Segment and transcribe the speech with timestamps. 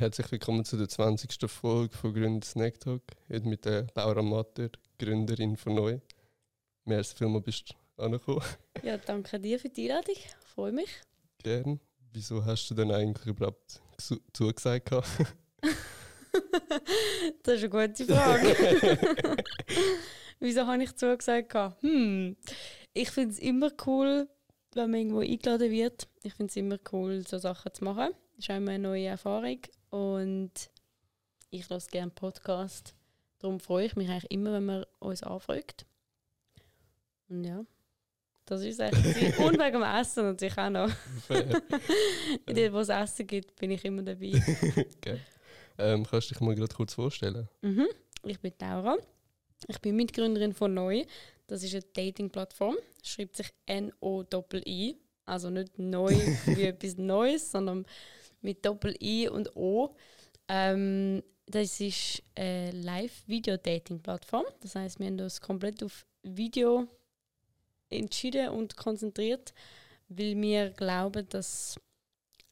[0.00, 1.36] Herzlich willkommen zu der 20.
[1.50, 3.02] Folge von Gründer Snack Talk.
[3.30, 5.98] Heute mit der Laura Matter, Gründerin von Neu.
[6.86, 8.40] Merci vielmals bist du angekommen.
[8.82, 10.14] Ja, danke dir für die Einladung.
[10.16, 10.88] Ich freue mich.
[11.42, 11.80] Gern.
[12.14, 14.90] Wieso hast du denn eigentlich überhaupt zu- zugesagt?
[17.42, 18.56] Das ist eine gute Frage.
[20.40, 21.54] Wieso habe ich zugesagt?
[21.82, 22.36] Hm.
[22.94, 24.28] Ich finde es immer cool,
[24.72, 26.08] wenn man irgendwo eingeladen wird.
[26.22, 28.14] Ich finde es immer cool, so Sachen zu machen.
[28.36, 29.58] Das ist auch immer eine neue Erfahrung.
[29.90, 30.70] Und
[31.50, 32.94] ich höre gerne Podcast.
[33.38, 35.86] Darum freue ich mich eigentlich immer, wenn man uns anfragt.
[37.28, 37.64] Und ja,
[38.44, 39.38] das ist eigentlich.
[39.38, 40.90] Und wegen dem Essen natürlich auch noch.
[41.26, 41.62] Fair.
[42.46, 44.32] Dort, wo es Essen gibt, bin ich immer dabei.
[45.00, 45.20] Geil.
[45.78, 47.48] ähm, kannst du dich mal gerade kurz vorstellen?
[47.62, 47.86] Mhm.
[48.24, 48.96] Ich bin Laura.
[49.68, 51.04] Ich bin Mitgründerin von Neu.
[51.46, 52.76] Das ist eine Dating-Plattform.
[53.02, 54.96] Schreibt sich N-O-I.
[55.24, 56.10] Also nicht neu
[56.46, 57.86] wie etwas Neues, sondern
[58.40, 59.94] mit Doppel-I und O.
[60.48, 64.44] Ähm, das ist eine Live-Video-Dating-Plattform.
[64.60, 66.86] Das heißt, wir haben uns komplett auf Video
[67.88, 69.52] entschieden und konzentriert,
[70.08, 71.80] weil wir glauben, dass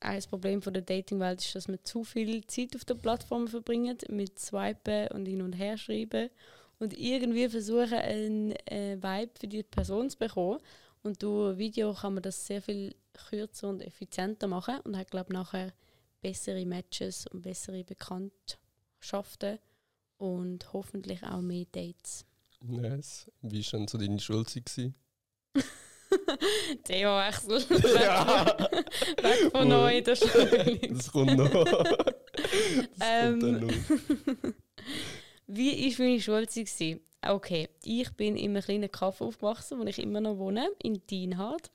[0.01, 4.09] ein Problem von der Dating-Welt ist, dass man zu viel Zeit auf der Plattform verbringt
[4.11, 6.31] mit Swipen und hin und her schreiben
[6.79, 10.61] und irgendwie versuchen, einen äh, Vibe für die Person zu bekommen.
[11.09, 15.29] Und durch Video kann man das sehr viel kürzer und effizienter machen und hat, glaube
[15.31, 15.73] ich, nachher
[16.21, 19.59] bessere Matches und bessere Bekanntschaften
[20.19, 22.27] und hoffentlich auch mehr Dates.
[22.61, 23.31] Nice.
[23.41, 24.67] Wie war denn so deine Schulzeit?
[24.67, 24.95] gewesen?
[26.85, 27.65] Theo-Wechsel.
[27.95, 28.45] Ja.
[29.23, 31.65] Weg von neu, das ist Das kommt noch.
[31.65, 31.89] Das
[33.01, 33.41] Ähm.
[33.41, 34.53] kommt noch.
[35.47, 37.01] Wie war meine Schulzeit?
[37.21, 41.71] Okay, ich bin in einem kleinen Kaff aufgewachsen, wo ich immer noch wohne, in Dienhard.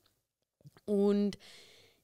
[0.86, 1.38] Und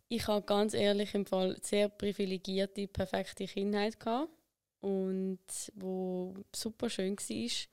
[0.09, 4.31] ich habe ganz ehrlich im Fall sehr privilegierte, perfekte Kindheit gehabt
[4.81, 5.39] und
[5.75, 7.67] wo super schön war.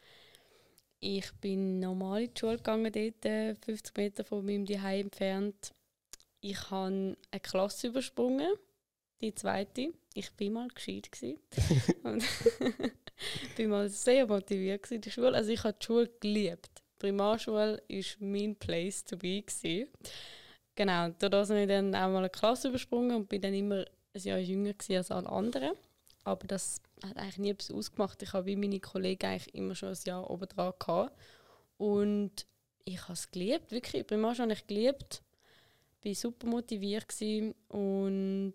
[1.00, 5.74] Ich bin normal in die Schule gegangen, dort, äh, 50 Meter von meinem Zuhause entfernt.
[6.41, 8.55] Ich habe eine Klasse übersprungen,
[9.20, 9.92] die zweite.
[10.17, 11.39] Ich bin mal gescheit gewesen.
[12.03, 12.25] und
[13.57, 15.35] bin mal sehr motiviert in der Schule.
[15.35, 16.71] Also ich habe die Schule geliebt.
[16.79, 19.43] Die Primarschule war mein Place to be.
[19.43, 19.91] Gewesen.
[20.75, 23.85] Genau, dadurch habe ich dann auch mal eine Klasse übersprungen und bin dann immer
[24.15, 25.73] ein Jahr jünger als alle anderen.
[26.25, 28.23] Aber das hat eigentlich nie etwas ausgemacht.
[28.23, 31.13] Ich habe wie meine Kollegen eigentlich immer schon ein Jahr oben dran gehabt.
[31.77, 32.47] Und
[32.87, 34.07] ich habe es geliebt, wirklich.
[34.07, 35.23] Primarschule habe ich geliebt.
[36.01, 37.07] Bin super motiviert
[37.69, 38.55] und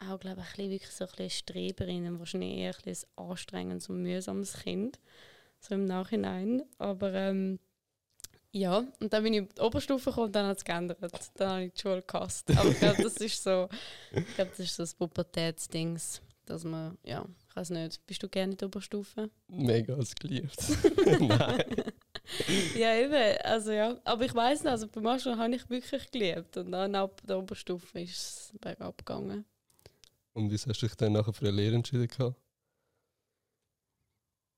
[0.00, 3.08] auch, glaube ich, ein bisschen, wirklich so ein bisschen Streberin und wahrscheinlich eher ein, bisschen
[3.16, 4.98] ein anstrengendes und mühsames Kind.
[5.60, 6.62] So im Nachhinein.
[6.78, 7.58] Aber ähm,
[8.52, 10.98] ja, und dann bin ich in die Oberstufe gekommen und dann hat es geändert.
[11.34, 12.50] Dann habe ich die Schule gehasst.
[12.56, 13.68] Aber ich glaube, das ist so,
[14.12, 18.28] ich glaube, das ist so das Pubertätsdings, dass man, ja, ich weiß nicht, bist du
[18.28, 19.30] gerne in der Oberstufe?
[19.48, 20.56] Mega als geliebt.
[21.20, 21.64] Nein.
[22.76, 23.96] ja, eben, also ja.
[24.04, 27.38] Aber ich weiß nicht, also bei Marschall habe ich wirklich geliebt und dann ab der
[27.38, 29.44] Oberstufe ist es bergab gegangen.
[30.38, 32.06] Und wieso hast du dich dann nachher für eine Lehre entschieden?
[32.06, 32.36] gehabt?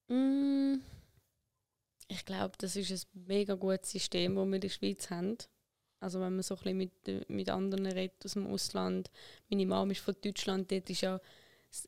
[0.08, 0.74] Mm,
[2.08, 5.38] Ich glaube, das ist ein mega gutes System, das wir in der Schweiz haben.
[6.00, 9.10] Also wenn man so ein bisschen mit, mit anderen redet aus dem Ausland.
[9.48, 11.18] Meine Mama ist von Deutschland, dort ist ja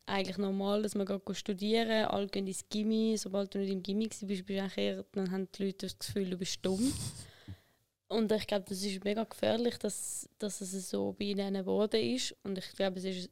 [0.06, 3.16] eigentlich normal, dass man geht studieren alle gehen ins Gimmi.
[3.18, 5.98] Sobald du nicht im Gimmi warst, bist du eigentlich eher, dann haben die Leute das
[5.98, 6.92] Gefühl, du bist dumm.
[8.08, 12.34] Und ich glaube, das ist mega gefährlich, dass, dass es so bei ihnen geworden ist.
[12.42, 13.30] Und ich glaube, es ist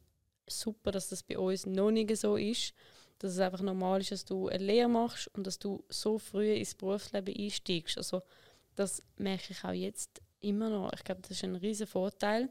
[0.51, 2.73] super, dass das bei uns noch nicht so ist
[3.21, 6.53] dass es einfach normal ist, dass du eine Lehre machst und dass du so früh
[6.53, 7.97] ins Berufsleben einsteigst.
[7.97, 8.23] Also
[8.75, 10.91] das merke ich auch jetzt immer noch.
[10.93, 12.49] Ich glaube, das ist ein riesen Vorteil.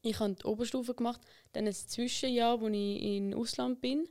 [0.00, 1.20] Ich habe die Oberstufe gemacht,
[1.52, 4.08] dann ein Zwischenjahr, wo ich in Ausland bin,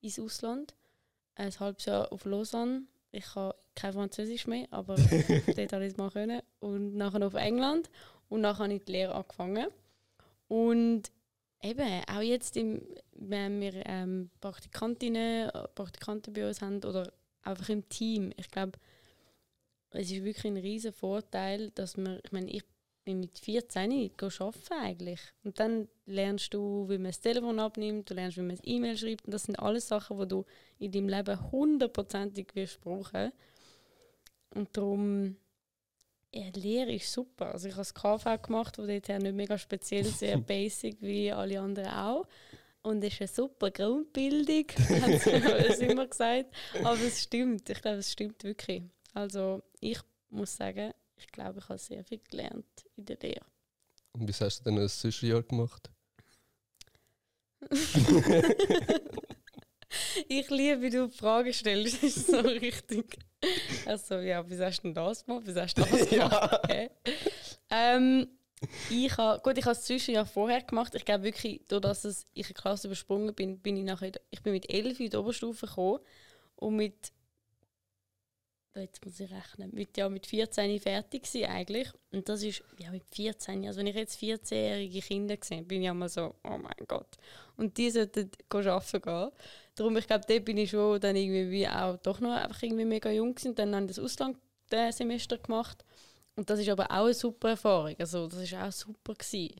[0.00, 0.76] ins Ausland,
[1.34, 2.82] ein halbes Jahr auf Lausanne.
[3.10, 6.42] Ich kann kein Französisch mehr, aber dort habe ich es mal können.
[6.60, 7.90] Und nachher auf England
[8.28, 9.66] und nachher habe ich die Lehre angefangen.
[10.46, 11.10] Und
[11.64, 12.82] Eben, auch jetzt, im,
[13.14, 17.10] wenn wir ähm, Praktikantinnen, Praktikanten bei uns haben oder
[17.42, 18.78] einfach im Team, ich glaube,
[19.88, 22.64] es ist wirklich ein riesen Vorteil, dass man, ich meine, ich
[23.04, 25.20] bin mit 14 nicht arbeiten eigentlich.
[25.42, 28.98] Und dann lernst du, wie man das Telefon abnimmt, du lernst, wie man ein E-Mail
[28.98, 29.24] schreibt.
[29.24, 30.44] Und das sind alles Sachen, die du
[30.78, 33.32] in deinem Leben hundertprozentig wirst brauchen.
[34.54, 35.36] Und darum,
[36.34, 37.52] ja, die Lehre ist super.
[37.52, 41.60] Also ich habe das KV gemacht, wo dort nicht mega speziell, sehr basic wie alle
[41.60, 42.26] anderen auch.
[42.82, 45.20] Und es ist eine super Grundbildung, hat
[45.78, 46.54] sie immer gesagt.
[46.82, 48.82] Aber es stimmt, ich glaube, es stimmt wirklich.
[49.14, 52.66] Also ich muss sagen, ich glaube, ich habe sehr viel gelernt
[52.96, 53.46] in der Lehre.
[54.12, 55.90] Und wieso hast du dann ein Zwischenjahr gemacht?
[60.28, 62.02] ich liebe, wie du Fragen stellst.
[62.02, 63.18] Das ist so richtig.
[63.86, 65.42] Also, ja, wie hast du denn das gemacht?
[65.46, 66.60] Wie hast du das gemacht?
[66.64, 66.90] Okay.
[67.70, 68.28] Ähm,
[68.90, 70.94] ich habe, gut, ich habe es Zwischenjahr vorher gemacht.
[70.94, 74.52] Ich glaube wirklich, dadurch, dass ich eine Klasse übersprungen bin, bin ich nachher, ich bin
[74.52, 76.00] mit 11 in die Oberstufe gekommen
[76.56, 77.12] und mit
[78.80, 81.88] jetzt muss ich rechnen, mit, ja, mit 14 fertig war eigentlich.
[82.10, 85.88] Und das ist, ja, mit 14, also wenn ich jetzt 14-jährige Kinder sehe, bin ich
[85.88, 87.16] immer so, oh mein Gott.
[87.56, 89.30] Und die sollten arbeiten gehen.
[89.74, 93.10] Darum, ich glaube, dort bin ich schon dann irgendwie auch doch noch einfach irgendwie mega
[93.10, 93.48] jung gewesen.
[93.48, 95.84] Und dann habe ich das Auslandssemester gemacht.
[96.36, 97.94] Und das ist aber auch eine super Erfahrung.
[97.98, 99.14] Also das war auch super.
[99.14, 99.56] Gewesen.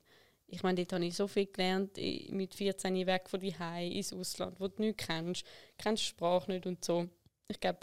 [0.47, 1.97] Ich meine, dort habe ich so viel gelernt,
[2.31, 3.55] mit 14 weg von die
[3.97, 5.45] ins Ausland, wo du nichts kennst,
[5.79, 7.09] kennst die Sprache nicht und so.
[7.49, 7.81] Ich glaube,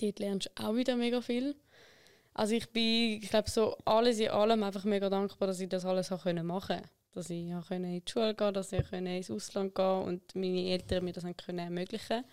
[0.00, 1.56] dort lernst du auch wieder mega viel.
[2.34, 5.84] Also ich bin, ich glaube, so alles in allem einfach mega dankbar, dass ich das
[5.84, 6.82] alles machen konnte.
[7.12, 11.04] Dass ich ja, in die Schule gehen dass ich ins Ausland gehen und meine Eltern
[11.04, 12.24] mir das können ermöglichen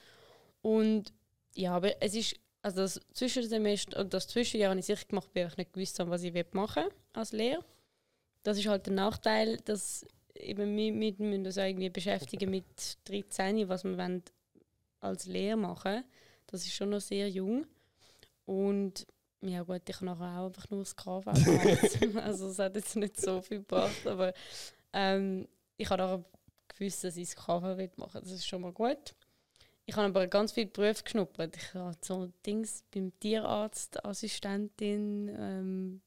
[0.62, 1.14] Und
[1.56, 5.58] ja, aber es ist, also das Zwischensemester, das Zwischenjahr habe ich sicher gemacht, weil ich
[5.58, 7.64] nicht gewusst habe, was ich machen will als Lehrer.
[8.44, 10.06] Das ist halt der Nachteil, dass
[10.36, 14.22] eben wir, wir müssen uns irgendwie beschäftigen mit 13, was wir
[15.02, 16.04] als Lehrer machen.
[16.48, 17.66] Das ist schon noch sehr jung.
[18.46, 19.06] Und
[19.42, 21.28] ja gut, ich habe nachher auch einfach nur das KV
[22.22, 24.34] Also es hat jetzt nicht so viel gebracht, aber
[24.94, 25.48] ähm,
[25.78, 26.24] ich habe auch
[26.68, 28.22] gewusst, dass ich das KV machen will.
[28.22, 29.16] Das ist schon mal gut.
[29.86, 31.56] Ich habe aber ganz viele Berufe geschnuppert.
[31.58, 36.02] Ich habe so Dings beim Tierarzt, Assistentin, ähm,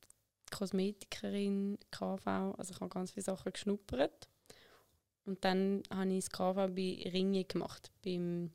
[0.52, 2.54] Kosmetikerin, KV.
[2.56, 4.28] Also ich habe ganz viele Sachen geschnuppert.
[5.24, 8.52] Und dann habe ich das KV bei Ringe gemacht, beim,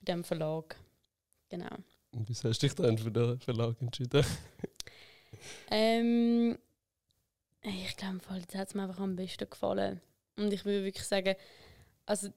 [0.00, 0.76] bei dem Verlag.
[1.48, 1.76] Genau.
[2.14, 4.24] Und wieso hast du dich dann für den Verlag entschieden?
[5.70, 6.56] ähm,
[7.62, 10.00] ich glaube, das hat es mir einfach am besten gefallen.
[10.36, 11.34] Und ich würde wirklich sagen,
[12.06, 12.28] also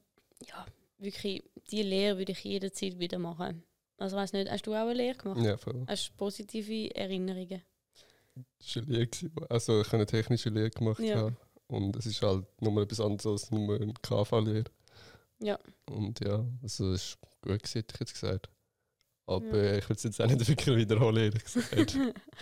[0.47, 0.65] ja,
[0.97, 3.63] wirklich, die Lehre würde ich jederzeit wieder machen.
[3.97, 5.41] Also weiß nicht, hast du auch eine Lehre gemacht?
[5.41, 5.83] Ja, voll.
[5.88, 7.62] Hast du positive Erinnerungen?
[8.59, 9.09] Das war eine Lehre.
[9.50, 11.00] Also ich habe eine technische Lehre gemacht.
[11.00, 11.31] Ja.
[11.68, 14.65] Und es ist halt nochmal etwas anderes als nur eine KV-Lehre.
[15.39, 15.59] Ja.
[15.89, 18.50] Und ja, also es ist gut hätte ich jetzt gesagt.
[19.27, 19.77] Aber ja.
[19.77, 21.97] ich würde es jetzt auch nicht wirklich wiederholen, ehrlich gesagt.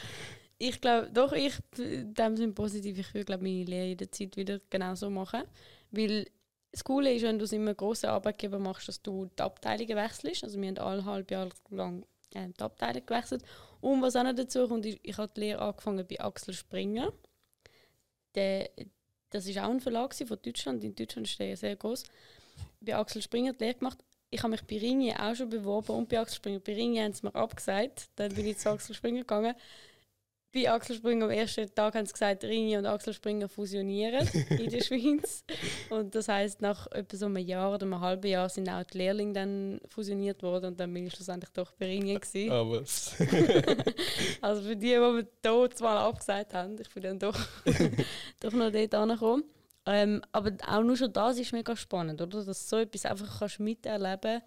[0.57, 2.99] ich glaube, doch, ich, dem sind positiv.
[2.99, 5.43] Ich würde, glaube meine Lehre jederzeit wieder genauso machen.
[5.91, 6.27] Weil
[6.71, 10.43] das Coole ist, wenn du es immer grossen Arbeitgeber machst, dass du die Abteilungen wechselst.
[10.43, 12.05] Also wir haben alle halb Jahr lang
[12.35, 13.43] äh, die Abteilung gewechselt.
[13.81, 17.11] Und was auch noch dazu kommt, ich, ich habe die Lehre angefangen bei Axel Springer.
[18.35, 18.69] Der,
[19.31, 20.83] das war auch ein Verlag von Deutschland.
[20.83, 22.03] In Deutschland ist der sehr groß.
[22.79, 24.03] Bei Axel Springer die Lehre gemacht
[24.35, 26.59] ich habe mich bei Ringi auch schon beworben und bei Axel Springer.
[26.59, 28.09] Bei Ringi haben sie mir abgesagt.
[28.17, 29.55] Dann bin ich zu Axel Springer gegangen.
[30.53, 34.69] Bei Axel Springer am ersten Tag haben sie gesagt, Ringi und Axel Springer fusionieren in
[34.69, 35.43] der Schweiz.
[35.89, 38.97] Und das heisst, nach etwa so einem Jahr oder einem halben Jahr sind auch die
[38.97, 42.51] Lehrlinge dann fusioniert worden und dann bin ich schlussendlich doch bei Ringi gewesen.
[42.51, 42.77] Aber
[44.41, 47.39] also für die, die mir dort zwar abgesagt haben, ich bin dann doch,
[48.41, 49.43] doch noch dort angekommen.
[49.85, 52.43] Ähm, aber auch nur schon das ist mega spannend, oder?
[52.43, 54.41] Dass du so etwas einfach kannst miterleben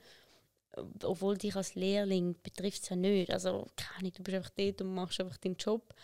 [1.04, 3.32] obwohl dich als Lehrling betrifft es ja nicht.
[3.32, 5.94] Also, keine du bist einfach dort und machst einfach deinen Job.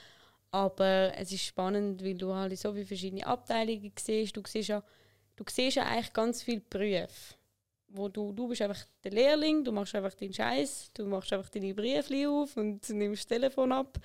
[0.50, 4.36] Aber es ist spannend, weil du halt so viele verschiedene Abteilungen siehst.
[4.36, 4.82] Du siehst ja,
[5.36, 7.34] du siehst ja eigentlich ganz viele Berufe.
[7.88, 11.48] Wo du, du bist einfach der Lehrling, du machst einfach deinen Scheiß, du machst einfach
[11.50, 13.98] deine Briefe auf und nimmst das Telefon ab.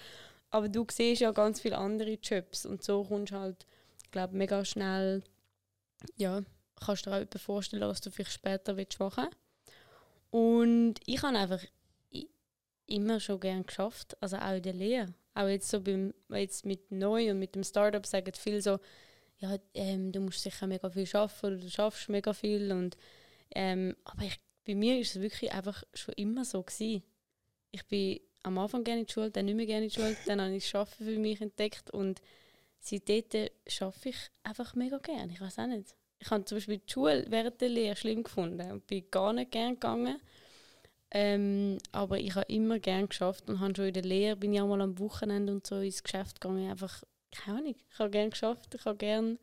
[0.52, 3.66] Aber du siehst ja ganz viele andere Jobs und so kommst halt
[4.12, 5.24] glaube mega schnell,
[6.16, 6.42] ja,
[6.80, 9.28] kannst du dir auch vorstellen, was du vielleicht später willst machen
[10.32, 11.64] Und ich habe einfach
[12.86, 15.14] immer schon gerne geschafft, also auch in der Lehre.
[15.36, 18.80] Auch jetzt so beim, jetzt mit neu und mit dem Startup sagen viele so,
[19.38, 22.72] ja, ähm, du musst sicher mega viel arbeiten oder du schaffst mega viel.
[22.72, 22.98] Und,
[23.56, 27.04] ähm, aber ich, bei mir ist es wirklich einfach schon immer so gewesen.
[27.72, 30.18] Ich bin am Anfang gerne in die Schule, dann nicht mehr gerne in die Schule,
[30.26, 32.22] dann habe ich das Arbeiten für mich entdeckt und
[32.80, 33.50] seitdem
[33.82, 35.32] arbeite ich einfach mega gerne.
[35.32, 35.96] Ich weiß auch nicht.
[36.20, 39.52] Ich habe zum Beispiel die Schule während der Lehre schlimm gefunden und bin gar nicht
[39.52, 40.20] gerne gegangen.
[41.12, 44.62] Ähm, aber ich habe immer gerne geschafft und habe schon in der Lehre bin ich
[44.62, 46.70] auch mal am Wochenende und so ins Geschäft gegangen.
[46.70, 48.76] Einfach, keine Ahnung, ich habe gerne geschafft.
[48.76, 49.40] Ich habe gerne,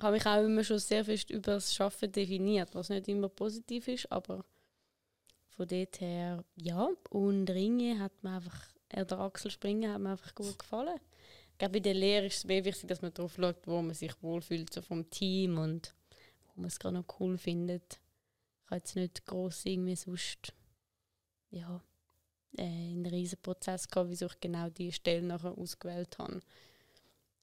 [0.00, 3.88] habe mich auch immer schon sehr fest über das Schaffen definiert, was nicht immer positiv
[3.88, 4.44] ist, aber
[5.56, 6.88] von dort her ja.
[7.10, 11.00] Und Ringe hat mir einfach, äh, der Axel Springer hat mir einfach gut gefallen
[11.54, 13.94] ich glaube, in der Lehre ist es mehr wichtig, dass man darauf schaut, wo man
[13.94, 15.94] sich wohlfühlt, so vom Team und
[16.48, 18.00] wo man es gerade noch cool findet.
[18.64, 20.52] Ich habe jetzt nicht gross irgendwie sonst
[21.50, 21.80] ja,
[22.58, 26.40] äh, einen riesen Prozess gehabt, wieso ich genau diese Stelle nachher ausgewählt habe.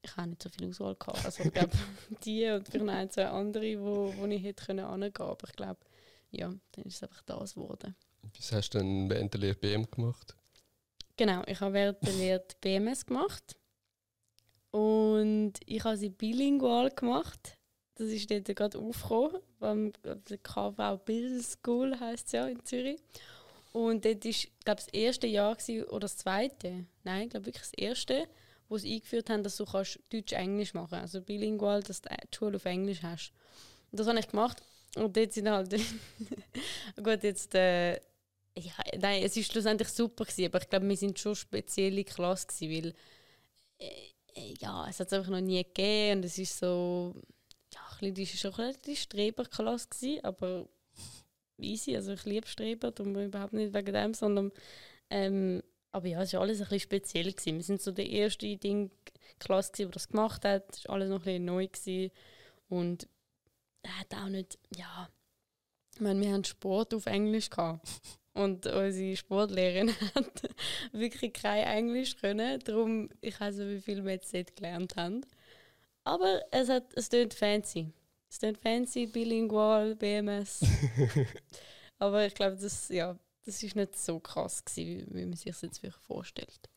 [0.01, 1.23] ich habe nicht so viel Auswahl gehabt.
[1.23, 1.71] Also ich glaube,
[2.25, 5.29] die und vielleicht noch ein, zwei andere, wo, wo ich hätte können angehen können.
[5.29, 5.79] Aber ich glaube,
[6.31, 7.95] ja, dann ist es einfach das geworden.
[8.35, 10.35] Was hast du denn während der Lehre BM gemacht?
[11.15, 13.55] Genau, ich habe während der Lehre die BMS gemacht.
[14.71, 17.57] Und ich habe sie bilingual gemacht.
[17.95, 22.99] Das ist dort gerade aufgekommen, der KV Business School heisst es ja in Zürich.
[23.73, 24.33] Und dort war,
[24.65, 28.27] glaube das erste Jahr gewesen, oder das zweite, nein, ich glaube wirklich das erste,
[28.67, 31.15] wo sie eingeführt haben, dass du Deutsch-Englisch machen kannst.
[31.15, 33.33] Also bilingual, dass du die Schule auf Englisch hast.
[33.91, 34.61] Und das habe ich gemacht.
[34.95, 35.71] Und dort sind halt.
[37.03, 37.55] gut, jetzt.
[37.55, 37.95] Äh,
[38.57, 42.47] ja, nein, es war schlussendlich super, gewesen, aber ich glaube, wir sind schon spezielle Klasse,
[42.47, 42.93] gewesen,
[43.79, 43.89] weil.
[44.35, 47.15] Äh, ja, es hat es einfach noch nie gegeben und es ist so.
[47.73, 50.67] Ja, ein bisschen, schon eine Streberklasse, gewesen, aber
[51.57, 51.95] easy.
[51.95, 54.51] Also ich liebe Streber, darum überhaupt nicht wegen dem, sondern.
[55.09, 55.61] Ähm,
[55.91, 57.31] aber ja, es war alles ein bisschen speziell.
[57.31, 57.57] Gewesen.
[57.57, 58.91] Wir sind so der erste Ding
[59.39, 60.75] Klasse, die das gemacht hat.
[60.75, 61.67] Es war alles noch ein bisschen neu.
[61.67, 62.11] Gewesen.
[62.69, 63.07] Und
[63.85, 65.09] hat auch nicht, ja,
[65.93, 67.87] ich meine, wir haben Sport auf Englisch gehabt.
[68.33, 70.49] Und unsere Sportlehrerin hat
[70.93, 72.59] wirklich kein Englisch können.
[72.59, 75.25] Darum, ich weiß nicht, wie viel wir jetzt dort gelernt haben.
[76.03, 77.91] Aber es, hat, es klingt fancy.
[78.29, 80.61] Es klingt fancy, bilingual, BMS.
[81.99, 85.51] Aber ich glaube, das, ja, das ist nicht so krass gewesen, wie, wie man sich
[85.51, 86.69] das jetzt wirklich vorstellt.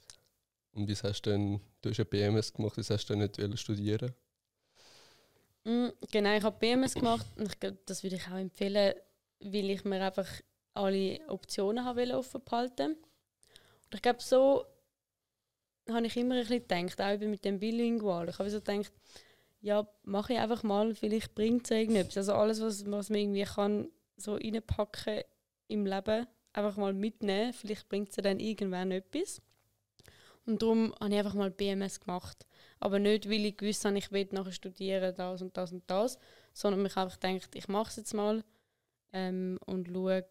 [0.73, 3.61] Und wie hast du denn, du hast ja BMS gemacht, was hast du denn nicht
[3.61, 4.13] studieren
[5.63, 8.95] mm, Genau, ich habe BMS gemacht und ich glaube, das würde ich auch empfehlen,
[9.39, 10.29] weil ich mir einfach
[10.75, 14.67] alle Optionen habe offen behalten Und ich glaube, so
[15.89, 18.29] habe ich immer ein bisschen gedacht, auch mit dem Bilingual.
[18.29, 18.93] Ich habe so gedacht,
[19.61, 22.17] ja, mache ich einfach mal, vielleicht bringt es irgendetwas.
[22.17, 25.23] Also alles, was, was man irgendwie kann, so reinpacken
[25.69, 27.53] im Leben, einfach mal mitnehmen.
[27.53, 29.41] Vielleicht bringt es dann irgendwann etwas.
[30.47, 32.47] Und darum habe ich einfach mal BMS gemacht.
[32.81, 36.19] Aber nicht, weil ich gewusst habe, ich will nachher studieren, das und das und das,
[36.53, 38.45] sondern mich einfach gedacht, ich mache es jetzt mal
[39.13, 40.27] ähm, und schaue,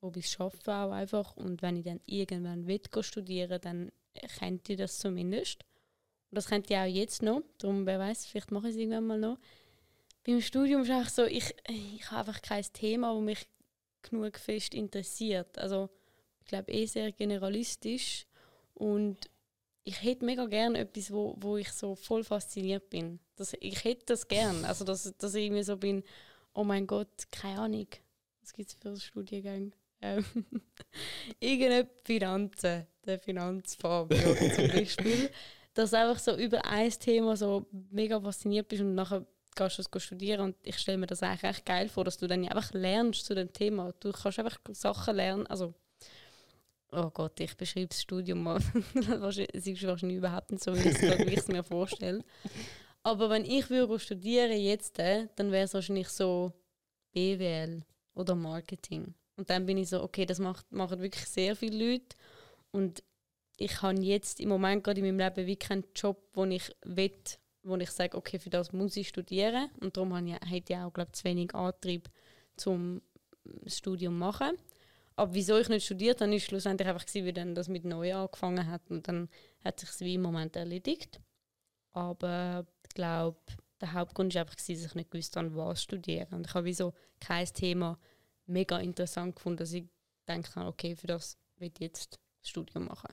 [0.00, 1.36] ob ich es schaffe auch einfach.
[1.36, 3.92] Und wenn ich dann irgendwann will studieren, dann
[4.38, 5.64] kennt ihr das zumindest.
[6.30, 7.42] Und das kennt ihr auch jetzt noch.
[7.58, 9.38] Darum, wer weiß, vielleicht mache ich es irgendwann mal noch.
[10.24, 13.46] Beim Studium ist einfach so, ich, ich habe einfach kein Thema, das mich
[14.02, 15.58] genug fest interessiert.
[15.58, 15.88] Also
[16.40, 18.26] ich glaube eh sehr generalistisch
[18.74, 19.30] und
[19.84, 23.18] ich hätte mega gerne etwas, wo, wo ich so voll fasziniert bin.
[23.36, 26.04] Das, ich hätte das gern, also dass, dass ich irgendwie so bin,
[26.52, 27.86] oh mein Gott, keine Ahnung,
[28.40, 29.72] was gibt es für einen Studiengang?
[30.02, 30.24] Ähm,
[31.40, 35.30] irgendeine Finanzen, der Finanzfabio zum Beispiel.
[35.74, 39.82] Dass du einfach so über ein Thema so mega fasziniert bist und nachher gehst du
[39.82, 42.72] es studieren und ich stelle mir das eigentlich echt geil vor, dass du dann einfach
[42.72, 43.92] lernst zu dem Thema.
[44.00, 45.74] Du kannst einfach Sachen lernen, also
[46.92, 48.58] oh Gott, ich beschreibe das Studium mal.
[48.94, 50.88] es ist wahrscheinlich überhaupt nicht so, wie
[51.30, 52.24] ich es mir vorstelle.
[53.02, 56.52] Aber wenn ich würde studieren jetzt, äh, dann wäre es wahrscheinlich so
[57.12, 57.82] BWL
[58.14, 59.14] oder Marketing.
[59.40, 62.14] Und dann bin ich so, okay, das macht, machen wirklich sehr viele Leute.
[62.72, 63.02] Und
[63.56, 67.14] ich habe jetzt im Moment gerade in meinem Leben wie keinen Job, wo ich will,
[67.62, 69.70] wo ich sage, okay, für das muss ich studieren.
[69.80, 72.10] Und darum habe ich, hätte ich auch, glaube zu wenig Antrieb
[72.56, 73.00] zum
[73.64, 74.58] Studium machen.
[75.16, 78.14] Aber wieso ich nicht studiert habe, ist schlussendlich einfach gewesen, wie dann das mit neu
[78.14, 78.90] angefangen hat.
[78.90, 79.30] Und dann
[79.64, 81.18] hat sich wie im Moment erledigt.
[81.92, 83.40] Aber ich glaube,
[83.80, 86.28] der Hauptgrund war einfach, dass ich nicht gewusst habe, was studieren.
[86.34, 87.98] Und ich habe wie so kein Thema
[88.50, 89.84] mega interessant gefunden, dass ich
[90.28, 93.08] habe, okay, für das will ich jetzt das Studium machen.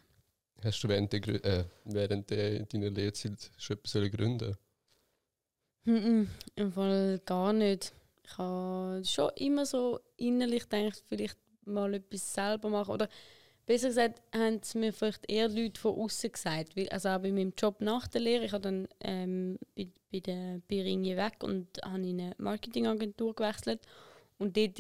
[0.64, 4.56] Hast du während, der, äh, während der, deiner Lehrzeit schon etwas gründen
[5.86, 7.94] mm Im Fall gar nicht.
[8.24, 12.92] Ich habe schon immer so innerlich gedacht, vielleicht mal etwas selber machen.
[12.92, 13.08] Oder
[13.66, 16.76] besser gesagt, haben es mir vielleicht eher Leute von außen gesagt.
[16.76, 20.20] Weil, also auch bei meinem Job nach der Lehre, ich habe dann ähm, bei, bei
[20.20, 23.80] der Biringi weg und habe in eine Marketingagentur gewechselt.
[24.40, 24.78] Und dort,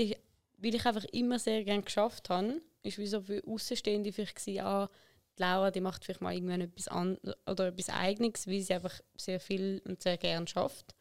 [0.57, 4.65] weil ich einfach immer sehr gerne geschafft habe, ist wie so für Außenstehende vielleicht gewesen,
[4.65, 4.89] ah,
[5.37, 8.99] die Laura, die macht vielleicht mal irgendwann etwas an oder etwas Eigenes, weil sie einfach
[9.15, 10.95] sehr viel und sehr gern schafft.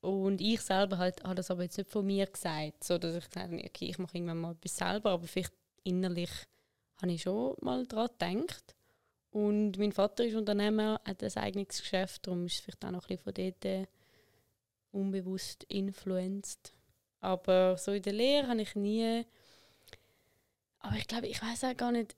[0.00, 3.24] Und ich selber halt, habe das aber jetzt nicht von mir gesagt, so dass ich
[3.24, 6.30] gesagt habe, okay, ich mache irgendwann mal etwas selber, aber vielleicht innerlich
[7.00, 8.76] habe ich schon mal daran gedacht.
[9.30, 13.08] Und mein Vater ist Unternehmer, hat ein eigenes Geschäft, darum ist es vielleicht auch noch
[13.08, 13.86] ein bisschen von dort äh,
[14.92, 16.73] unbewusst influenced.
[17.24, 19.24] Aber so in der Lehre habe ich nie.
[20.80, 22.14] Aber ich glaube, ich weiß auch gar nicht,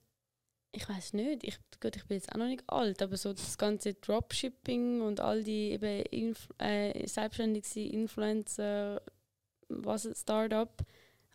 [0.73, 3.57] ich weiß nicht, ich, gut, ich bin jetzt auch noch nicht alt, aber so das
[3.57, 9.01] ganze Dropshipping und all die eben Inf äh, selbstständige Influencer,
[9.69, 10.69] was ein Startup,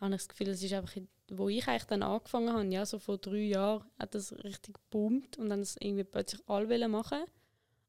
[0.01, 1.01] habe ich das Gefühl, das ist einfach,
[1.31, 5.39] wo ich eigentlich dann angefangen habe, ja, so vor drei Jahren hat das richtig geboomt
[5.39, 7.25] und dann es irgendwie plötzlich alle machen.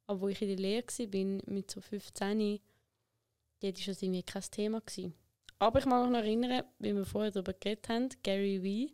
[0.08, 2.60] Aber wo ich in der Lehre war, mit so 15,
[3.60, 4.80] dort war das irgendwie kein Thema.
[4.80, 5.14] Gewesen.
[5.64, 8.94] Aber ich mag mich noch erinnern, wie wir vorher darüber geredet haben, Gary Vee,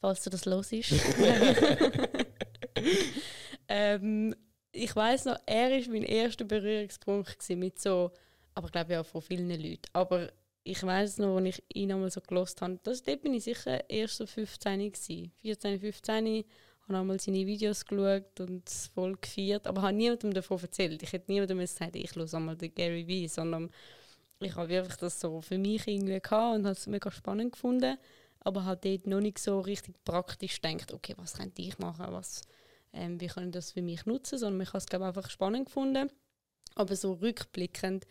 [0.00, 0.92] falls du das los ist.
[3.68, 4.34] ähm,
[4.72, 8.10] ich weiß noch, er war mein erster Berührungspunkt mit so,
[8.54, 9.82] aber ich glaube ja von vielen Leuten.
[9.92, 10.32] Aber
[10.64, 13.88] ich weiß noch, als ich ihn einmal so gelost habe, das, dort bin ich sicher
[13.88, 15.32] erst so 15 gewesen.
[15.40, 16.44] 14, 15
[16.88, 21.00] habe einmal seine Videos geschaut und es voll gefeiert, aber habe niemandem davon erzählt.
[21.04, 23.70] Ich hätte niemandem gesagt, ich höre einmal den Gary Vee, sondern
[24.40, 27.98] ich habe wirklich das so für mich irgendwie gehabt und habe es mega spannend gefunden,
[28.40, 32.42] aber habe dort noch nicht so richtig praktisch gedacht, okay, was könnte ich machen, was,
[32.92, 35.66] ähm, wie kann ich das für mich nutzen, sondern ich habe es glaube einfach spannend
[35.66, 36.10] gefunden.
[36.74, 38.06] Aber so rückblickend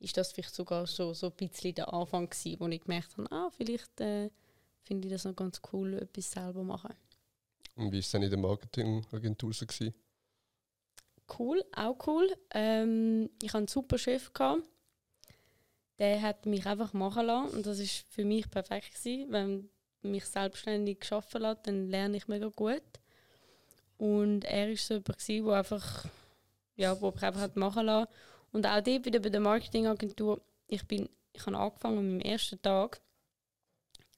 [0.00, 3.30] ist das vielleicht sogar so, so ein bisschen der Anfang gewesen, wo ich gemerkt habe,
[3.32, 4.30] ah, vielleicht äh,
[4.82, 6.94] finde ich das noch ganz cool, etwas selber machen.
[7.76, 9.64] Und wie war es dann in der Marketingagentur so?
[9.64, 9.94] Gewesen?
[11.38, 12.28] Cool, auch cool.
[12.52, 14.32] Ähm, ich hatte einen super Chef.
[14.32, 14.62] Gehabt.
[16.00, 18.94] Der hat mich einfach machen lassen und das war für mich perfekt.
[18.94, 19.30] Gewesen.
[19.30, 19.70] Wenn
[20.02, 22.82] mich selbstständig arbeiten lässt, dann lerne ich mega gut.
[23.98, 26.04] Und er war so jemand, der einfach,
[26.76, 28.08] ja, wo mich einfach machen lassen
[28.50, 32.60] Und auch dort wieder bei der Marketingagentur, ich, bin, ich habe angefangen mit meinem ersten
[32.60, 33.00] Tag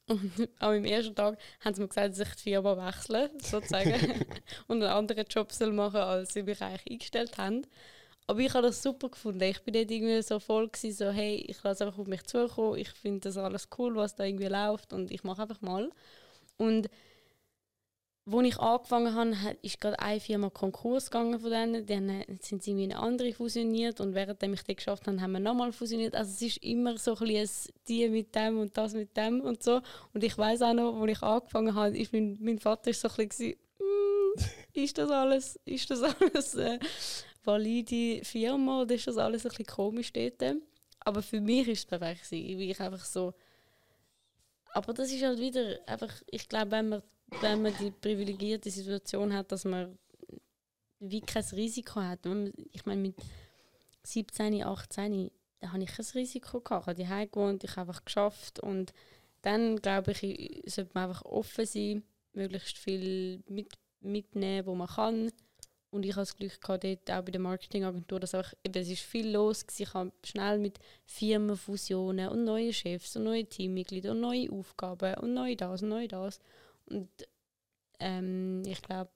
[0.08, 0.20] und
[0.58, 3.92] an meinem ersten Tag haben sie mir gesagt, dass ich die Firma wechsle, sozusagen,
[4.68, 7.66] und einen anderen Job soll machen als sie mich eigentlich eingestellt haben.
[8.26, 9.42] Aber ich habe das super gefunden.
[9.42, 12.78] Ich bin dort irgendwie so voll gewesen, so hey, ich lasse einfach auf mich zukommen,
[12.78, 15.90] ich finde das alles cool, was da irgendwie läuft und ich mache einfach mal.
[16.56, 16.88] Und
[18.24, 21.86] als ich angefangen habe, ist gerade eine Firma Konkurs gegangen von denen.
[21.86, 25.40] Dann sind sie in eine andere fusioniert und währenddem ich das geschafft habe, haben wir
[25.40, 26.14] nochmal fusioniert.
[26.14, 29.62] Also es ist immer so ein bisschen die mit dem und das mit dem und
[29.62, 29.80] so.
[30.14, 33.08] Und ich weiß auch noch, als ich angefangen habe, ist mein, mein Vater ist so
[33.08, 34.40] ein bisschen mm,
[34.74, 36.78] ist das alles, ist das alles äh,
[37.44, 40.42] valide Firma oder ist das alles ein bisschen komisch dort?
[41.00, 43.32] Aber für mich ist es perfekt wie ich einfach so
[44.74, 47.02] aber das ist halt wieder einfach, ich glaube, wenn man
[47.40, 49.98] wenn man die privilegierte Situation hat, dass man
[51.00, 52.20] wie kein Risiko hat.
[52.72, 53.16] Ich meine, mit
[54.04, 56.82] 17, 18 da habe ich kein Risiko gehabt.
[56.82, 58.92] Ich habe daheim gewohnt, ich habe einfach geschafft und
[59.42, 62.02] dann glaube ich, sollte man einfach offen sein,
[62.32, 63.68] möglichst viel mit,
[64.00, 65.32] mitnehmen, wo man kann.
[65.92, 69.02] Und ich habe das Glück gehabt, dort auch bei der Marketingagentur, dass auch, es ist
[69.02, 69.74] viel los war.
[69.78, 75.34] Ich habe schnell mit Firmenfusionen und neuen Chefs und neue Teammitglieder und neue Aufgaben und
[75.34, 76.40] neu das und neu das.
[76.86, 77.10] Und
[78.00, 79.10] ähm, ich glaube,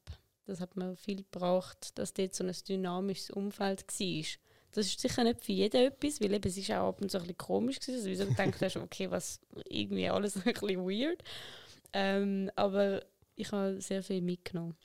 [0.44, 4.24] das hat man viel gebraucht, dass dort so ein dynamisches Umfeld war.
[4.72, 7.16] Das ist sicher nicht für jeden etwas, weil eben, es ist auch ab und zu
[7.16, 7.96] ein bisschen komisch gewesen.
[7.96, 11.24] Also, wie du gedacht hast, okay, was irgendwie alles ein bisschen weird.
[11.94, 13.02] Ähm, aber
[13.34, 14.76] ich habe sehr viel mitgenommen.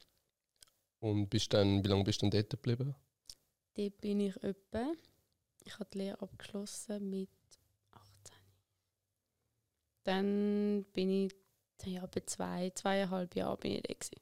[1.01, 2.95] Und bist dann, wie lange bist du dort geblieben?
[3.73, 4.93] Dort bin ich etwa.
[5.63, 7.29] Ich habe die Lehre abgeschlossen mit
[7.91, 8.35] 18.
[10.03, 11.33] Dann bin ich
[11.85, 13.93] ja, bei zwei, zweieinhalb Jahren bin ich da.
[13.93, 14.21] Gewesen.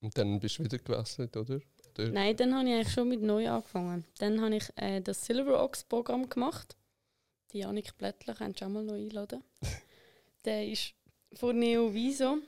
[0.00, 1.60] Und dann bist du wieder gewechselt, oder?
[1.90, 2.10] oder?
[2.10, 4.04] Nein, dann habe ich eigentlich schon mit neu angefangen.
[4.18, 6.76] Dann habe ich äh, das Silver Ox Programm gemacht.
[7.52, 9.42] Die Janik Blättler kannst du auch mal noch einladen.
[10.44, 10.94] Der ist
[11.34, 12.38] von Neo Viso.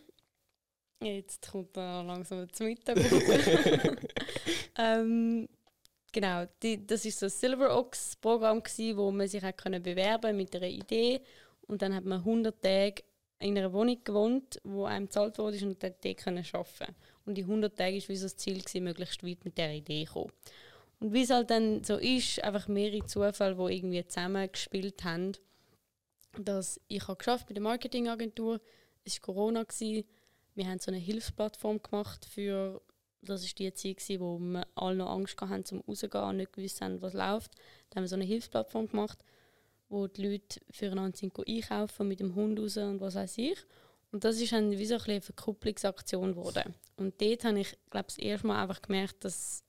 [1.01, 2.99] Jetzt kommt er langsam zum Mittag.
[4.79, 5.49] ähm,
[6.13, 8.63] genau, die, das ist so ein Silver Ox Programm
[8.95, 11.21] wo man sich auch bewerben mit einer Idee
[11.69, 13.03] und dann hat man 100 Tage
[13.39, 16.95] in einer Wohnung gewohnt, wo einem gezahlt wurde und dort arbeiten konnte.
[17.25, 20.05] Und die 100 Tage war wie so das Ziel, gewesen, möglichst weit mit dieser Idee
[20.07, 20.33] zu kommen.
[20.99, 25.33] Und wie es halt dann so ist, einfach mehrere Zufälle, die irgendwie zusammengespielt haben,
[26.37, 28.61] dass ich habe geschafft bei der Marketingagentur,
[29.05, 30.05] es war Corona, gewesen.
[30.59, 32.83] Wir haben so eine Hilfsplattform gemacht für,
[33.23, 36.53] das war die Zeit, gewesen, wo wir alle noch Angst hatten, zum rausgehen und nicht
[36.53, 37.55] gewusst haben, was läuft.
[37.89, 39.19] Da haben wir so eine Hilfsplattform gemacht
[39.89, 43.59] wo die Leute füreinander sind einkaufen mit dem Hund raus und was weiß ich.
[44.11, 46.75] Und das ist dann wie so eine Verkupplungsaktion geworden.
[46.97, 49.65] Und dort habe ich, glaube das erste Mal einfach gemerkt, dass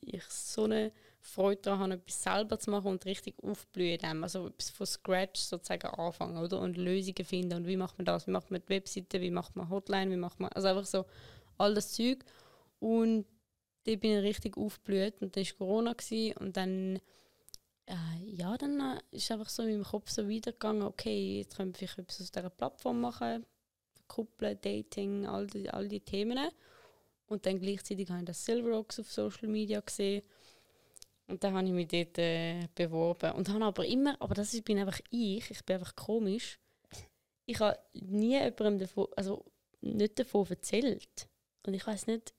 [0.00, 0.92] ich so eine
[1.26, 4.22] Freude daran habe, etwas selber zu machen und richtig aufblühen dem.
[4.22, 6.60] Also etwas von Scratch sozusagen anfangen, oder?
[6.60, 7.54] Und Lösungen finden.
[7.54, 8.26] Und wie macht man das?
[8.26, 9.20] Wie macht man die Webseite?
[9.20, 10.10] Wie macht man Hotline?
[10.10, 10.50] Wie macht man...
[10.52, 11.06] Also einfach so
[11.56, 12.24] all das Zeug.
[12.78, 13.24] Und
[13.84, 15.22] da bin ich richtig aufgeblüht.
[15.22, 15.92] Und dann war Corona.
[15.94, 17.00] Gewesen, und dann
[17.86, 21.74] äh, ja, dann äh, ist einfach so in meinem Kopf so weitergegangen, okay, jetzt können
[21.78, 23.44] wir etwas aus dieser Plattform machen,
[24.08, 26.48] Kuppeln, Dating, all die, all die Themen.
[27.26, 30.22] Und dann gleichzeitig habe ich das Silverrocks auf Social Media gesehen.
[31.26, 33.32] Und dann habe ich mich dort äh, beworben.
[33.32, 36.58] Und habe aber immer, aber das bin einfach ich, ich bin einfach komisch.
[37.46, 39.44] Ich habe nie jemandem davon, also
[39.80, 41.28] nicht davon erzählt.
[41.66, 42.34] Und ich weiß nicht,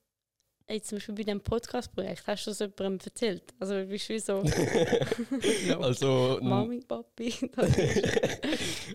[0.69, 3.53] jetzt zum Beispiel bei diesem Podcast-Projekt, hast du das jemandem erzählt?
[3.59, 4.43] Also bist du wie so
[5.67, 5.79] ja.
[5.79, 7.33] also, Mami, Papi?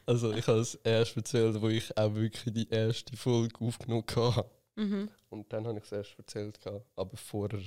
[0.06, 4.50] also ich habe es erst erzählt, wo ich auch wirklich die erste Folge aufgenommen habe.
[4.76, 5.10] Mhm.
[5.30, 6.58] Und dann habe ich es erst erzählt.
[6.96, 7.60] Aber vorher,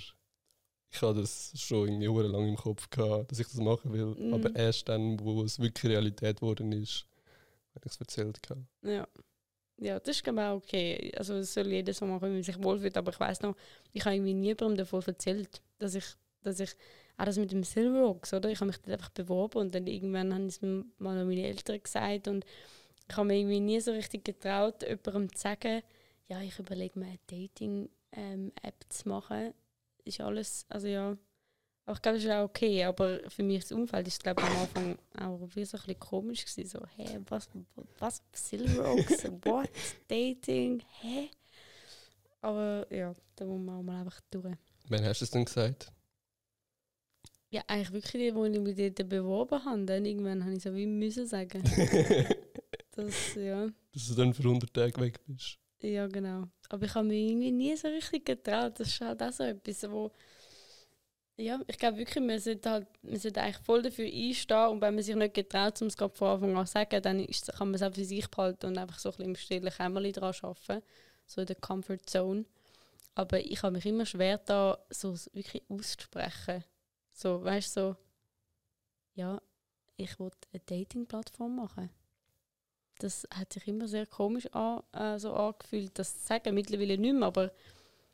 [0.93, 4.15] ich hatte das schon irgendwie lange im Kopf gehabt, dass ich das machen will.
[4.15, 4.33] Mhm.
[4.33, 7.07] Aber erst dann, wo es wirklich Realität geworden ist,
[7.75, 8.41] habe ich es erzählt.
[8.43, 8.61] Gehabt.
[8.83, 9.07] Ja.
[9.77, 11.11] Ja, das ist glaube auch okay.
[11.17, 12.95] Also es soll jeder so machen, wie man sich wohlfühlt.
[12.95, 13.55] Aber ich weiß noch,
[13.91, 16.05] ich habe irgendwie niemandem davon erzählt, dass ich,
[16.43, 16.69] dass ich
[17.17, 18.49] auch das mit dem Silver Rocks, oder?
[18.49, 21.81] Ich habe mich dort einfach beworben und dann irgendwann haben es mir mal meine Eltern
[21.81, 22.45] gesagt und
[23.09, 25.81] ich habe mir irgendwie nie so richtig getraut, jemandem zu sagen,
[26.27, 29.53] ja, ich überlege mir eine Dating-App ähm, zu machen.
[30.05, 31.17] Ist alles, also ja,
[31.85, 32.83] aber ich glaube, das ist auch okay.
[32.83, 35.99] Aber für mich das Umfeld ist glaube ich am Anfang auch wie so ein bisschen
[35.99, 36.69] komisch gewesen.
[36.69, 37.49] So, hä, was,
[37.99, 39.69] was, Silver Oaks, what,
[40.07, 41.29] Dating, hä?
[42.41, 44.55] Aber ja, da muss man auch mal einfach durch.
[44.89, 45.91] Wann hast du es denn gesagt?
[47.49, 49.85] Ja, eigentlich wirklich die, wo ich mich dort beworben habe.
[49.85, 51.63] Dann irgendwann habe ich so wie müssen sagen.
[52.95, 53.67] das, ja.
[53.93, 55.59] Dass du dann für 100 Tage weg bist.
[55.83, 56.45] Ja, genau.
[56.69, 58.79] Aber ich habe mich irgendwie nie so richtig getraut.
[58.79, 60.11] Das ist halt auch so etwas, wo
[61.37, 64.93] ja, ich glaube wirklich, man sollte, halt, man sollte eigentlich voll dafür einstehen und wenn
[64.93, 67.75] man sich nicht getraut, um es von Anfang an zu sagen, dann ist, kann man
[67.75, 70.83] es auch für sich behalten und einfach so ein bisschen im stillen Kämmerchen dran arbeiten,
[71.25, 72.45] so in der Comfort Zone.
[73.15, 76.63] Aber ich habe mich immer schwer da so wirklich auszusprechen.
[77.13, 77.95] So, weißt du, so,
[79.15, 79.41] ja,
[79.97, 81.89] ich wollte eine Dating-Plattform machen.
[82.99, 86.53] Das hat sich immer sehr komisch an, äh, so angefühlt, das zu sagen.
[86.53, 87.51] Mittlerweile nicht mehr, aber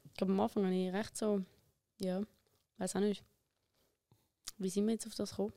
[0.06, 1.44] ich glaube, am Anfang habe ich recht so,
[2.00, 2.22] ja,
[2.80, 3.24] Weiß auch nicht.
[4.58, 5.52] Wie sind wir jetzt auf das gekommen?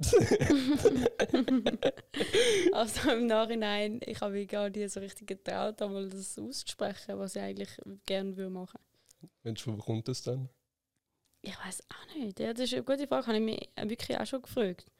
[2.72, 7.36] also im Nachhinein, ich habe mich gar nicht so richtig getraut, einmal das auszusprechen, was
[7.36, 7.70] ich eigentlich
[8.04, 8.80] gerne würde machen.
[9.44, 10.48] Mensch, wo kommt das dann?
[11.40, 12.40] Ich weiß auch nicht.
[12.40, 14.90] Ja, das ist eine gute Frage, habe ich mich wirklich auch schon gefragt.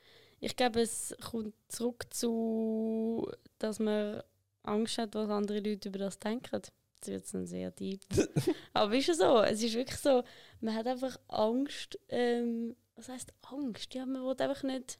[0.41, 4.23] Ich glaube, es kommt zurück zu, dass man
[4.63, 6.63] Angst hat, was andere Leute über das denken
[7.07, 8.01] jetzt wird es dann sehr deep.
[8.73, 10.25] Aber ist ja so, es ist wirklich so,
[10.61, 13.95] man hat einfach Angst, ähm, was heißt Angst?
[13.95, 14.99] Ja, man will einfach nicht.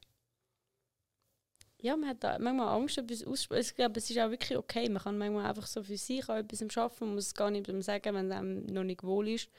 [1.79, 3.69] Ja, man hat manchmal Angst, etwas aussprechen.
[3.69, 4.89] Ich glaube, es ist auch wirklich okay.
[4.89, 7.67] Man kann manchmal einfach so für sich auch etwas arbeiten, man muss es gar nicht
[7.83, 9.49] sagen, wenn es einem noch nicht wohl ist.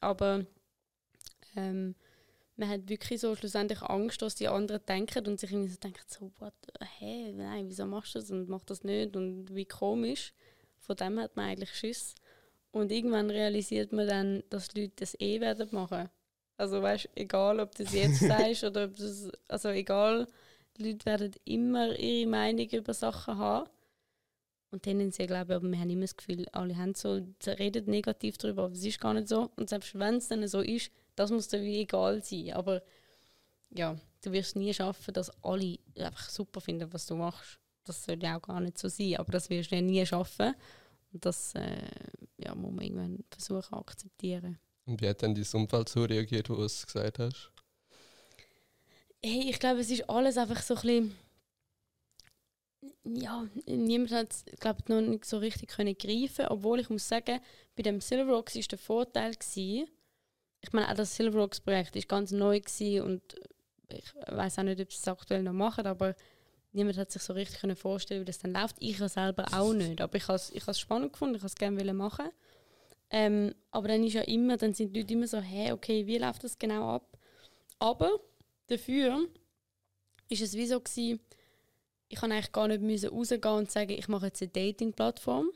[0.00, 0.44] Aber
[1.56, 1.94] ähm,
[2.56, 6.00] man hat wirklich so schlussendlich Angst, was die anderen denken und sich irgendwie so denken,
[6.06, 6.54] so, what,
[6.98, 10.32] hä, nein, wieso machst du das und mach das nicht und wie komisch.
[10.78, 12.14] Von dem hat man eigentlich Schiss.
[12.70, 16.08] Und irgendwann realisiert man dann, dass die Leute das eh werden machen.
[16.56, 20.26] Also weißt, egal ob du das jetzt sagst oder ob das, also egal,
[20.76, 23.68] die Leute werden immer ihre Meinung über Sachen haben.
[24.70, 28.36] Und tendenziell glaube ich, aber wir haben immer das Gefühl, alle haben so, reden negativ
[28.38, 29.50] darüber, aber es ist gar nicht so.
[29.56, 32.52] Und selbst wenn es dann so ist, das muss dir wie egal sein.
[32.52, 32.82] Aber
[33.70, 38.22] ja, du wirst nie schaffen, dass alle einfach super finden, was du machst das soll
[38.22, 40.54] ja auch gar nicht so sein, aber das wirst du nie schaffen.
[41.12, 41.88] Und das äh,
[42.38, 44.58] ja, muss man irgendwann versuchen zu akzeptieren.
[44.84, 47.50] Und wie hat denn dein Umfeld so reagiert, wo du es gesagt hast?
[49.24, 51.16] Hey, ich glaube, es ist alles einfach so ein bisschen
[53.04, 57.40] ja, niemand hat es noch nicht so richtig können greifen obwohl ich muss sagen,
[57.76, 59.88] bei dem Silver Rocks war der Vorteil, gewesen,
[60.60, 62.60] ich meine, auch das Silver Rocks Projekt war ganz neu
[63.02, 63.22] und
[63.88, 66.14] ich weiß auch nicht, ob sie es aktuell noch machen, aber
[66.72, 68.76] niemand hat sich so richtig können vorstellen, wie das dann läuft.
[68.80, 71.94] Ich selber auch nicht, aber ich habe es ich spannend gefunden, ich wollte es gerne
[71.94, 72.30] machen.
[73.10, 76.18] Ähm, aber dann ist ja immer, dann sind die Leute immer so, hey, okay, wie
[76.18, 77.16] läuft das genau ab?
[77.78, 78.18] Aber
[78.66, 79.28] dafür
[80.28, 81.20] ist es wie so gewesen,
[82.08, 85.50] ich kann eigentlich gar nicht müssen rausgehen und sagen, ich mache jetzt eine Dating-Plattform,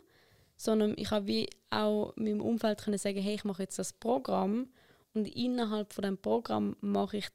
[0.57, 4.69] sondern ich habe wie auch meinem Umfeld können sagen, hey, ich mache jetzt das Programm
[5.15, 7.29] und innerhalb von dem Programm mache ich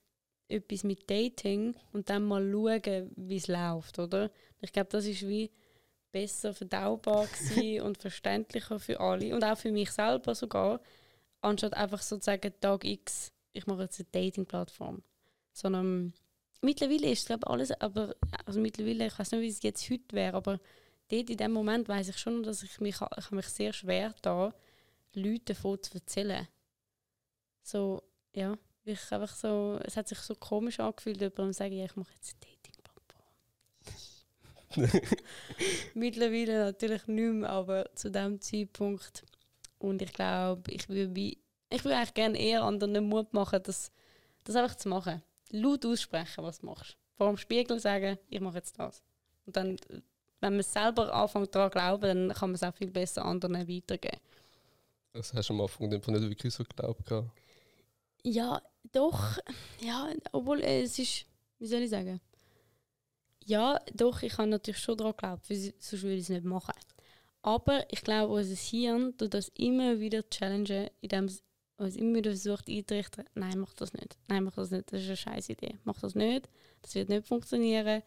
[0.48, 4.32] etwas mit Dating und dann mal schauen, wie es läuft, oder?
[4.62, 5.52] Ich glaube, das ist wie
[6.12, 7.28] besser verdaubar
[7.84, 10.80] und verständlicher für alle und auch für mich selber sogar,
[11.42, 15.04] anstatt einfach sozusagen Tag X, ich mache jetzt eine Dating-Plattform.
[15.52, 16.14] Sondern
[16.62, 20.16] mittlerweile ist es glaube alles, aber also mittlerweile, ich weiß nicht, wie es jetzt heute
[20.16, 20.60] wäre, aber
[21.10, 24.54] dort in dem Moment weiß ich schon, dass ich mich, ich mich sehr schwer da
[25.14, 26.48] Leuten davon zu erzählen.
[27.66, 31.86] So, ja ich einfach so, es hat sich so komisch angefühlt, jemandem zu sagen, ja,
[31.86, 33.22] ich mache jetzt Dating-Plattform.
[35.96, 39.26] Mittlerweile natürlich nicht mehr, aber zu dem Zeitpunkt.
[39.80, 43.92] Und ich glaube, ich würde ich würde eigentlich gerne eher anderen Mut machen, das,
[44.44, 45.24] das einfach zu machen.
[45.50, 46.96] Laut aussprechen, was du machst.
[47.18, 49.04] Vor dem Spiegel sagen, ich mache jetzt das.
[49.46, 49.78] Und dann,
[50.42, 53.68] wenn man selber anfängt daran zu glauben, dann kann man es auch viel besser anderen
[53.68, 54.20] weitergeben.
[55.14, 57.06] Das hast du am Anfang nicht wirklich so geglaubt.
[57.06, 57.32] gehabt.
[58.28, 58.60] Ja,
[58.92, 59.38] doch.
[59.82, 61.28] Ja, obwohl äh, es ist,
[61.60, 62.20] wie soll ich sagen?
[63.46, 66.74] Ja, doch, ich habe natürlich schon daran geglaubt, sonst würde ich es nicht machen.
[67.44, 71.44] Aber ich glaube, unser Hirn tut das immer wieder challengen, indem es
[71.96, 75.18] immer wieder versucht einzurichten, nein, mach das nicht, nein, mach das nicht, das ist eine
[75.18, 76.50] scheiß Idee, mach das nicht,
[76.82, 78.02] das wird nicht funktionieren,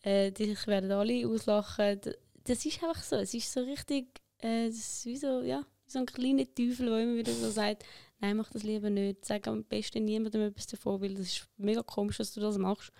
[0.00, 2.00] äh, dich werden alle auslachen.
[2.42, 4.08] Das ist einfach so, es ist so richtig,
[4.42, 7.84] äh, ist wie so, ja, so ein kleiner Teufel, der immer wieder so sagt,
[8.22, 11.82] nein, mach das lieber nicht, sag am besten niemandem etwas davon, weil das ist mega
[11.82, 12.92] komisch, dass du das machst.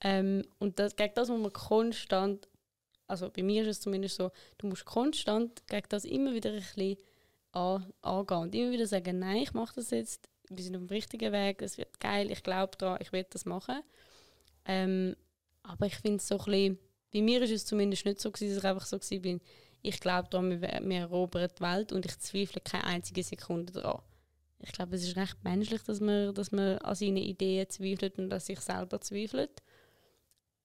[0.00, 2.48] Ähm, und das, gegen das muss man konstant,
[3.06, 6.56] also bei mir ist es zumindest so, du musst konstant gegen das immer wieder ein
[6.56, 6.96] bisschen
[7.52, 10.88] an, angehen und immer wieder sagen, nein, ich mache das jetzt, wir sind auf dem
[10.88, 13.82] richtigen Weg, es wird geil, ich glaube daran, ich will das machen.
[14.66, 15.16] Ähm,
[15.62, 16.78] aber ich finde es so ein bisschen,
[17.12, 19.40] bei mir ist es zumindest nicht so gewesen, dass ich einfach so war,
[19.82, 24.00] ich glaube daran, wir, wir erobern die Welt und ich zweifle keine einzige Sekunde daran.
[24.64, 28.32] Ich glaube, es ist recht menschlich, dass man, dass man an seine Ideen zweifelt und
[28.32, 29.62] an sich selber zweifelt.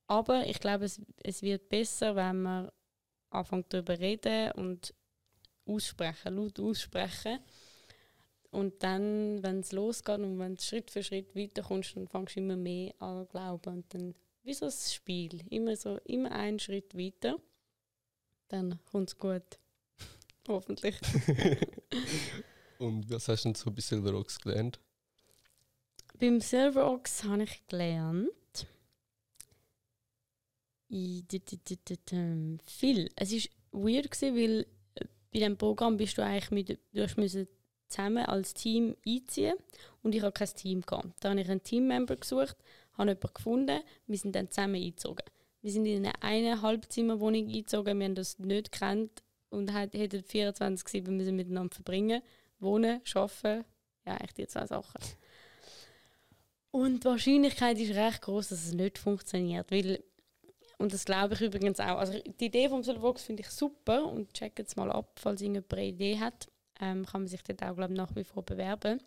[0.07, 2.71] Aber ich glaube, es, es wird besser, wenn man
[3.29, 4.93] anfängt darüber reden und
[5.65, 7.39] aussprechen, laut aussprechen.
[8.51, 12.39] Und dann, wenn es losgeht und wenn du Schritt für Schritt weiterkommst, dann fängst du
[12.39, 13.73] immer mehr an zu glauben.
[13.75, 17.39] Und dann, wie so ein Spiel, immer, so, immer einen Schritt weiter,
[18.47, 19.59] dann kommt es gut.
[20.47, 20.97] Hoffentlich.
[22.79, 24.79] und was hast du denn so bei Silver Ox gelernt?
[26.17, 28.31] Beim Silver Ox habe ich gelernt,
[32.65, 33.09] viel.
[33.15, 34.65] Es war weird, gewesen, weil
[34.95, 37.47] äh, bei diesem Programm bist du eigentlich mit, du hast müssen
[37.87, 39.55] zusammen als Team einziehen
[40.03, 40.81] und ich hatte kein Team.
[40.81, 41.13] Gehabt.
[41.19, 42.57] Da habe ich einen Teammember gesucht,
[42.93, 45.25] habe jemanden gefunden, wir sind dann zusammen eingezogen.
[45.61, 51.11] Wir sind in eine, eine Halbzimmerwohnung eingezogen, wir haben das nicht gekannt und hätten 24-7
[51.11, 52.21] müssen miteinander verbringen.
[52.59, 53.65] Wohnen, arbeiten,
[54.05, 55.01] ja, echt die zwei Sachen.
[56.71, 60.03] Und die Wahrscheinlichkeit ist recht groß, dass es nicht funktioniert, weil
[60.77, 61.97] und das glaube ich übrigens auch.
[61.97, 65.73] Also die Idee vom Silverbox finde ich super und check jetzt mal ab, falls irgendjemand
[65.73, 66.47] eine Idee hat.
[66.79, 69.01] Ähm, kann man sich dort auch glaube nach wie vor bewerben.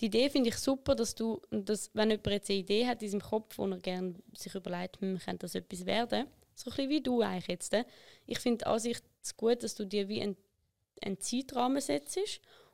[0.00, 3.08] Die Idee finde ich super, dass du, dass, wenn jemand jetzt eine Idee hat in
[3.08, 6.90] seinem Kopf, wo er gerne sich überlegt, hm, könnte das etwas werden, so ein bisschen
[6.90, 7.72] wie du eigentlich jetzt.
[7.72, 7.84] Äh.
[8.26, 8.98] Ich finde sich
[9.38, 12.18] gut, dass du dir wie einen Zeitrahmen setzt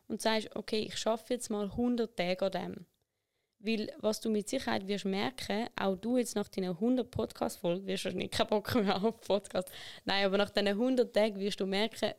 [0.09, 2.87] und sagst, okay, ich schaffe jetzt mal 100 Tage an dem.
[3.59, 8.05] Weil was du mit Sicherheit wirst merken, auch du jetzt nach deiner 100 Podcast-Folgen wirst
[8.05, 9.71] wahrscheinlich keinen Bock mehr auf Podcast.
[10.05, 12.13] Nein, aber nach diesen 100 Tagen wirst du merken,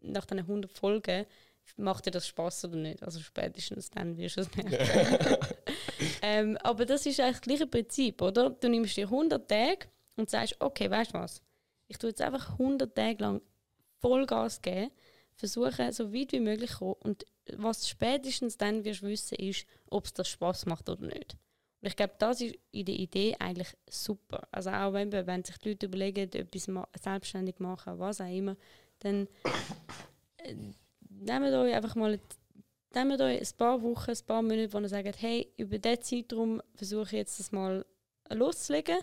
[0.00, 1.26] nach diesen 100 Folgen,
[1.76, 3.02] macht dir das Spaß oder nicht.
[3.02, 5.36] Also spätestens dann wirst du es merken.
[6.22, 8.50] ähm, aber das ist eigentlich das gleiche Prinzip, oder?
[8.50, 11.42] Du nimmst dir 100 Tage und sagst, okay, weißt du was?
[11.88, 13.42] Ich tue jetzt einfach 100 Tage lang
[13.98, 14.90] Vollgas geben,
[15.36, 20.06] versuche so weit wie möglich zu kommen und was spätestens dann wirst wissen, ist, ob
[20.06, 21.36] es das Spaß macht oder nicht.
[21.80, 24.48] Und ich glaube, das ist in der Idee eigentlich super.
[24.50, 28.56] Also auch wenn, wenn sich die Leute überlegen, etwas ma selbstständig machen, was auch immer,
[29.00, 29.28] dann
[30.38, 30.54] äh,
[31.08, 32.18] nehmt euch einfach mal
[32.94, 36.62] nehmt euch ein paar Wochen, ein paar Monate, wo ihr sagt, hey, über diesen Zeitraum
[36.74, 37.84] versuche ich jetzt das mal
[38.30, 38.98] loszulegen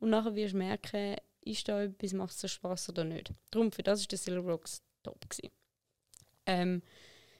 [0.00, 3.32] und nachher wirst du merken, ist da etwas, macht es Spaß oder nicht.
[3.50, 5.24] Darum, für das war der Silver Rocks top.
[6.46, 6.82] Ähm,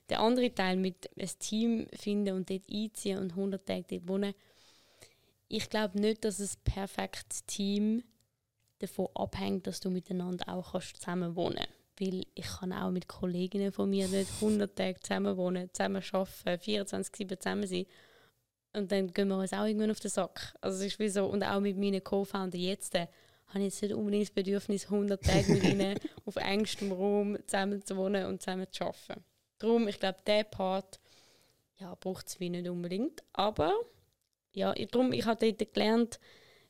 [0.08, 4.34] der andere Teil mit ein Team finden und dort einziehen und 100 Tage dort wohnen,
[5.48, 8.02] ich glaube nicht, dass ein perfektes Team
[8.78, 11.72] davon abhängt, dass du miteinander auch zusammen wohnen kannst.
[11.98, 16.62] Weil ich kann auch mit Kolleginnen von mir nicht 100 Tage zusammen wohnen, zusammen arbeiten,
[16.62, 17.86] 24-7 zusammen sein.
[18.74, 20.54] Und dann gehen wir uns auch irgendwann auf den Sack.
[20.60, 22.94] Also es ist wie so, und auch mit meinen Co-Founder jetzt,
[23.48, 27.84] habe ich jetzt nicht unbedingt das Bedürfnis, 100 Tage mit ihnen auf engstem Raum zusammen
[27.84, 29.24] zu wohnen und zusammen zu arbeiten.
[29.58, 31.00] Darum, ich glaube, der Part
[31.78, 33.22] ja, braucht es wie nicht unbedingt.
[33.32, 33.72] Aber
[34.52, 36.18] ja, darum, ich habe dort gelernt,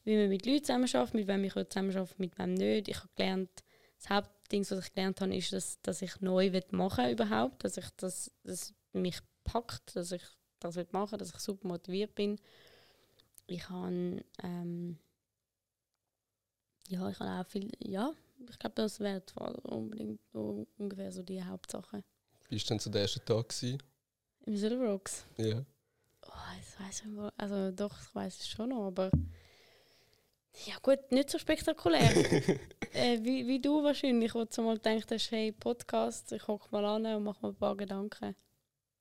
[0.05, 2.89] wie man mit Leuten zusammenarbeitet, mit wem ich zusammenarbeitet, mit wem nicht.
[2.89, 3.51] Ich habe gelernt,
[3.99, 7.89] das Hauptding, was ich gelernt habe, ist, dass, dass ich neu machen überhaupt, dass ich
[7.97, 10.23] das, das mich packt, dass ich
[10.61, 12.39] das machen, dass ich super motiviert bin.
[13.47, 14.99] Ich habe ähm,
[16.89, 18.13] ja, ich habe auch viel, ja,
[18.49, 19.23] ich glaube, das wäre
[19.65, 22.03] unbedingt ungefähr so die Hauptsache.
[22.49, 23.49] Wie war denn so der erste Tag?
[23.49, 23.83] Gewesen?
[24.45, 25.27] Im Silver Rocks?
[25.37, 25.65] Ja.
[26.23, 29.11] Oh, das weiß ich nicht Also doch, ich weiß es schon noch, aber
[30.65, 32.01] ja gut, nicht so spektakulär.
[32.93, 36.85] äh, wie, wie du wahrscheinlich, wo du mal gedacht hast, hey, Podcast, ich hocke mal
[36.85, 38.35] an und mache mir ein paar Gedanken.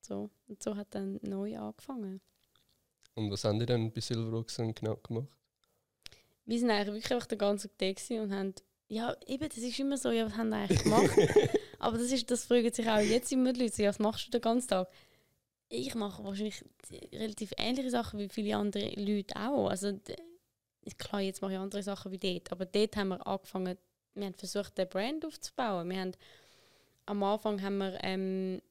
[0.02, 0.30] So.
[0.48, 2.20] Und so hat dann neu angefangen.
[3.14, 5.30] Und was haben die dann bei Silver Rocks genau gemacht?
[6.46, 8.54] Wir sind eigentlich wirklich einfach den ganzen Tag und haben
[8.88, 11.10] ja, eben, das ist immer so, ja, was haben die eigentlich gemacht?
[11.80, 14.42] aber das, ist, das fragen sich auch jetzt immer die Leute, was machst du den
[14.42, 14.88] ganzen Tag?
[15.70, 16.64] Ich mache wahrscheinlich
[17.12, 19.70] relativ ähnliche Sachen wie viele andere Leute auch.
[19.70, 20.00] Also
[21.00, 23.78] klar, jetzt mache ich andere Sachen wie dort, aber dort haben wir angefangen,
[24.14, 25.90] wir haben versucht, den Brand aufzubauen.
[25.90, 26.12] Wir haben,
[27.08, 28.62] am Anfang haben wir ähm,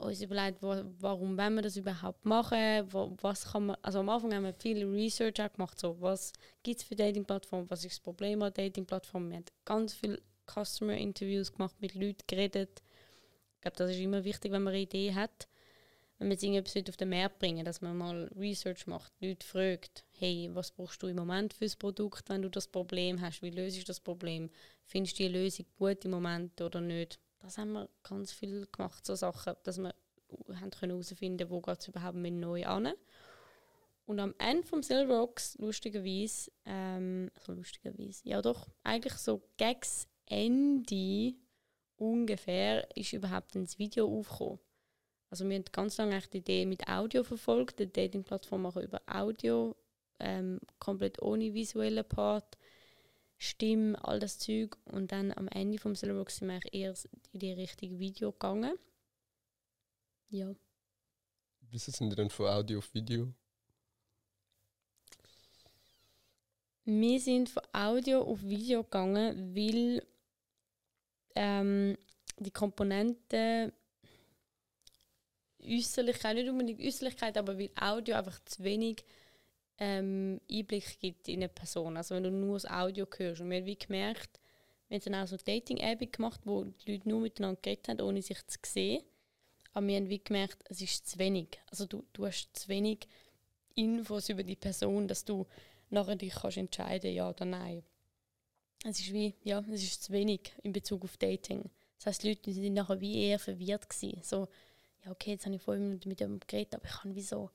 [0.00, 4.08] uns überlegt, wo, warum wollen wir das überhaupt machen, wo, was kann man, also am
[4.08, 8.00] Anfang haben wir viel Research gemacht, so was gibt es für Dating-Plattformen, was ist das
[8.00, 9.30] Problem an Dating-Plattformen.
[9.30, 12.82] Wir haben ganz viele Customer-Interviews gemacht, mit Leuten geredet.
[13.56, 15.48] Ich glaube, das ist immer wichtig, wenn man eine Idee hat.
[16.18, 20.04] Wenn man jetzt irgendetwas auf den Markt bringen dass man mal Research macht, Leute fragt,
[20.10, 23.50] hey, was brauchst du im Moment für das Produkt, wenn du das Problem hast, wie
[23.50, 24.50] löst du das Problem,
[24.84, 29.06] findest du die Lösung gut im Moment oder nicht das haben wir ganz viel gemacht,
[29.06, 29.94] so Sachen, dass wir
[30.52, 32.92] herausfinden können, wo geht es überhaupt mit neu an.
[34.06, 39.80] Und am Ende vom Silver Rocks, lustigerweise, ähm, also lustigerweise, ja doch, eigentlich so gegen
[40.26, 41.34] Ende
[41.96, 44.60] ungefähr ist überhaupt ein Video aufgekommen.
[45.30, 49.76] Also wir haben ganz lange die Idee mit Audio verfolgt, die Dating-Plattform machen über Audio,
[50.18, 52.56] ähm, komplett ohne visuellen Part.
[53.38, 54.76] Stimme, all das Zeug.
[54.84, 56.94] Und dann am Ende vom Silverbox sind wir eher
[57.32, 58.76] in die Richtung Video gegangen.
[60.28, 60.54] Ja.
[61.70, 63.32] Wieso sind wir dann von Audio auf Video?
[66.84, 70.02] Wir sind von Audio auf Video gegangen, weil
[71.34, 71.98] ähm,
[72.38, 73.72] die Komponenten
[75.62, 79.04] Äußerlichkeit, nicht unbedingt Äußerlichkeit, aber weil Audio einfach zu wenig
[79.78, 81.96] ähm, Einblick gibt in eine Person.
[81.96, 83.40] Also wenn du nur das Audio hörst.
[83.40, 84.40] Und wir haben wie gemerkt,
[84.88, 88.22] wir haben dann auch so Dating-App gemacht, wo die Leute nur miteinander geredet haben, ohne
[88.22, 89.02] sich zu sehen.
[89.72, 91.60] Aber wir haben wie gemerkt, es ist zu wenig.
[91.70, 93.06] Also du, du hast zu wenig
[93.74, 95.46] Infos über die Person, dass du
[95.90, 97.84] nachher dich kannst entscheiden ja oder nein.
[98.84, 101.70] Es ist wie, ja, es ist zu wenig in Bezug auf Dating.
[101.96, 104.22] Das heißt, die Leute sind nachher wie eher verwirrt gewesen.
[104.22, 104.48] So,
[105.04, 107.50] ja okay, jetzt habe ich vorhin mit, mit dem geredet, aber ich kann wie so,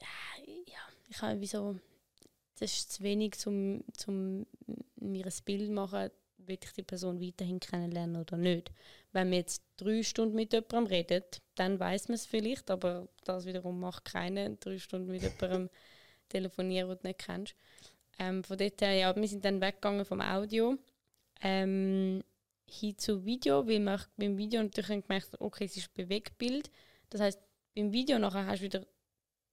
[0.00, 1.78] ja, ich habe wieso,
[2.58, 4.46] das ist zu wenig, um zum
[4.96, 8.70] mir ein Bild machen, will ich die Person weiterhin kennenlernen oder nicht.
[9.12, 13.46] Wenn man jetzt drei Stunden mit jemandem redet, dann weiß man es vielleicht, aber das
[13.46, 15.70] wiederum macht keiner, drei Stunden mit jemandem
[16.28, 17.54] telefonieren, den du nicht kennst.
[18.18, 20.76] Ähm, von dort her, ja, wir sind dann weggegangen vom Audio
[21.42, 22.22] ähm,
[22.66, 26.70] hin zu Video, weil wir beim Video natürlich gemerkt okay, es ist Bewegtbild.
[27.10, 27.40] Das heißt,
[27.74, 28.86] beim Video nachher hast du wieder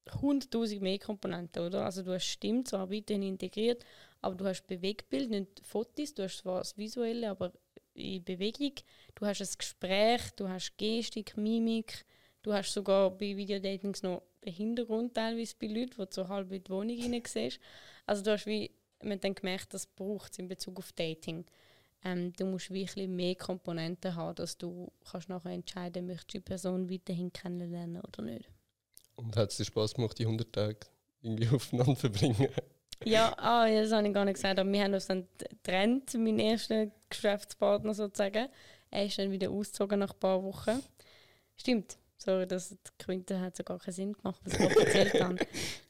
[0.07, 1.85] 100.000 mehr Komponenten, oder?
[1.85, 3.83] Also du hast Stimme zwar weiterhin integriert,
[4.21, 7.51] aber du hast Bewegbild, nicht Fotos, du hast zwar das Visuelle, aber
[7.95, 8.73] in Bewegung.
[9.15, 12.05] Du hast ein Gespräch, du hast Gestik, Mimik,
[12.43, 16.63] du hast sogar bei Videodatings noch den Hintergrund teilweise bei Leuten, du so halb in
[16.63, 17.59] die Wohnung hinein siehst.
[18.05, 21.45] Also du hast wie, man dann gemerkt, das braucht es in Bezug auf Dating.
[22.03, 26.89] Ähm, du musst wirklich mehr Komponenten haben, dass du kannst nachher entscheiden, möchtest die Person
[26.89, 28.49] weiterhin kennenlernen oder nicht.
[29.15, 30.77] Und hat es dir Spaß gemacht, die 100 Tage
[31.21, 32.49] irgendwie aufeinander zu bringen?
[33.03, 36.39] ja, ah, das habe ich gar nicht gesagt, aber wir haben uns dann getrennt, mein
[36.39, 38.47] erster Geschäftspartner sozusagen.
[38.91, 40.81] Er ist dann wieder ausgezogen nach ein paar Wochen.
[41.57, 45.37] Stimmt, sorry, das Quinte hat so gar keinen Sinn gemacht, was ich erzählt habe.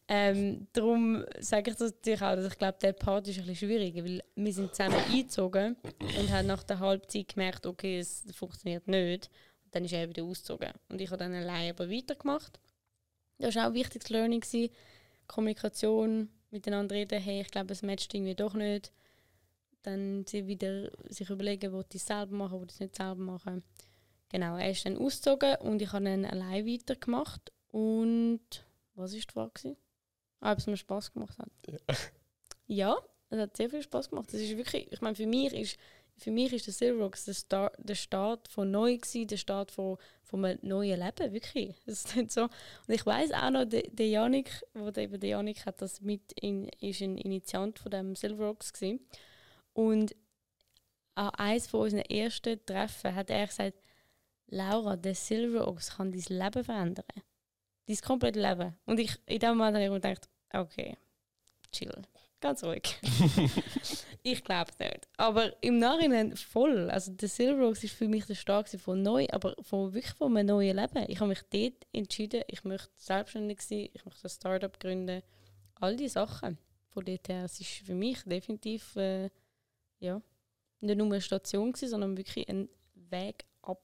[0.07, 3.69] Ähm, darum sage ich das natürlich auch, dass ich glaube, der Part ist ein bisschen
[3.69, 5.77] schwieriger, weil wir sind zusammen eingezogen
[6.19, 9.31] und haben nach der Halbzeit gemerkt, okay, es funktioniert nicht.
[9.63, 10.73] Und dann ist er wieder ausgezogen.
[10.89, 12.59] Und ich habe dann alleine aber weitergemacht.
[13.37, 14.41] Das war auch ein wichtiges Learning.
[14.41, 14.73] Gewesen.
[15.27, 18.91] Kommunikation, miteinander reden, hey, ich glaube, es matcht irgendwie doch nicht.
[19.83, 23.21] Dann sie wieder sich überlegen, wo ich es selber machen, wo ich es nicht selber
[23.21, 23.63] machen.
[24.29, 27.51] Genau, er ist dann ausgezogen und ich habe dann allein weitergemacht.
[27.67, 29.77] Und was war die Frage?
[30.39, 31.49] Ah, ob es mir Spass gemacht hat.
[31.67, 31.95] Ja.
[32.67, 32.97] ja,
[33.29, 34.33] es hat sehr viel Spass gemacht.
[34.33, 35.77] Das ist wirklich, ich meine, für mich ist
[36.17, 39.71] für mich ist der Silver Rocks der Start, der Start von neu gewesen, der Start
[39.71, 41.75] von, von einem neuen Leben, wirklich.
[41.85, 42.43] Das ist so.
[42.43, 42.51] Und
[42.93, 46.69] ich weiß auch noch, der, der Janik, wo der, der Janik hat das mit in,
[46.79, 48.99] ist ein Initiant von dem Silver Rocks gewesen.
[49.73, 50.15] Und
[51.15, 53.77] an eines von unseren ersten Treffen hat er gesagt,
[54.47, 57.05] Laura, der Silver Ox kann dein Leben verändern.
[57.87, 58.75] Dein komplette Leben.
[58.85, 60.97] Und ich in dem Moment habe ich gedacht, okay,
[61.71, 61.91] chill
[62.45, 62.83] ganz ruhig.
[64.23, 65.07] ich glaube nicht.
[65.17, 66.91] Aber im Nachhinein voll.
[66.91, 70.37] Also der Silver Rocks ist für mich der Start von neu, aber von wirklich von
[70.37, 71.05] einem neuen Leben.
[71.07, 75.23] Ich habe mich dort entschieden, ich möchte selbstständig sein, ich möchte ein Startup gründen.
[75.75, 76.59] All diese Sachen.
[76.89, 79.31] Von dort her, es ist für mich definitiv äh,
[79.99, 80.21] ja,
[80.81, 83.81] nicht nur eine Station gewesen, sondern wirklich ein Weg ab.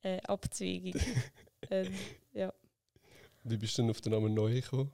[0.00, 0.98] Äh, Abzweigung.
[1.70, 1.90] äh,
[2.32, 2.54] ja.
[3.44, 4.90] Wie bist du denn auf den Namen neu gekommen?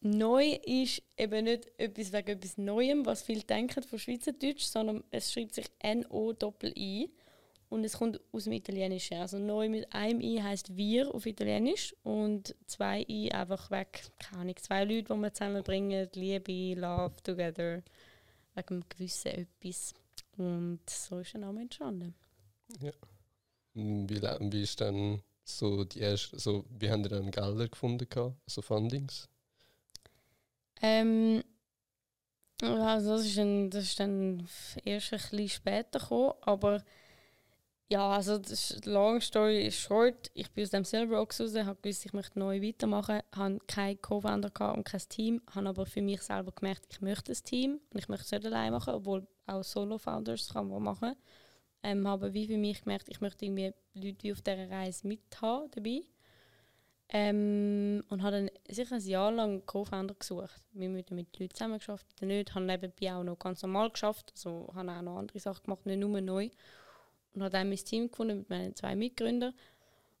[0.00, 5.32] Neu ist eben nicht etwas wegen etwas Neuem, was viele denken von Schweizerdeutsch, sondern es
[5.32, 7.10] schreibt sich N-O-I-I
[7.68, 9.18] und es kommt aus dem Italienischen.
[9.18, 14.42] Also neu mit einem I heißt wir auf Italienisch und zwei I einfach weg, keine
[14.42, 17.82] Ahnung, zwei Leute, die wir zusammenbringen, Liebe, Love, Together,
[18.54, 19.94] wegen einem gewissen etwas.
[20.36, 22.14] Und so ist der Name entstanden.
[22.80, 22.92] Ja.
[23.74, 28.36] Wie, wie ist dann so die erste, so, wie haben ihr dann Gelder gefunden, gehabt,
[28.46, 29.28] so Fundings?
[30.82, 31.42] Ähm,
[32.60, 34.48] also das ist, ein, das ist dann
[34.84, 36.82] erst ein bisschen später gekommen, aber
[37.90, 42.04] ja, also das ist, long story short, ich bin aus dem Silverrocks raus, habe gewusst,
[42.04, 46.52] ich möchte neu weitermachen, habe keinen Co-Founder und kein Team, habe aber für mich selber
[46.52, 50.50] gemerkt, ich möchte ein Team und ich möchte es nicht allein machen, obwohl auch Solo-Founders
[50.52, 51.16] kann man machen.
[51.82, 56.02] Ähm, habe wie für mich gemerkt, ich möchte irgendwie Leute auf dieser Reise mithaben dabei.
[57.10, 60.62] Ähm, und habe dann sicher ein Jahr lang Co-Founder gesucht.
[60.72, 62.54] Wir haben mit Leuten zusammen geschafft, nicht.
[62.54, 66.00] Habe nebenbei auch noch ganz normal geschafft, also habe auch noch andere Sachen gemacht, nicht
[66.00, 66.50] nur neu.
[67.32, 69.54] Und habe dann mein Team gefunden mit meinen zwei Mitgründern.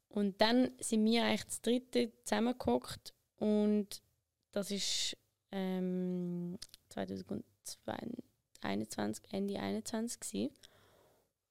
[0.08, 4.00] Und dann sind wir eigentlich das dritte zusammengeguckt und
[4.52, 5.14] das ist
[5.52, 6.56] ähm,
[6.88, 10.54] 2021, Ende 2021 gewesen.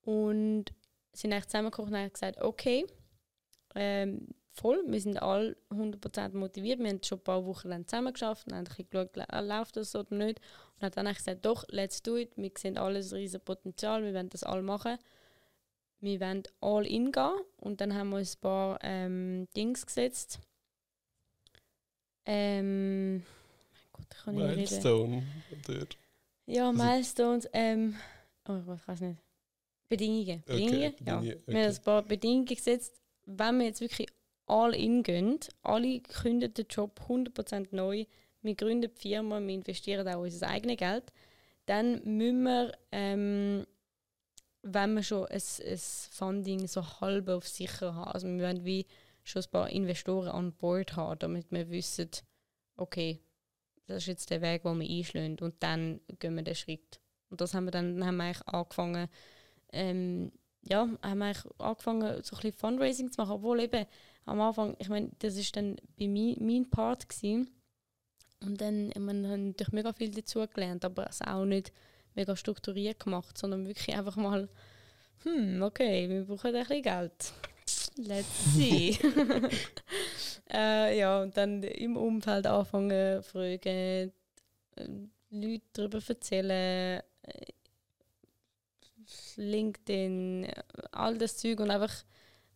[0.02, 0.66] Und
[1.14, 2.88] sind eigentlich zusammengekocht und haben gesagt, okay,
[3.76, 6.80] ähm, voll, wir sind alle 100% motiviert.
[6.80, 10.16] Wir haben schon ein paar Wochen lang zusammen geschafft und haben geschaut, läuft das oder
[10.16, 10.41] nicht.
[10.76, 12.32] Und haben dann gesagt, doch, let's do it.
[12.36, 14.97] Wir sehen alles riesen Potenzial, wir wollen das alle machen.
[15.99, 17.39] Wir wollen all in gehen.
[17.58, 20.39] Und dann haben wir uns ein paar ähm, Dings gesetzt.
[22.26, 23.24] Ähm, mein
[23.93, 25.24] Gott, ich kann nicht Milestone,
[25.68, 25.88] oder?
[26.45, 27.47] Ja, Milestones.
[27.53, 27.95] Ähm,
[28.47, 29.22] oh, ich weiß nicht.
[29.89, 30.43] Bedingungen.
[30.45, 30.93] Bedingungen?
[30.93, 31.18] Okay, ja.
[31.20, 31.41] Okay.
[31.45, 33.01] Wir haben ein paar Bedingungen gesetzt.
[33.26, 34.08] Wenn wir jetzt wirklich
[34.48, 38.06] all in gehen, alle kündigen den Job 100% neu,
[38.41, 41.12] wir gründen die Firma, wir investieren auch unser eigenes Geld,
[41.66, 43.66] dann müssen wir, ähm,
[44.64, 48.86] wenn wir schon ein, ein Funding so halb auf sicher haben, also wir wollen wie
[49.24, 52.10] schon ein paar Investoren an Bord haben, damit wir wissen,
[52.78, 53.20] okay,
[53.88, 55.38] das ist jetzt der Weg, den wir einschlagen.
[55.39, 57.00] Und dann gehen wir den Schritt.
[57.30, 59.10] Und das haben wir dann, dann haben wir eigentlich angefangen,
[59.72, 60.32] ähm,
[60.70, 63.86] ja, haben wir angefangen, so ein bisschen Fundraising zu machen, obwohl eben
[64.26, 67.49] am Anfang, ich meine, das ist dann bei mir mein Part gewesen.
[68.41, 71.72] und dann, ich meine, habe natürlich mega viel dazu gelernt, aber es auch nicht
[72.15, 74.49] mega strukturiert gemacht, sondern wirklich einfach mal,
[75.24, 77.34] hm, okay, wir brauchen ein bisschen Geld.
[77.97, 78.97] Let's see.
[80.51, 84.11] äh, ja, und dann im Umfeld anfangen, fragen,
[84.76, 84.89] äh,
[85.30, 87.45] Leute darüber erzählen, äh,
[89.36, 90.47] LinkedIn,
[90.91, 92.03] all das Zeug und einfach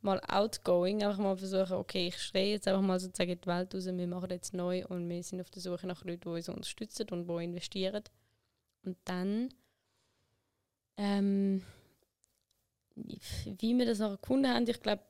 [0.02, 3.86] mal outgoing, einfach mal versuchen, okay, ich schreie jetzt einfach mal sozusagen die Welt raus,
[3.86, 7.08] wir machen jetzt neu und wir sind auf der Suche nach Leuten, die uns unterstützen
[7.12, 8.04] und die investieren.
[8.84, 9.54] Und dann,
[10.98, 11.64] ähm,
[12.96, 15.04] wie wir das noch gefunden haben, ich glaube,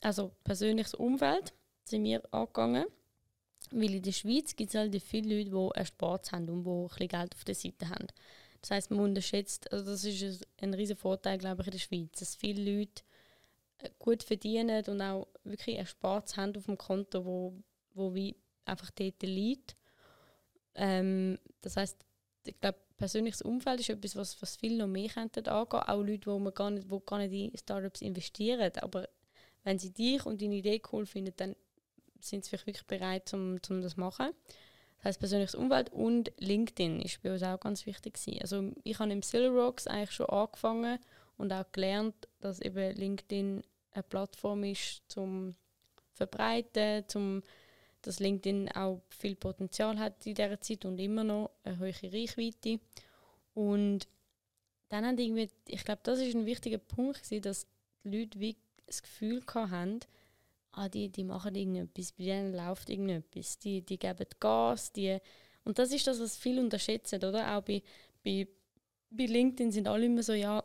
[0.00, 1.52] also persönliches Umfeld
[1.84, 2.86] sind wir angegangen,
[3.70, 6.70] weil in der Schweiz gibt es halt viele Leute, die einen Spaß haben und die
[6.70, 8.06] ein bisschen Geld auf der Seite haben.
[8.66, 12.18] Das heißt, man unterschätzt, also das ist ein riesiger Vorteil, glaube ich, in der Schweiz,
[12.18, 13.04] dass viele Leute
[13.78, 17.62] äh, gut verdienen und auch wirklich Spaß haben auf dem Konto, wo,
[17.94, 19.76] wo wie einfach dort liegt.
[20.74, 21.96] Ähm, das heißt,
[22.44, 25.80] ich glaube, persönliches Umfeld ist etwas, was, was viele noch mehr könnten angehen.
[25.82, 28.72] Auch Leute, man gar nicht, wo gar nicht in Startups investieren.
[28.80, 29.08] Aber
[29.62, 31.54] wenn sie dich und deine Idee cool finden, dann
[32.18, 34.32] sind sie wirklich bereit, um, um das zu machen.
[35.06, 38.42] Heißt persönliches Umfeld und LinkedIn ist bei uns auch ganz wichtig gewesen.
[38.42, 40.98] Also ich habe im Silver Rocks eigentlich schon angefangen
[41.36, 45.54] und auch gelernt, dass eben LinkedIn eine Plattform ist zum
[46.12, 47.44] verbreiten, zum
[48.02, 52.80] dass LinkedIn auch viel Potenzial hat in dieser Zeit und immer noch eine hohe Reichweite.
[53.54, 54.08] Und
[54.88, 57.68] dann haben irgendwie, ich glaube, das ist ein wichtiger Punkt, gewesen, dass
[58.02, 60.00] die Leute wie das Gefühl hatten,
[60.76, 65.18] ah, die, die machen irgendetwas, bei denen läuft irgendetwas, die, die geben Gas, die
[65.64, 67.56] und das ist das, was viele unterschätzen, oder?
[67.56, 67.82] Auch bei,
[68.22, 68.46] bei,
[69.10, 70.62] bei LinkedIn sind alle immer so, ja,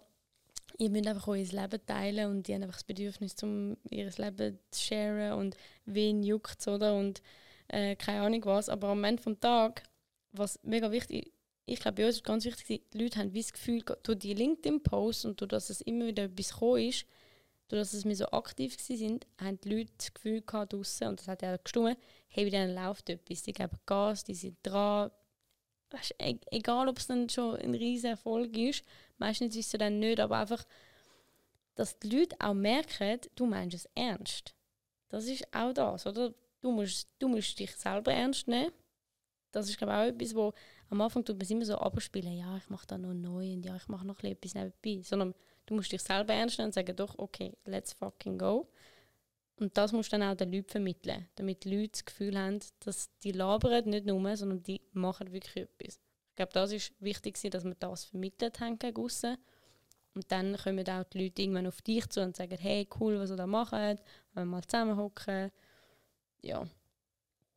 [0.78, 4.60] ihr müsst einfach euer Leben teilen und die haben einfach das Bedürfnis, um ihr Leben
[4.70, 6.96] zu sharen und wen juckt oder?
[6.96, 7.24] Und
[7.70, 8.70] äh, keine Ahnung was.
[8.70, 9.84] Aber am Ende des Tages,
[10.34, 11.34] was mega wichtig
[11.66, 15.26] ich glaube, bei uns ist ganz wichtig, die Leute haben das Gefühl, durch die LinkedIn-Posts
[15.26, 17.06] und durch dass es immer wieder etwas gekommen ist,
[17.76, 21.42] dass wir so aktiv sind, haben die Leute das Gefühl gehabt draussen, und das hat
[21.42, 21.98] ja gestimmt,
[22.30, 25.12] hey, bei denen läuft etwas, die geben Gas, die sind dran.
[25.92, 28.84] Weißt, e egal, ob es dann schon ein riesiger Erfolg ist,
[29.18, 30.66] meistens ist es dann nicht, aber einfach,
[31.76, 34.54] dass die Leute auch merken, du meinst es ernst.
[35.10, 36.34] Das ist auch das, oder?
[36.62, 38.72] Du musst, du musst dich selber ernst nehmen.
[39.52, 40.54] das ist glaube ich auch etwas, wo
[40.90, 43.66] am Anfang tut man es immer so abspielen, ja, ich mache da noch neu und
[43.66, 45.02] ja, ich mache noch etwas nebenbei.
[45.04, 45.34] Sondern
[45.66, 48.68] du musst dich selber ernst nehmen und sagen, doch, okay, let's fucking go.
[49.58, 52.60] Und das musst du dann auch den Leuten vermitteln, damit die Leute das Gefühl haben,
[52.80, 56.00] dass die labern nicht nur, sondern die machen wirklich etwas.
[56.30, 58.98] Ich glaube, das ist wichtig, dass wir das vermittelt haben gegen.
[60.14, 63.30] Und dann kommen auch die Leute irgendwann auf dich zu und sagen, hey, cool, was
[63.30, 64.00] ihr da macht, wollen
[64.34, 65.52] wir mal zusammenhocken.
[66.42, 66.66] Ja.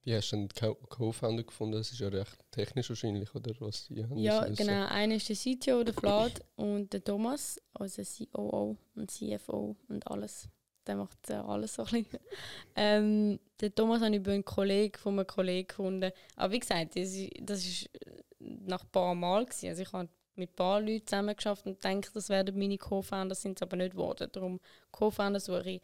[0.05, 0.49] Wie hast du den
[0.89, 1.79] Co-Founder gefunden?
[1.79, 4.87] Das ist ja recht technisch wahrscheinlich, oder was die haben Ja, genau.
[4.87, 10.49] Einer ist der CTO, der Vlad, und der Thomas, also COO und CFO und alles.
[10.87, 12.19] Der macht äh, alles so ein bisschen.
[12.77, 16.13] ähm, der Thomas habe ich über einen Kollegen von einem Kollegen gefunden.
[16.37, 17.91] Aber wie gesagt, das war ist
[18.39, 19.47] nach ein paar Mal.
[19.47, 19.69] Gewesen.
[19.71, 23.35] Also ich habe mit ein paar Leuten zusammen geschafft und denke, das werden meine Co-Founder,
[23.35, 24.29] sind es aber nicht geworden.
[24.31, 25.83] Darum Co-Founder suche ich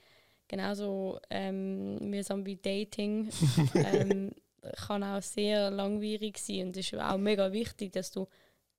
[0.50, 3.30] genauso ähm, mühsam wie Dating.
[3.74, 4.32] ähm,
[4.86, 8.26] kann auch sehr langwierig sein und es ist auch mega wichtig, dass du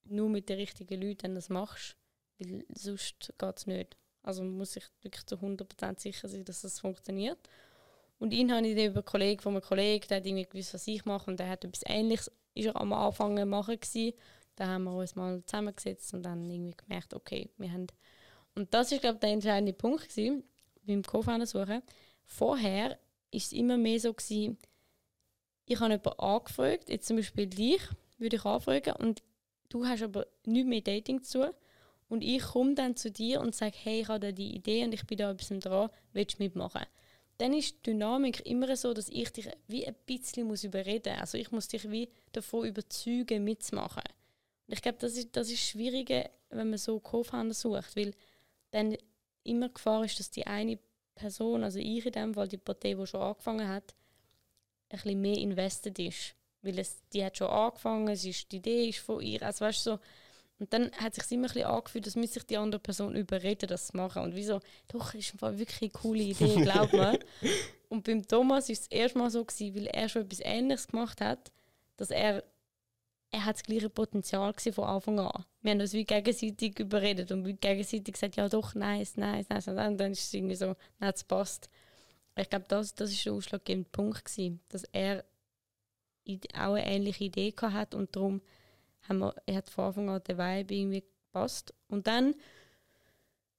[0.03, 1.95] nur mit den richtigen Leuten das machst,
[2.37, 3.97] weil sonst geht es nicht.
[4.21, 7.39] Also man muss sich wirklich zu 100% sicher sein, dass das funktioniert.
[8.19, 10.75] Und ihn habe ich dann über einen Kollegen von einem Kollegen, der hat irgendwie gewusst,
[10.75, 14.13] was ich mache und der hat etwas Ähnliches ist er am Anfang machen gewesen.
[14.55, 17.87] Da haben wir uns mal zusammengesetzt und dann irgendwie gemerkt, okay, wir haben...
[18.53, 20.43] Und das ist, glaube ich, der entscheidende Punkt gewesen,
[20.85, 21.81] beim Co-Founder suchen.
[22.25, 22.97] Vorher war
[23.31, 24.57] es immer mehr so, gewesen,
[25.65, 27.81] ich habe jemanden angefragt, jetzt zum Beispiel dich,
[28.17, 29.23] würde ich anfragen, und
[29.69, 31.53] du hast aber nichts mehr Dating zu.
[32.09, 34.93] Und ich komme dann zu dir und sage, hey, ich habe da die Idee und
[34.93, 36.85] ich bin da bisschen dran, willst du mitmachen?
[37.37, 41.21] Dann ist die Dynamik immer so, dass ich dich wie ein bisschen muss überreden muss.
[41.21, 44.03] Also ich muss dich wie davon überzeugen, mitzumachen.
[44.67, 48.13] Und ich glaube, das ist, das ist schwieriger, wenn man so Co-Founder sucht, weil
[48.71, 48.97] dann
[49.43, 50.79] immer die Gefahr ist, dass die eine
[51.15, 53.93] Person, also ich in dem Fall, die Partei, die schon angefangen hat,
[54.89, 56.35] ein bisschen mehr invested ist.
[56.61, 59.41] Weil es, die hat schon angefangen, es ist, die Idee ist von ihr.
[59.41, 59.99] Also weißt so,
[60.59, 63.15] und dann hat es sich immer ein bisschen angefühlt, dass müsste sich die andere Person
[63.15, 64.21] überreden, das zu machen.
[64.21, 67.17] Und wieso, doch, ist einfach wirklich eine coole Idee, glaub mir.
[67.89, 70.87] und beim Thomas war es das erste Mal so, gewesen, weil er schon etwas Ähnliches
[70.87, 71.51] gemacht hat,
[71.97, 72.43] dass er
[73.31, 75.45] er hat das gleiche Potenzial von Anfang an.
[75.61, 79.67] Wir haben uns wie gegenseitig überredet und wie gegenseitig gesagt, ja doch, nice, nice, nice.
[79.69, 81.69] Und dann ist es irgendwie so, nein, es passt.
[82.35, 85.23] Ich glaube, das, das ist der ausschlaggebende Punkt, gewesen, dass er
[86.53, 88.41] auch eine ähnliche Idee hatte und darum
[89.07, 91.73] haben wir, er hat von Anfang an der Vibe irgendwie gepasst.
[91.87, 92.35] Und dann,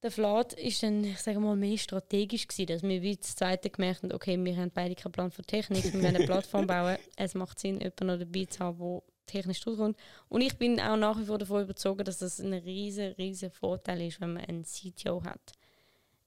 [0.01, 3.69] der Flat ist dann, ich sage mal, mehr strategisch gewesen, dass wir wie das zweite
[3.69, 6.97] gemerkt haben, okay, wir haben beide keinen Plan für Technik, wir wollen eine Plattform bauen,
[7.15, 9.97] es macht Sinn, jemanden noch dabei zu haben, der technisch durchkommt.
[10.29, 14.01] Und ich bin auch nach wie vor davon überzeugt, dass das ein riesen, riesen Vorteil
[14.01, 15.53] ist, wenn man einen CTO hat.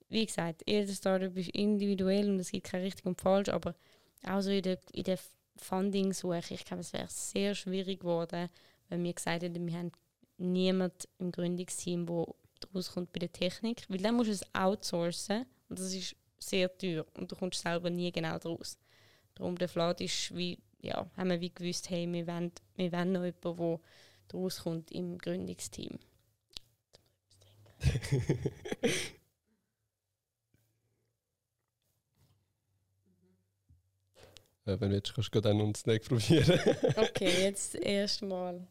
[0.09, 3.75] Wie gesagt, jeder Startup ist individuell und es gibt kein richtig und falsch, aber
[4.25, 5.19] auch so in der, in der
[5.57, 8.49] Funding-Suche, ich glaube, es wäre sehr schwierig geworden,
[8.89, 9.93] wenn wir gesagt hätten, wir haben
[10.39, 12.27] niemanden im Gründungsteam, der
[12.75, 17.05] rauskommt bei der Technik, weil dann musst du es outsourcen und das ist sehr teuer
[17.15, 18.79] und du kommst selber nie genau draus.
[19.35, 23.13] Darum der Flat ist wie, ja, haben wir wie gewusst, hey, wir wollen, wir wollen
[23.13, 23.81] noch jemanden,
[24.33, 25.99] der rauskommt im Gründungsteam.
[34.67, 36.59] Äh, wenn du willst, kannst du dann einen Snack probieren.
[36.97, 38.67] okay, jetzt erstmal.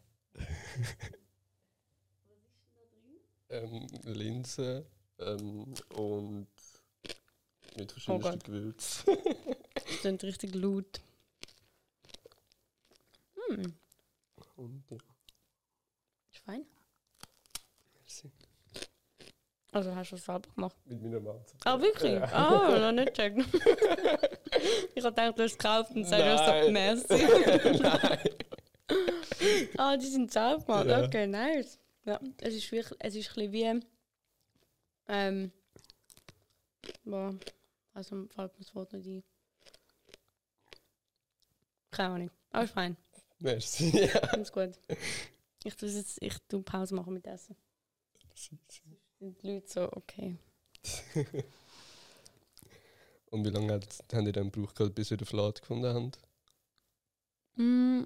[3.50, 4.86] ähm, Linsen
[5.20, 6.48] ähm, und
[7.78, 9.18] mit verschiedenen oh Gewürzen.
[9.74, 11.02] das klingt richtig laut.
[13.50, 13.74] Hm.
[14.56, 14.98] Und ja.
[16.32, 16.66] Ist fein.
[18.00, 18.32] Merci.
[19.72, 20.78] Also hast du es selber gemacht?
[20.86, 21.44] Mit meiner Mama.
[21.66, 22.14] Ah, wirklich?
[22.14, 22.24] Ja.
[22.32, 23.46] Ah, noch nicht checken.
[24.96, 27.14] ich habe gedacht, du hast es gekauft und sagst so, merci.
[27.82, 28.20] Nein.
[29.78, 30.88] ah, die sind selber gemacht.
[30.88, 31.04] Ja.
[31.04, 31.78] Okay, nice.
[32.06, 33.86] Ja, es ist, wirklich, es ist ein bisschen wie.
[35.08, 35.52] Ähm,
[37.04, 37.36] boah,
[37.94, 39.24] also fällt mir das Wort nicht ein.
[41.92, 42.32] Keine Ahnung.
[42.52, 42.96] Aber ist fein.
[43.46, 43.92] Merci.
[44.14, 44.20] Ja.
[44.20, 44.72] Ganz gut.
[45.64, 47.56] Ich tue jetzt, ich tue Pause machen mit Essen
[48.36, 48.60] sind
[49.42, 50.38] die Leute so, okay.
[53.32, 56.20] Und wie lange hat, haben die dann gebraucht, bis ihr den Flat gefunden habt?
[57.56, 58.04] Mm,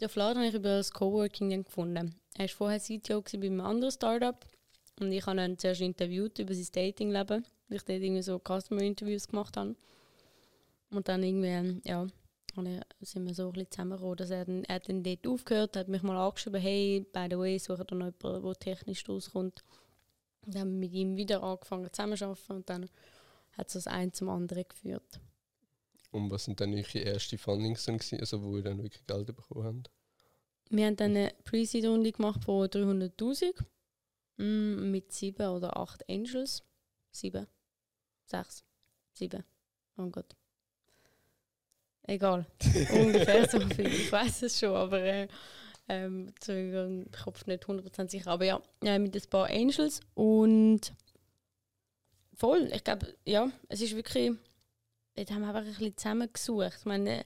[0.00, 2.14] den Flat habe ich über das Coworking gefunden.
[2.36, 4.44] Er war vorher CTO bei einem anderen Startup
[5.00, 9.28] und ich habe ihn zuerst interviewt über sein Datingleben, weil ich dort irgendwie so Customer-Interviews
[9.28, 9.76] gemacht habe.
[10.90, 12.06] Und dann irgendwie, ja,
[13.00, 16.02] sind wir so ein bisschen zusammengekommen, dass er dann, er dann dort aufgehört hat, mich
[16.02, 19.64] mal angeschrieben, hey, by the way, suche da noch jemanden, der technisch rauskommt.
[20.42, 22.90] Und dann haben wir mit ihm wieder angefangen zusammenzuarbeiten und dann
[23.52, 25.20] hat es das ein zum anderen geführt.
[26.10, 29.26] Und was sind dann eure ersten Fundings dann gewesen, also wo ihr dann wirklich Geld
[29.26, 29.90] bekommen habt?
[30.70, 33.52] Wir haben dann eine Pre-Seed-Runde gemacht von 300'000
[34.36, 36.62] mm, mit sieben oder acht Angels.
[37.10, 37.46] Sieben,
[38.24, 38.64] sechs,
[39.12, 39.44] sieben.
[39.96, 40.36] Oh Gott.
[42.06, 42.46] Egal.
[42.92, 43.86] Ungefähr so viel.
[43.86, 45.28] Ich weiß es schon, aber äh,
[45.88, 48.30] ähm, Entschuldigung, ich Kopf nicht 100% sicher.
[48.30, 50.92] Aber ja, äh, mit ein paar Angels und
[52.34, 52.70] voll.
[52.74, 54.32] Ich glaube, ja, es ist wirklich.
[55.16, 56.76] Dort haben wir einfach ein bisschen zusammengesucht.
[56.80, 57.24] Ich meine,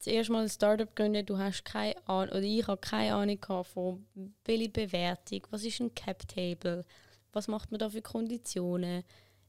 [0.00, 3.64] das erste Mal ein Startup gründen, du hast keine Ahnung, oder ich habe keine Ahnung
[3.64, 4.06] von
[4.44, 6.84] welche Bewertung, was ist ein Cap-Table,
[7.32, 9.04] was macht man da für Konditionen,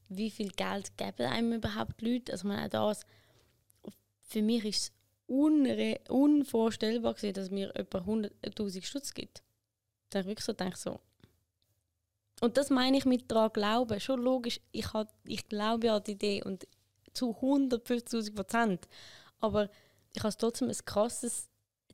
[0.09, 2.33] wie viel Geld geben einem überhaupt die Leute.
[2.33, 3.05] Also man das,
[4.32, 4.91] für mich ist es
[6.09, 9.43] unvorstellbar gewesen, dass mir etwa 100'000 Stutz gibt.
[10.09, 10.99] Da habe ich wirklich so gedacht, so.
[12.41, 13.99] Und das meine ich mit daran glauben.
[13.99, 16.67] Schon logisch, ich, hab, ich glaube an die Idee und
[17.13, 18.88] zu 150'000 Prozent.
[19.39, 19.69] Aber
[20.13, 21.49] ich habe trotzdem ein krasses,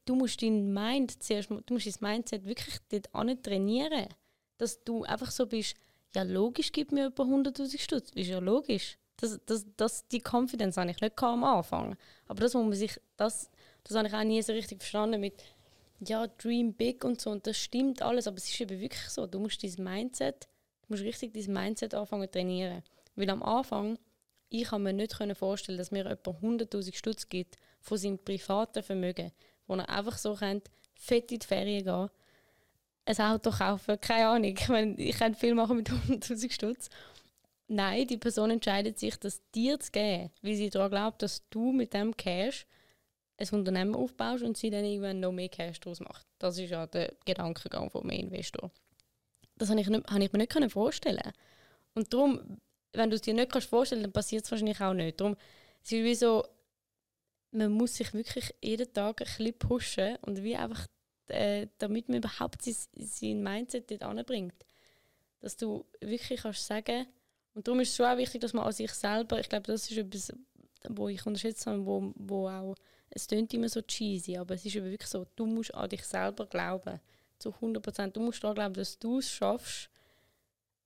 [0.05, 4.07] du musst dein Mind zuerst, du musst dein Mindset wirklich dort trainieren.
[4.57, 5.75] Dass du einfach so bist,
[6.15, 8.11] ja logisch gibt mir etwa 100'000 Stutz.
[8.11, 8.97] Ist ja logisch.
[9.17, 11.97] Das, das, das, die Confidence habe ich nicht am Anfang.
[12.27, 13.49] Aber das, wo man sich, das,
[13.83, 15.43] das habe ich auch nie so richtig verstanden mit,
[15.99, 17.31] ja, dream big und so.
[17.31, 19.25] Und das stimmt alles, aber es ist eben wirklich so.
[19.25, 20.47] Du musst dein Mindset,
[20.83, 22.83] du musst richtig dein Mindset anfangen zu trainieren.
[23.15, 23.97] Weil am Anfang,
[24.49, 29.31] ich kann mir nicht vorstellen, dass mir etwa 100'000 Stutz gibt von seinem privaten Vermögen,
[29.65, 32.09] wo er einfach so könnte, fett in die Ferien gehen,
[33.05, 34.55] ein Auto kaufen, keine Ahnung.
[34.57, 36.89] Ich, meine, ich könnte viel machen mit 100'000 Stutz
[37.67, 41.73] Nein, die Person entscheidet sich, das dir zu geben, weil sie daran glaubt, dass du
[41.73, 42.65] mit dem Cash
[43.37, 46.25] ein Unternehmen aufbaust und sie dann irgendwann noch mehr Cash daraus macht.
[46.39, 48.71] Das ist ja der Gedankengang vom Investor.
[49.57, 51.33] Das habe ich, nicht, habe ich mir nicht vorstellen
[51.93, 52.57] Und darum,
[52.93, 55.19] wenn du es dir nicht kannst vorstellen dann passiert es wahrscheinlich auch nicht.
[55.19, 55.35] Darum
[55.83, 56.45] es ist wie so,
[57.51, 60.87] man muss sich wirklich jeden Tag ein bisschen pushen und wie einfach,
[61.27, 64.65] äh, damit man überhaupt sein, sein Mindset dort anbringt.
[65.39, 67.07] Dass du wirklich kannst sagen
[67.57, 69.89] und darum ist es schon auch wichtig, dass man an sich selber, ich glaube, das
[69.89, 70.31] ist etwas,
[70.89, 72.75] wo ich unterschätzt habe, wo, wo auch,
[73.09, 76.03] es klingt immer so cheesy, aber es ist eben wirklich so, du musst an dich
[76.03, 76.99] selber glauben,
[77.39, 78.15] zu 100 Prozent.
[78.15, 79.89] Du musst daran glauben, dass du es schaffst,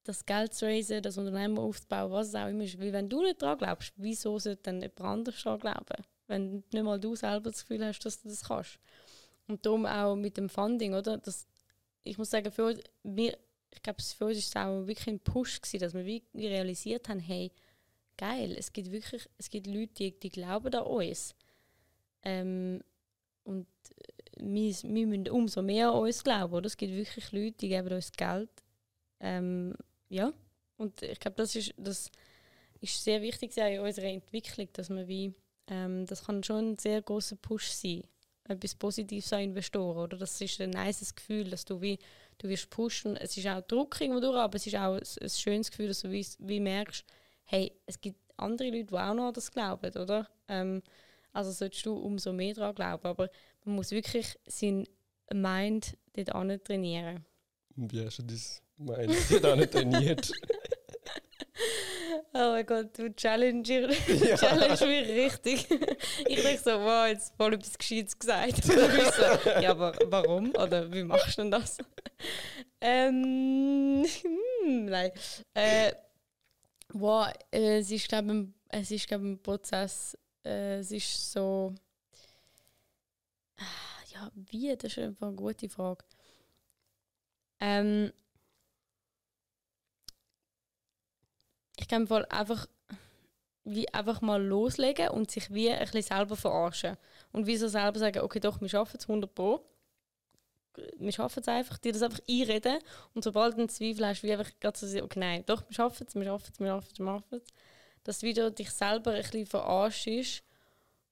[0.06, 2.80] das Geld zu raisen, das Unternehmen aufzubauen, was es auch immer ist.
[2.80, 6.06] Weil wenn du nicht daran glaubst, wieso sollte dann jemand anderes daran glauben?
[6.28, 8.80] Wenn nicht mal du selber das Gefühl hast, dass du das kannst.
[9.50, 11.18] Und darum auch mit dem Funding, oder?
[11.18, 11.48] Das,
[12.04, 13.38] ich muss sagen, für wir,
[13.74, 17.10] ich glaube, für uns war es auch wirklich ein Push, gewesen, dass wir wirklich realisiert
[17.10, 17.52] haben, hey,
[18.18, 21.34] geil, es gibt wirklich, es gibt Leute, die, die glauben an uns.
[22.24, 22.82] Ähm,
[23.44, 23.68] und
[24.38, 26.68] wir, wir müssen umso mehr an uns glauben, oder?
[26.68, 28.50] Es gibt wirklich Leute, die geben uns Geld.
[29.20, 29.74] Ähm,
[30.10, 30.34] ja,
[30.78, 32.12] und ich glaube, das ist, das
[32.80, 35.34] ist sehr wichtig in unserer Entwicklung, dass man wie,
[35.68, 38.04] ähm, das kann schon ein sehr großer Push sein,
[38.46, 40.18] etwas Positives an Investoren, oder?
[40.18, 42.00] Das ist ein nices Gefühl, dass du wie
[42.42, 43.16] du wirst pushen.
[43.18, 46.12] Es ist auch Druck irgendwo aber es ist auch ein, ein schönes Gefühl, dass du
[46.12, 47.06] wie, wie, merkst,
[47.44, 50.28] hey, es gibt andere Leute, die auch noch an das glauben, oder?
[50.48, 50.82] Ähm,
[51.34, 53.06] also solltest du umso mehr daran glauben.
[53.06, 53.30] Aber
[53.64, 54.88] man muss wirklich seinen
[55.32, 57.26] Mind dort trainieren.
[57.76, 60.32] Wie hast du das Mind dort trainiert?
[62.34, 63.68] Oh mein Gott, du challenge,
[64.08, 64.36] ja.
[64.38, 65.70] challenge mich richtig.
[66.28, 68.64] ich denke so, wow, jetzt voll etwas Gescheites gesagt.
[68.64, 70.52] so, ja, aber warum?
[70.52, 71.78] Oder wie machst du denn das?
[72.80, 75.12] ähm, hm, nein.
[75.54, 75.92] Äh,
[76.94, 80.18] wow, äh, es ist, glaube ich, es glaub, ein Prozess.
[80.46, 81.76] Äh, es ist so.
[84.14, 84.74] Ja, wie?
[84.78, 86.06] Das ist einfach eine gute Frage.
[87.60, 88.12] Ähm,
[91.78, 92.68] ich kann voll einfach
[93.64, 96.98] wie einfach mal loslegen und sich wie ein bisschen selber verarschen.
[97.32, 99.66] Und wie so selber sagen, okay, doch, wir schaffen es 100 Pro.
[100.98, 102.80] Wir schaffen es einfach, dir das einfach einreden.
[103.14, 106.08] Und sobald du einen Zweifel hast, wie einfach gerade so okay, nein, doch, wir schaffen
[106.08, 107.54] es, wir schaffen es, wir schaffen es, wir schaffen es.
[108.04, 110.44] Dass du dich selber ein bisschen verarschst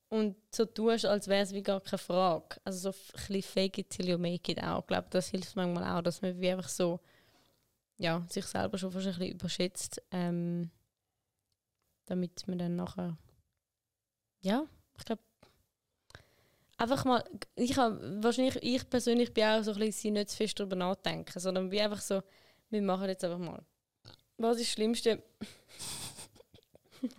[0.10, 2.58] und so tust, als wäre es wie gar keine Frage.
[2.64, 4.80] Also so ein bisschen fake it till you make it auch.
[4.80, 7.00] Ich glaube, das hilft manchmal auch, dass man wie einfach so
[8.00, 10.72] ja, sich selber schon fast ein bisschen überschätzt, ähm,
[12.06, 13.18] damit man dann nachher,
[14.40, 14.66] ja,
[14.98, 15.22] ich glaube,
[16.78, 17.24] einfach mal,
[17.56, 21.40] ich habe, wahrscheinlich, ich persönlich bin auch so ein bisschen nicht zu fest darüber nachdenken,
[21.40, 22.24] sondern wie einfach so,
[22.70, 23.64] wir machen jetzt einfach mal.
[24.38, 25.22] Was ist das Schlimmste?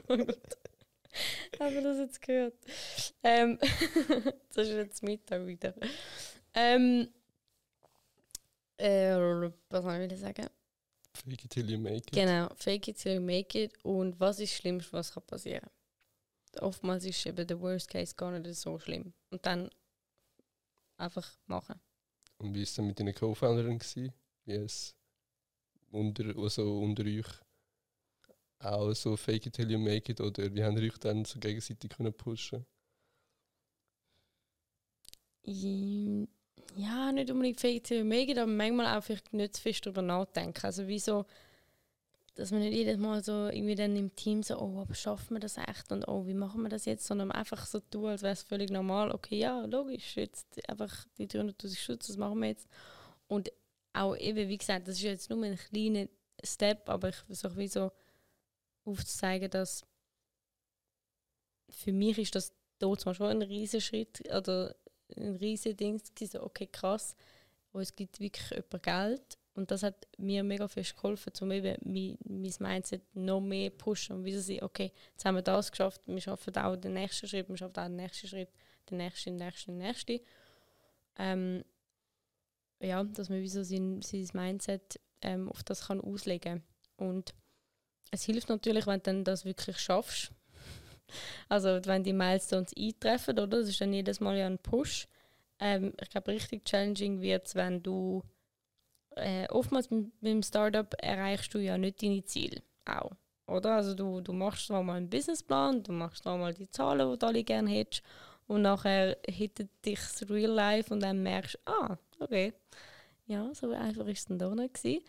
[0.09, 0.59] oh Gott.
[1.61, 2.55] Haben das jetzt gehört?
[3.23, 3.59] Ähm,
[4.55, 5.75] das ist jetzt Mittag wieder.
[6.55, 7.09] Ähm,
[8.79, 10.49] äh, was soll ich sagen?
[11.15, 12.13] Fake it till you make it.
[12.13, 13.73] Genau, fake it till you make it.
[13.85, 15.69] Und was ist das Schlimmste, was kann passieren
[16.59, 19.13] oftmals ist eben der Worst Case gar nicht so schlimm.
[19.31, 19.71] Und dann
[20.97, 21.81] einfach machen.
[22.39, 23.79] Und wie war es denn mit deinen Co-Founderin?
[23.79, 24.13] gewesen?
[24.45, 24.97] Wie es
[25.91, 27.27] unter, also unter euch
[28.59, 31.91] auch so fake it till you make it oder wie haben euch dann so gegenseitig
[31.91, 32.67] können pushen?
[35.47, 36.29] I-
[36.77, 40.65] Ja, nicht unbedingt to make it, aber manchmal auch vielleicht nicht zu fest darüber nachdenken.
[40.65, 41.27] Also wieso,
[42.35, 45.41] dass man nicht jedes Mal so irgendwie dann im Team so, oh, aber schaffen wir
[45.41, 48.33] das echt und oh, wie machen wir das jetzt, sondern einfach so tun, als wäre
[48.33, 49.13] es völlig normal.
[49.13, 52.69] Okay, ja, logisch, jetzt einfach die 300'000 Schutz, das machen wir jetzt.
[53.29, 53.53] Und
[53.93, 56.07] auch eben, wie gesagt, das ist jetzt nur ein kleiner
[56.43, 57.91] Step, aber ich versuche wie so
[58.85, 59.85] aufzuzeigen, dass
[61.69, 64.75] für mich ist das dort zwar schon ein riesen Schritt oder
[65.17, 67.17] ein riesen Ding so okay krass,
[67.73, 71.77] wo es gibt wirklich jemand Geld und das hat mir mega fest geholfen, um eben
[71.85, 75.71] mein, mein Mindset noch mehr zu pushen und wieder sagen, okay, jetzt haben wir das
[75.71, 78.51] geschafft, wir schaffen auch den nächsten Schritt, wir schaffen auch den nächsten Schritt,
[78.89, 80.21] den nächsten, den nächsten, den nächsten.
[81.19, 81.65] Ähm,
[82.81, 86.63] ja, dass man wie so sein, sein Mindset ähm, auf das kann auslegen
[86.97, 87.35] und
[88.11, 90.33] es hilft natürlich, wenn du dann das wirklich schaffst.
[91.49, 93.59] Also wenn die Milestones eintreffen, oder?
[93.59, 95.07] Das ist dann jedes Mal ja ein Push.
[95.59, 98.23] Ähm, ich glaube, richtig challenging wird es, wenn du
[99.17, 102.63] äh, oftmals mit, mit dem Startup erreichst du ja nicht deine Ziele.
[102.85, 103.13] Auch.
[103.47, 103.75] Oder?
[103.77, 107.19] Also du, du machst zwar mal einen Businessplan, du machst zwar mal die Zahlen, die
[107.19, 108.03] du alle gerne hättest,
[108.47, 112.53] und nachher hittet dich das Real Life und dann merkst ah, okay.
[113.27, 115.05] Ja, so einfach ist es dann doch nicht gewesen.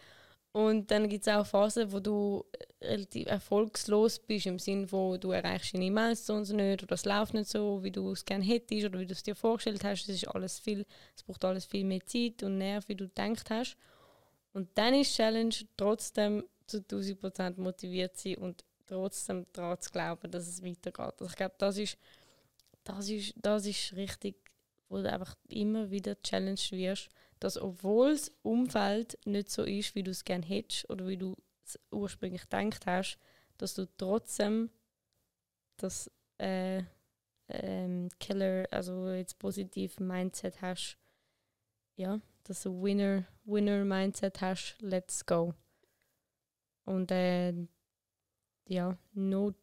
[0.54, 2.43] Und dann gibt es auch Phasen, wo du
[2.82, 7.49] relativ erfolgslos bist, im Sinne wo du erreichst deine Milestones nicht oder es läuft nicht
[7.49, 10.10] so, wie du es gerne hättest oder wie du es dir vorgestellt hast.
[10.10, 10.86] Es, ist alles viel,
[11.16, 13.78] es braucht alles viel mehr Zeit und Nerv, wie du gedacht hast.
[14.52, 20.30] Und dann ist die Challenge, trotzdem zu 1000% motiviert sein und trotzdem daran zu glauben,
[20.30, 21.14] dass es weitergeht.
[21.20, 21.97] Also ich glaube, das ist,
[22.84, 24.36] das, ist, das ist richtig,
[24.89, 27.10] wo du einfach immer wieder challenged wirst,
[27.42, 31.36] dass obwohl das Umfeld nicht so ist, wie du es gerne hättest oder wie du
[31.66, 33.18] es ursprünglich gedacht hast,
[33.58, 34.70] dass du trotzdem
[35.78, 36.84] das äh,
[37.50, 41.00] ähm, Killer, also jetzt positiv Mindset hast,
[41.96, 45.56] ja, dass du Winner, Winner Mindset hast, let's go.
[46.86, 47.54] Und äh,
[48.68, 49.56] ja, no,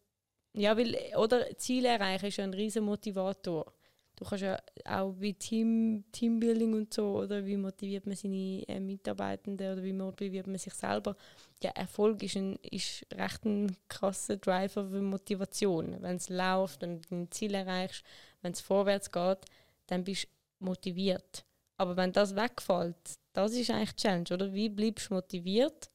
[0.53, 3.73] ja, weil, oder Ziele erreichen ist ja ein riesen Motivator.
[4.19, 8.77] Du kannst ja auch wie Team, Teambuilding und so, oder wie motiviert man seine äh,
[8.81, 11.15] Mitarbeitenden oder wie motiviert man sich selber.
[11.63, 15.95] Ja, Erfolg ist, ein, ist recht ein krasser Driver für Motivation.
[16.01, 18.03] Wenn es läuft und dein Ziel erreichst,
[18.41, 19.39] wenn es vorwärts geht,
[19.87, 20.25] dann bist
[20.59, 21.45] du motiviert.
[21.77, 22.97] Aber wenn das wegfällt,
[23.31, 24.53] das ist eigentlich die Challenge, oder?
[24.53, 25.89] Wie bleibst du motiviert,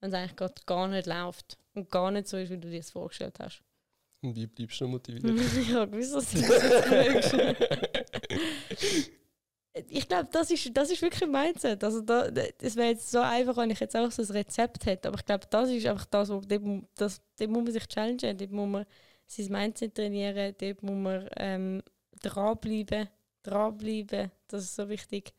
[0.00, 2.78] wenn es eigentlich gerade gar nicht läuft und gar nicht so ist, wie du dir
[2.78, 3.62] das vorgestellt hast?
[4.20, 5.24] Und wie bleibst du motiviert?
[5.70, 7.32] ja, gewiss, dass du das.
[9.90, 11.84] Ich glaube, das ist, das ist wirklich ein Mindset.
[11.84, 12.26] Also da,
[12.60, 15.08] es wäre jetzt so einfach, wenn ich jetzt auch so ein Rezept hätte.
[15.08, 18.36] Aber ich glaube, das ist einfach das, wo mu- das, dort muss man sich challengen.
[18.36, 18.84] Dort muss man
[19.26, 20.54] sein Mindset trainieren.
[20.58, 21.82] Dort muss man ähm,
[22.20, 23.08] dranbleiben.
[23.44, 24.32] Dranbleiben.
[24.48, 25.32] Das ist so wichtig.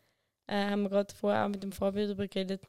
[0.47, 2.61] Äh, haben wir gerade vorher auch mit dem Fabian darüber geredet.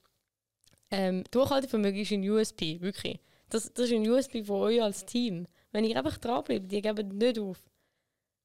[0.90, 3.20] Ähm, Durchhaltevermögen ist ein USP, wirklich.
[3.48, 5.46] Das, das ist ein USP von euch als Team.
[5.72, 7.62] Wenn ihr einfach dranbleibt, ihr gebt nicht auf.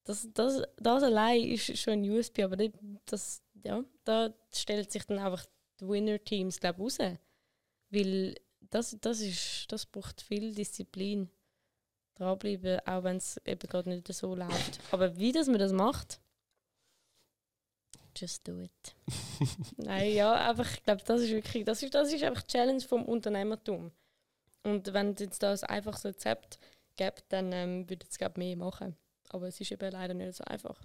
[0.04, 2.58] Das, das, das allein ist schon ein USP, aber
[3.06, 5.46] das, ja, da stellt sich dann einfach
[5.80, 7.00] die Winner-Teams raus.
[7.90, 8.36] Weil
[8.70, 11.30] das, das, ist, das braucht viel Disziplin.
[12.16, 14.80] Dranbleiben, auch wenn es eben gerade nicht so läuft.
[14.92, 16.22] Aber wie das man das macht,
[18.16, 18.96] just do it.
[19.78, 22.82] Nein, ja, einfach, ich glaube, das ist wirklich, das ist, das ist einfach die Challenge
[22.82, 23.92] vom Unternehmertum.
[24.64, 26.58] Und wenn es jetzt da ein einfaches Rezept
[26.96, 28.96] gibt, dann ähm, würde es glaube mehr machen.
[29.30, 30.80] Aber es ist eben leider nicht so einfach.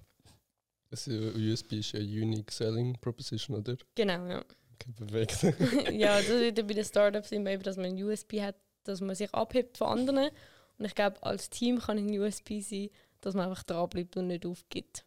[0.90, 3.76] Also USB ist ja Unique Selling Proposition, oder?
[3.94, 4.44] Genau, ja.
[4.74, 5.42] Okay, perfekt.
[5.92, 9.14] ja, das ist bei den Startups immer eben, dass man ein USP hat, dass man
[9.14, 10.30] sich abhebt von anderen.
[10.78, 12.90] Und ich glaube, als Team kann ein USP sein,
[13.20, 15.04] dass man einfach dranbleibt und nicht aufgibt.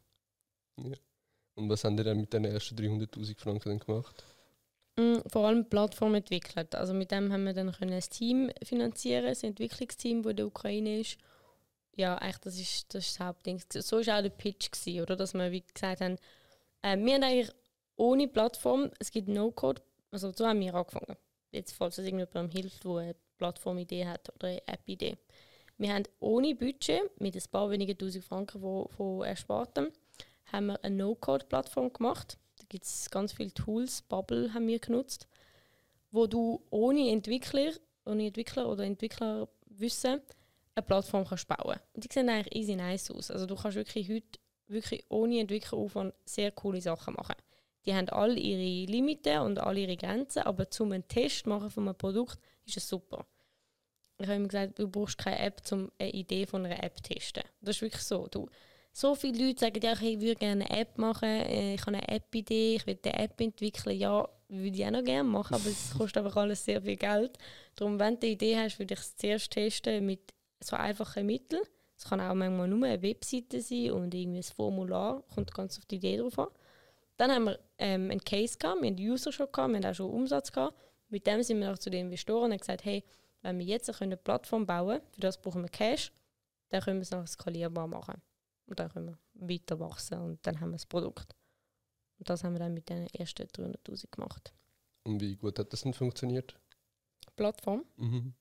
[0.75, 4.23] Und was haben ihr dann mit den ersten 300'000 Franken gemacht?
[4.95, 6.75] Mm, Vor allem Plattform entwickelt.
[6.75, 10.47] Also mit dem haben wir dann können ein Team finanzieren, ein Entwicklungsteam, das in der
[10.47, 11.17] Ukraine ist.
[11.95, 13.61] Ja, eigentlich das ist das, ist das Hauptding.
[13.71, 15.15] So war auch der Pitch, gewesen, oder?
[15.15, 16.17] Dass wir wie gesagt haben,
[16.81, 17.51] äh, wir haben eigentlich
[17.95, 19.81] ohne Plattform, es gibt No-Code,
[20.11, 21.17] also so haben wir angefangen.
[21.51, 25.17] Jetzt, falls es irgendjemandem hilft, der eine Plattformidee hat oder eine App-Idee.
[25.77, 29.91] Wir haben ohne Budget, mit ein paar wenigen tausend Franken von, von Erspartem,
[30.51, 32.37] haben wir eine No-Code-Plattform gemacht.
[32.63, 35.27] Da gibt es ganz viele Tools, Bubble haben wir genutzt,
[36.11, 37.73] wo du ohne Entwickler,
[38.05, 40.21] ohne Entwickler oder Entwicklerwissen
[40.75, 43.29] eine Plattform kannst bauen Und die sehen eigentlich easy nice aus.
[43.29, 47.35] Also du kannst wirklich heute wirklich ohne Entwickleraufwand sehr coole Sachen machen.
[47.85, 51.87] Die haben alle ihre Limiten und alle ihre Grenzen, aber zum einen Test machen von
[51.87, 53.27] einem Produkt ist es super.
[54.19, 57.13] Ich habe immer gesagt, du brauchst keine App, um eine Idee von einer App zu
[57.13, 57.43] testen.
[57.59, 58.27] Das ist wirklich so.
[58.27, 58.47] Du,
[58.95, 62.07] so viele Leute sagen, ja, ich würde gerne eine App machen, äh, ich habe eine
[62.07, 63.97] App-Idee, ich will eine App entwickeln.
[63.97, 67.37] Ja, würde ich auch noch gerne machen, aber es kostet einfach alles sehr viel Geld.
[67.75, 71.63] Darum, wenn du eine Idee hast, würde ich es zuerst testen mit so einfachen Mitteln.
[71.97, 75.85] Es kann auch manchmal nur eine Webseite sein und irgendwie ein Formular, kommt ganz auf
[75.85, 76.49] die Idee drauf an.
[77.17, 79.95] Dann haben wir ähm, einen Case gehabt, wir haben User schon gehabt, wir haben auch
[79.95, 80.77] schon Umsatz gehabt.
[81.09, 83.03] Mit dem sind wir auch zu den Investoren und haben gesagt, hey,
[83.41, 86.11] wenn wir jetzt eine Plattform bauen können, für das brauchen wir Cash,
[86.69, 88.21] dann können wir es noch skalierbar machen.
[88.65, 91.35] Und dann können wir weiter wachsen und dann haben wir das Produkt.
[92.19, 94.53] Und das haben wir dann mit den ersten 300'000 gemacht.
[95.03, 96.55] Und wie gut hat das denn funktioniert?
[97.35, 97.85] Plattform?
[97.97, 98.33] Mhm.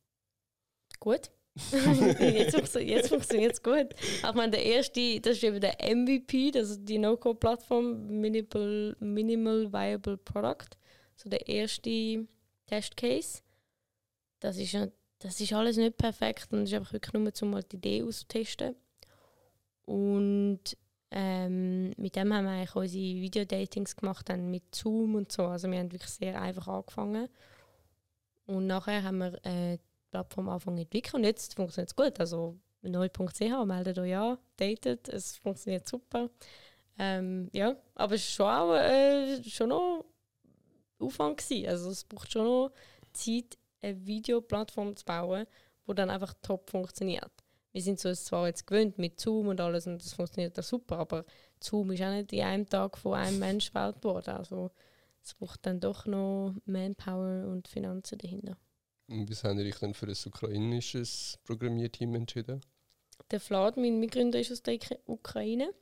[1.00, 1.30] Gut.
[2.18, 3.88] jetzt, jetzt funktioniert es gut.
[4.00, 9.70] Ich meine, der erste, das ist eben der MVP, das ist die No-Code-Plattform Minimal, Minimal
[9.72, 10.76] Viable Product.
[11.16, 12.26] So der erste
[12.66, 13.42] Testcase.
[14.40, 14.76] Das ist,
[15.18, 18.74] das ist alles nicht perfekt und ist einfach wirklich nur, um mal die Idee auszutesten.
[19.85, 20.61] Und
[21.11, 25.45] ähm, mit dem haben wir eigentlich unsere Videodatings gemacht, dann mit Zoom und so.
[25.45, 27.28] Also wir haben wirklich sehr einfach angefangen.
[28.47, 29.78] Und nachher haben wir äh,
[30.11, 32.20] Plattform anfangen zu entwickeln und jetzt funktioniert es gut.
[32.20, 36.30] Also neu.ch, meldet euch an, datet, es funktioniert super.
[36.99, 40.05] Ähm, ja, aber es war schon, auch, äh, schon noch
[40.99, 41.68] Aufwand gewesen.
[41.68, 42.72] Also es braucht schon noch
[43.12, 45.47] Zeit, eine Videoplattform zu bauen,
[45.89, 47.33] die dann einfach top funktioniert.
[47.72, 50.98] Wir sind so zwar jetzt gewöhnt mit Zoom und alles und das funktioniert ja super,
[50.98, 51.24] aber
[51.58, 54.36] Zoom ist auch nicht in einem Tag von einem Mensch gebaut worden.
[54.36, 54.70] Also
[55.22, 58.56] es braucht dann doch noch Manpower und Finanzen dahinter.
[59.08, 62.60] Und wieso haben ihr euch dann für ein ukrainisches Programmierteam entschieden?
[63.30, 65.72] Der Vlad, mein Mitgründer, ist aus der Ukraine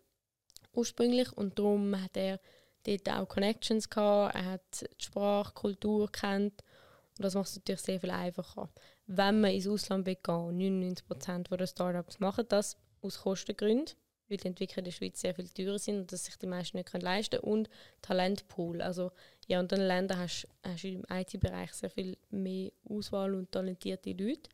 [0.73, 2.41] ursprünglich und darum hat er
[2.85, 6.63] dort auch Connections gehabt, er hat die Sprache, Kultur kennt
[7.19, 8.71] und das macht es natürlich sehr viel einfacher.
[9.13, 13.97] Wenn man ins Ausland gehen, 99% der Startups machen das aus Kostengründen,
[14.29, 16.77] weil die Entwickler in der Schweiz sehr viel teurer sind und das sich die meisten
[16.77, 17.71] nicht leisten können und
[18.03, 18.81] Talentpool.
[18.81, 19.11] Also
[19.49, 24.49] in Ländern hast, hast du im IT-Bereich sehr viel mehr Auswahl und talentierte Leute.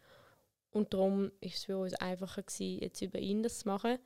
[0.71, 3.99] Und darum war es für uns einfacher, gewesen, jetzt über ihn das zu machen.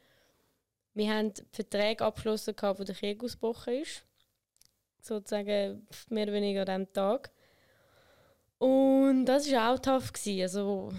[0.95, 4.05] Wir haben Verträge abgeschlossen, wo der Krieg ausgebrochen ist.
[5.01, 7.31] Sozusagen mehr oder weniger an diesem Tag.
[8.61, 10.13] Und das war auch tough.
[10.13, 10.43] Gewesen.
[10.43, 10.93] Also,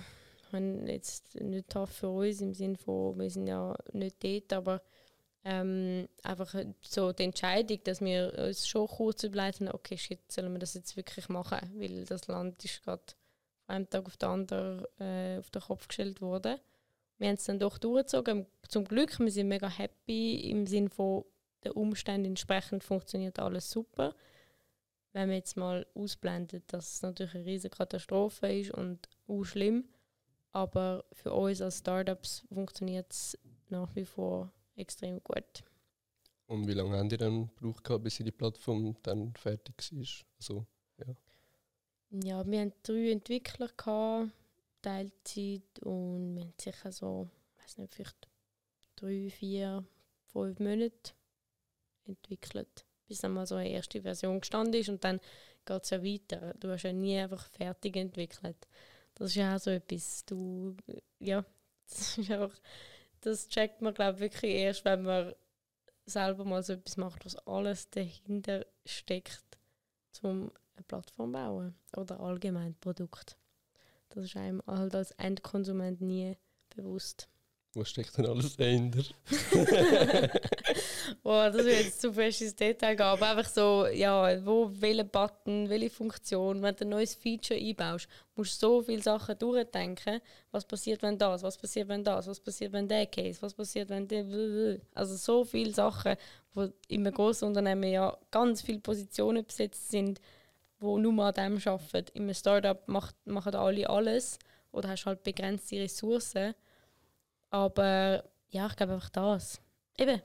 [0.88, 4.82] jetzt nicht tough für uns im Sinne von, wir sind ja nicht dort, aber
[5.44, 10.60] ähm, einfach so die Entscheidung, dass wir uns schon kurz überlegen, okay, shit, sollen wir
[10.60, 11.60] das jetzt wirklich machen?
[11.76, 13.04] Weil das Land ist gerade
[13.66, 16.58] von einem Tag auf den anderen äh, auf den Kopf gestellt worden.
[17.20, 18.48] Wir haben es dann doch durchgezogen.
[18.68, 21.26] Zum Glück, wir sind mega happy im Sinne von
[21.64, 24.16] den Umständen entsprechend funktioniert alles super.
[25.14, 29.86] Wenn man jetzt mal ausblendet, dass es natürlich eine riesige Katastrophe ist und auch schlimm,
[30.52, 33.38] aber für uns als Startups funktioniert es
[33.70, 35.64] nach wie vor extrem gut.
[36.48, 40.06] Und wie lange habt ihr dann gebraucht, bis die Plattform dann fertig war?
[40.38, 40.66] Also,
[40.98, 41.16] ja.
[42.24, 44.32] ja, wir hatten drei Entwickler, gehabt,
[44.82, 48.28] Teilzeit, und wir haben sicher so, ich weiß nicht, vielleicht
[48.98, 49.86] drei, vier,
[50.26, 51.14] fünf Monate
[52.06, 55.20] entwickelt, bis dann mal so eine erste Version gestanden ist und dann
[55.66, 56.54] geht es ja weiter.
[56.60, 58.56] Du hast ja nie einfach fertig entwickelt.
[59.16, 60.78] Das ist ja auch so etwas, du,
[61.20, 61.44] ja,
[61.90, 62.58] das ist einfach
[63.22, 65.34] das checkt man, glaube wirklich erst, wenn man
[66.06, 69.44] selber mal so etwas macht, was alles dahinter steckt,
[70.24, 73.38] um eine Plattform zu bauen oder allgemein ein Produkt.
[74.10, 76.36] Das ist einem halt als Endkonsument nie
[76.76, 77.30] bewusst.
[77.74, 79.04] Was steckt denn alles dahinter?
[81.24, 83.06] Boah, das wird jetzt zu fest ins Detail gehen.
[83.06, 88.08] Aber einfach so, ja, wo, welcher Button, welche Funktion, wenn du ein neues Feature einbaust,
[88.36, 90.22] musst du so viele Sachen durchdenken.
[90.52, 93.90] Was passiert, wenn das, was passiert, wenn das, was passiert, wenn der Case, was passiert,
[93.90, 94.80] wenn der.
[94.94, 96.16] Also so viele Sachen,
[96.54, 100.20] wo in einem großen Unternehmen ja ganz viele Positionen besetzt sind,
[100.80, 102.12] wo nur an dem arbeiten.
[102.14, 104.40] In einem Startup macht, machen alle alles
[104.72, 106.56] oder hast halt begrenzte Ressourcen.
[107.50, 109.62] Aber ja, ich glaube einfach das.
[109.98, 110.22] Eben,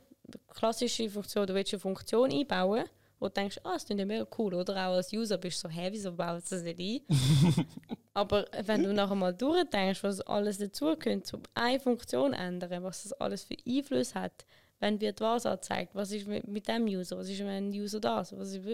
[0.54, 2.84] klassische Funktion, du willst eine Funktion einbauen,
[3.18, 4.74] wo du denkst, ah, das ist ja mega cool, oder?
[4.74, 7.66] Auch als User bist du so, hä, wieso baut das nicht ein?
[8.14, 13.02] Aber wenn du nachher mal durchdenkst, was alles dazugehört, um eine Funktion zu ändern, was
[13.02, 14.46] das alles für Einfluss hat,
[14.80, 18.00] wenn wird was angezeigt, was ist mit, mit dem User, was ist, wenn ein User
[18.00, 18.66] das, was ist,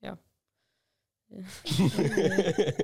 [0.00, 0.18] ja.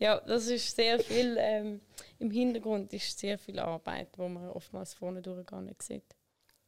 [0.00, 1.80] ja, das ist sehr viel, ähm,
[2.18, 6.14] im Hintergrund ist sehr viel Arbeit, wo man oftmals vorne durch gar nicht sieht.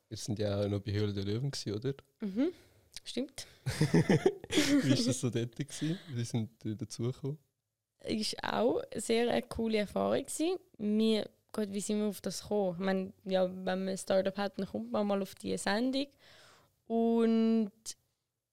[0.08, 1.94] Wir sind ja auch noch bei Höhle der Löwen, gewesen, oder?
[2.20, 2.52] Mhm,
[3.04, 3.46] stimmt.
[3.66, 5.56] Wie war das so dort?
[5.56, 5.98] Gewesen?
[6.08, 7.38] Wie sind die dazugekommen?
[8.04, 10.58] Ist auch eine sehr eine coole Erfahrung gewesen.
[10.78, 12.76] Wir, Gott, wie sind wir auf das gekommen?
[12.78, 16.06] Ich meine, ja, wenn man ein Startup hat, dann kommt man mal auf diese Sendung.
[16.86, 17.72] Und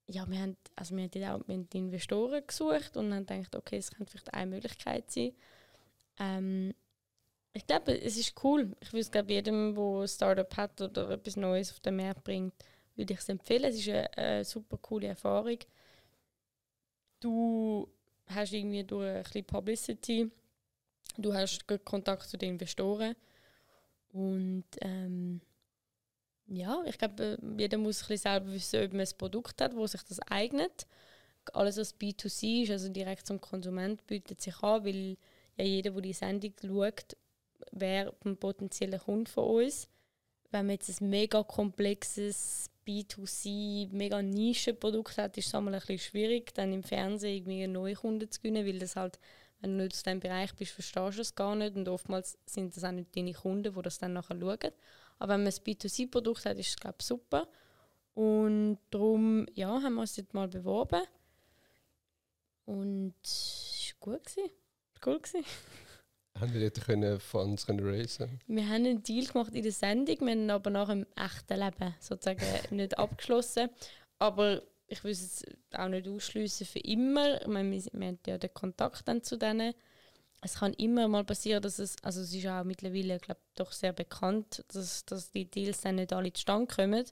[0.07, 3.91] ja, wir haben, also wir haben auch mit Investoren gesucht und haben gedacht, okay, es
[3.91, 5.33] könnte vielleicht eine Möglichkeit sein.
[6.19, 6.73] Ähm,
[7.53, 8.75] ich glaube, es ist cool.
[8.81, 12.23] Ich würde es glaube jedem, der ein Startup hat oder etwas Neues auf den Markt
[12.23, 12.53] bringt,
[12.95, 13.65] würde ich es empfehlen.
[13.65, 15.59] Es ist eine, eine, super coole Erfahrung.
[17.19, 17.87] Du
[18.27, 20.31] hast irgendwie durch ein bisschen Publicity,
[21.17, 23.15] du hast Kontakt zu den Investoren
[24.11, 25.41] und ähm,
[26.47, 29.87] ja, ich glaube, jeder muss ein bisschen selber wissen, ob man ein Produkt hat, wo
[29.87, 30.87] sich das eignet.
[31.53, 35.17] Alles, was B2C ist, also direkt zum Konsument, bietet sich an, weil
[35.57, 37.15] ja jeder, der die Sendung schaut,
[37.71, 39.87] wäre ein potenzieller Kunde von uns.
[40.51, 45.99] Wenn man jetzt ein mega komplexes B2C, mega Nischenprodukt hat, ist es einmal ein bisschen
[45.99, 49.19] schwierig, dann im Fernsehen irgendwie neue Kunden zu gewinnen, weil das halt,
[49.61, 52.75] wenn du nicht aus diesem Bereich bist, verstehst du es gar nicht und oftmals sind
[52.75, 54.71] das auch nicht deine Kunden, die das dann nachher schauen.
[55.19, 57.47] Aber wenn man ein B2C-Produkt hat, ist es, glaube ich, super.
[58.13, 61.01] Und darum ja, haben wir uns jetzt mal beworben.
[62.65, 64.21] Und es war gut.
[65.05, 65.19] Cool.
[66.43, 68.39] Haben wir dort können Funds können raisen?
[68.47, 71.95] Wir haben einen Deal gemacht in der Sendung, wir haben aber nach dem echten Leben
[71.99, 73.69] sozusagen nicht abgeschlossen.
[74.19, 77.41] Aber ich will es auch nicht ausschließen für immer.
[77.41, 79.73] Ich meine, wir, wir haben ja den Kontakt dann zu denen
[80.43, 83.93] es kann immer mal passieren, dass es, also es ist auch mittlerweile, glaube doch sehr
[83.93, 87.05] bekannt, dass, dass die Deals dann nicht alle zustande kommen.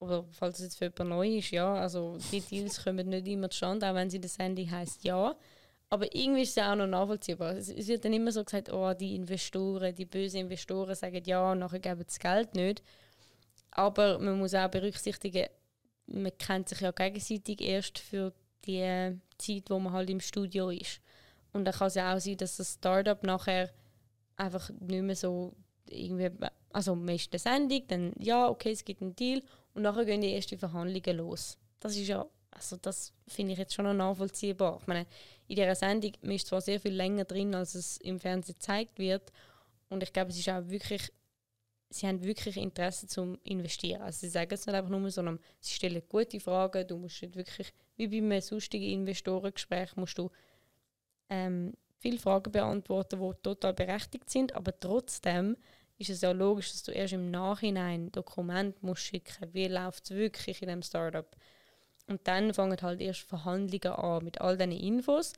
[0.00, 3.50] Oder falls es jetzt für jemanden neu ist, ja, also die Deals kommen nicht immer
[3.50, 5.36] zustande, auch wenn sie das Handy heißt ja.
[5.92, 7.56] Aber irgendwie ist es auch noch nachvollziehbar.
[7.56, 11.58] Es, wird dann immer so gesagt, oh, die Investoren, die bösen Investoren sagen ja, und
[11.58, 12.82] nachher geben das Geld nicht.
[13.72, 15.48] Aber man muss auch berücksichtigen,
[16.06, 18.32] man kennt sich ja gegenseitig erst für
[18.64, 21.00] die Zeit, wo man halt im Studio ist.
[21.52, 23.70] Und dann kann es ja auch sein, dass das Startup nachher
[24.36, 25.54] einfach nicht mehr so
[25.88, 26.30] irgendwie,
[26.72, 29.42] also man ist in der Sendung, dann ja, okay, es gibt einen Deal
[29.74, 31.58] und nachher gehen die ersten Verhandlungen los.
[31.80, 34.78] Das ist ja, also das finde ich jetzt schon nachvollziehbar.
[34.80, 35.06] Ich meine,
[35.46, 39.32] in dieser Sendung ist zwar sehr viel länger drin, als es im Fernsehen gezeigt wird
[39.88, 41.12] und ich glaube, es ist auch wirklich,
[41.90, 44.02] sie haben wirklich Interesse zum Investieren.
[44.02, 47.36] Also sie sagen es nicht einfach nur, sondern sie stellen gute Fragen, du musst nicht
[47.36, 50.30] wirklich, wie bei einem sonstigen Investorengespräch, musst du
[51.28, 55.56] ähm, viele Fragen beantworten, die total berechtigt sind, aber trotzdem
[55.98, 60.04] ist es ja logisch, dass du erst im Nachhinein ein Dokument musst schicken wie läuft
[60.04, 61.36] es wirklich in dem Startup.
[62.10, 65.32] Und dann fangen halt erst Verhandlungen an mit all diesen Infos.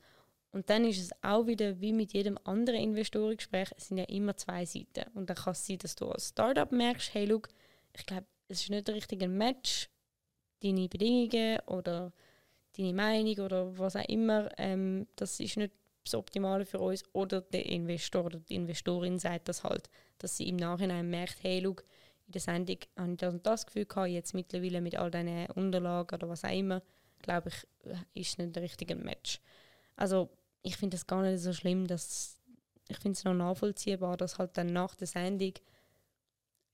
[0.51, 4.35] Und dann ist es auch wieder wie mit jedem anderen Investorengespräch, es sind ja immer
[4.35, 5.05] zwei Seiten.
[5.13, 7.49] Und dann kann es sein, dass du als Startup merkst, hey, look,
[7.95, 9.87] ich glaube, es ist nicht der richtige Match,
[10.63, 12.11] deine Bedingungen oder
[12.75, 17.03] deine Meinung oder was auch immer, ähm, das ist nicht das Optimale für uns.
[17.13, 21.59] Oder der Investor oder die Investorin sagt das halt, dass sie im Nachhinein merkt, hey,
[21.59, 21.75] in
[22.33, 26.15] der Sendung habe ich das und das Gefühl gehabt, jetzt mittlerweile mit all diesen Unterlagen
[26.15, 26.81] oder was auch immer,
[27.21, 27.67] glaube ich,
[28.13, 29.39] ist nicht der richtige Match.
[29.95, 30.29] Also
[30.61, 32.39] ich finde es gar nicht so schlimm, dass
[32.87, 35.53] ich finde es noch nachvollziehbar, dass halt dann nach der Sendung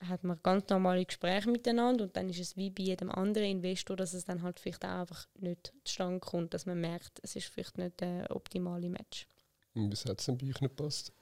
[0.07, 3.97] hat man ganz normale Gespräche miteinander und dann ist es wie bei jedem anderen Investor,
[3.97, 7.47] dass es dann halt vielleicht auch einfach nicht zustande kommt, dass man merkt, es ist
[7.47, 9.27] vielleicht nicht der optimale Match.
[9.73, 11.13] Und was hat es denn bei euch nicht gepasst?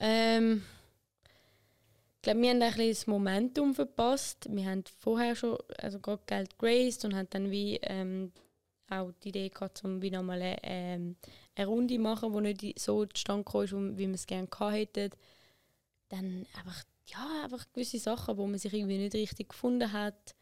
[0.00, 0.62] ähm,
[2.22, 4.46] ich glaube, wir haben ein bisschen das Momentum verpasst.
[4.48, 8.30] Wir haben vorher schon also gerade Geld geraced und haben dann wie ähm,
[8.88, 11.16] auch die Idee gehabt, um wie nochmal eine, ähm,
[11.56, 15.10] eine Runde machen, die nicht so zustande kam, wie wir es gerne hätten
[16.10, 20.36] dann einfach, ja, einfach gewisse Sachen, wo man sich irgendwie nicht richtig gefunden hat.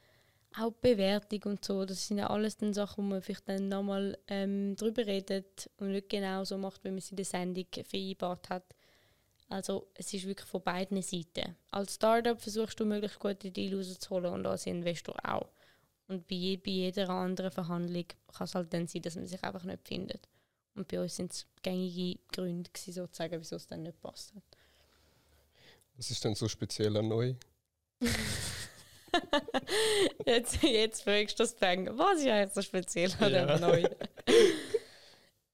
[0.58, 4.18] Auch Bewertung und so, das sind ja alles dann Sachen, wo man vielleicht dann nochmal
[4.28, 8.50] ähm, drüber redet und nicht genau so macht, wie man es in der Sendung vereinbart
[8.50, 8.74] hat.
[9.50, 11.56] Also es ist wirklich von beiden Seiten.
[11.72, 15.50] Als Startup versuchst du möglichst gute Deal rauszuholen und als Investor auch.
[16.06, 19.64] Und bei, bei jeder anderen Verhandlung kann es halt dann sein, dass man sich einfach
[19.64, 20.28] nicht findet.
[20.76, 24.42] Und bei uns sind es gängige Gründe gewesen, sozusagen, wieso es dann nicht passt hat.
[25.96, 27.34] Was ist denn so speziell an neu?
[30.26, 31.90] jetzt, jetzt fragst du das Bang.
[31.98, 33.58] Was ist eigentlich so speziell an ja.
[33.58, 33.82] neu?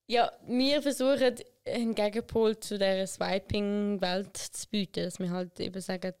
[0.07, 1.35] ja, wir versuchen
[1.65, 6.13] einen Gegenpol zu dieser Swiping-Welt zu bieten, dass wir halt eben sagen,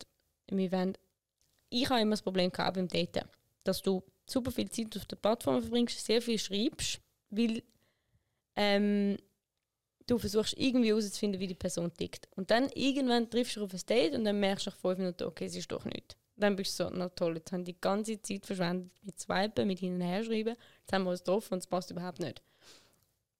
[0.49, 0.97] wir wollen,
[1.69, 3.27] ich habe immer das Problem gehabt beim Daten,
[3.63, 7.63] dass du super viel Zeit auf der Plattform verbringst, sehr viel schreibst, weil
[8.57, 9.17] ähm,
[10.05, 12.27] du versuchst irgendwie herauszufinden, wie die Person tickt.
[12.35, 15.23] Und dann irgendwann triffst du auf ein Date und dann merkst du nach fünf Minuten,
[15.23, 16.17] okay, es ist doch nicht.
[16.35, 19.79] Dann bist du so, na toll, jetzt haben die ganze Zeit verschwendet mit Swipen, mit
[19.79, 20.57] hin und jetzt
[20.91, 22.41] haben wir uns getroffen und es passt überhaupt nicht.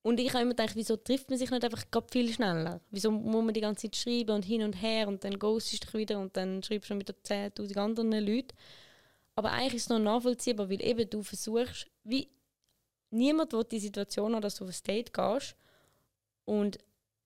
[0.08, 2.80] Und ich habe immer gedacht, wieso trifft man sich nicht einfach viel schneller?
[2.92, 5.88] Wieso muss man die ganze Zeit schreiben und hin und her und dann ghostest du
[5.88, 8.56] dich wieder und dann schreibst du mit 10'000 anderen Leuten.
[9.36, 12.30] Aber eigentlich ist es noch nachvollziehbar, weil eben du versuchst, wie
[13.10, 15.58] niemand will die Situation haben, dass du auf ein Date gehst
[16.46, 16.78] und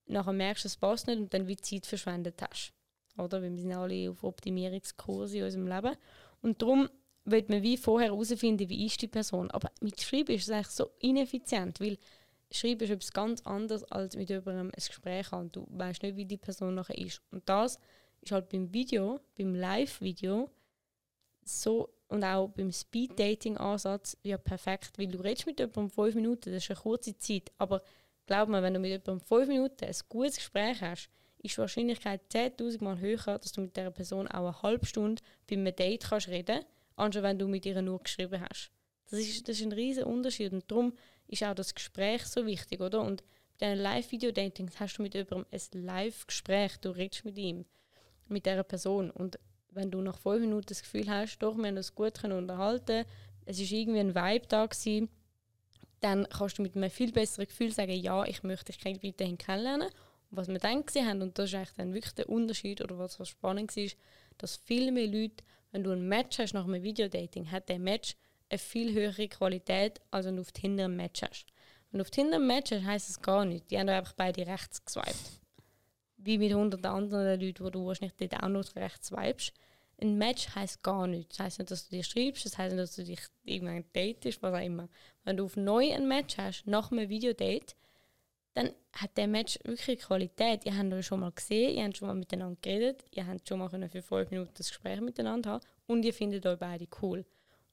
[0.07, 2.73] nachher merkst es passt nicht und dann wie Zeit verschwendet hast.
[3.15, 3.43] Oder?
[3.43, 5.95] Weil wir sind alle auf Optimierungskurse in unserem Leben.
[6.41, 6.89] Und darum
[7.25, 9.51] will man wie vorher herausfinden, wie ist die Person.
[9.51, 11.99] Aber mit Schreiben ist es eigentlich so ineffizient, weil
[12.51, 15.51] Schreiben ist etwas ganz anderes, als mit jemandem ein Gespräch haben.
[15.51, 17.21] Du weißt nicht, wie die Person nachher ist.
[17.31, 17.79] Und das
[18.21, 20.49] ist halt beim Video, beim Live-Video,
[21.43, 26.63] so und auch beim Speed-Dating-Ansatz ja perfekt, weil du redest mit jemandem fünf Minuten, das
[26.63, 27.81] ist eine kurze Zeit, aber
[28.25, 32.21] glaub mir, wenn du mit jemandem fünf Minuten ein gutes Gespräch hast, ist die Wahrscheinlichkeit
[32.31, 36.03] 10.000 Mal höher, dass du mit dieser Person auch eine halbe Stunde bei einem Date
[36.03, 36.59] kannst reden
[36.95, 38.71] kannst, als wenn du mit ihr nur geschrieben hast.
[39.09, 40.93] Das ist, das ist ein riesiger Unterschied und darum
[41.31, 43.01] ist auch das Gespräch so wichtig, oder?
[43.01, 43.23] Und
[43.59, 47.65] bei diesen Live-Video-Datings hast du mit jemandem ein Live-Gespräch, du redest mit ihm,
[48.27, 49.39] mit dieser Person und
[49.71, 53.05] wenn du nach fünf Minuten das Gefühl hast, doch, wir haben uns gut unterhalten,
[53.45, 55.09] es war irgendwie ein Vibe da gewesen,
[56.01, 59.89] dann kannst du mit einem viel besseren Gefühl sagen, ja, ich möchte dich weiterhin kennenlernen.
[60.29, 62.97] Und was wir dann gesehen haben, und das ist eigentlich dann wirklich der Unterschied, oder
[62.97, 63.87] was so spannend war,
[64.37, 68.15] dass viel mehr Leute, wenn du ein Match hast nach einem Videodating, hat der Match
[68.51, 71.47] eine viel höhere Qualität, als wenn du auf Tinder ein Match hast.
[71.89, 73.67] Wenn du auf Tinder ein Match hast, heisst es gar nichts.
[73.67, 75.41] Die haben einfach beide rechts geswiped.
[76.17, 79.53] Wie mit hunderten anderen Leuten, wo du wahrscheinlich dort auch noch rechts swipest
[80.01, 81.37] ein Match heißt gar nichts.
[81.37, 84.41] Das heißt nicht, dass du dir schreibst, das heißt nicht, dass du dich irgendwann datest,
[84.41, 84.89] was auch immer.
[85.23, 87.75] Wenn du auf neu ein Match hast, nach einem Videodate,
[88.53, 90.65] dann hat der Match wirklich Qualität.
[90.65, 93.59] Ihr habt euch schon mal gesehen, ihr habt schon mal miteinander geredet, ihr habt schon
[93.59, 97.25] mal für fünf Minuten das Gespräch miteinander haben und ihr findet euch beide cool.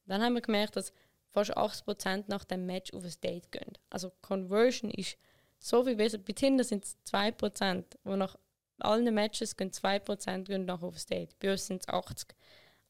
[0.09, 0.93] Dann haben wir gemerkt, dass
[1.31, 3.79] fast 80% nach dem Match auf ein Date gehen.
[3.91, 5.17] Also Conversion ist
[5.59, 6.19] so viel besser.
[6.19, 8.37] Bei Tinder sind es 2%, wo nach
[8.79, 11.39] allen Matches gehen 2% gehen nachher aufs Date.
[11.39, 12.35] Bei uns sind es 80.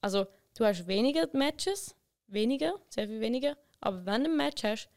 [0.00, 1.94] Also du hast weniger Matches,
[2.26, 4.88] weniger, sehr viel weniger, aber wenn du ein Match hast,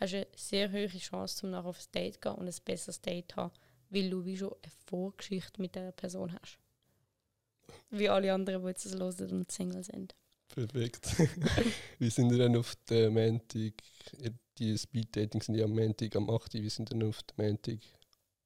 [0.00, 3.00] hast du eine sehr hohe Chance, um nachher aufs Date zu gehen und ein besseres
[3.00, 3.52] Date zu haben,
[3.90, 6.58] weil du wie schon eine Vorgeschichte mit dieser Person hast.
[7.90, 10.14] Wie alle anderen, die jetzt das hören und Single sind.
[10.66, 11.14] Perfekt.
[12.00, 13.74] wie sind wir denn auf der Montag?
[14.58, 16.54] Die Speed-Dating sind ja am Montag am 8.
[16.54, 17.78] Wie sind denn auf der Montag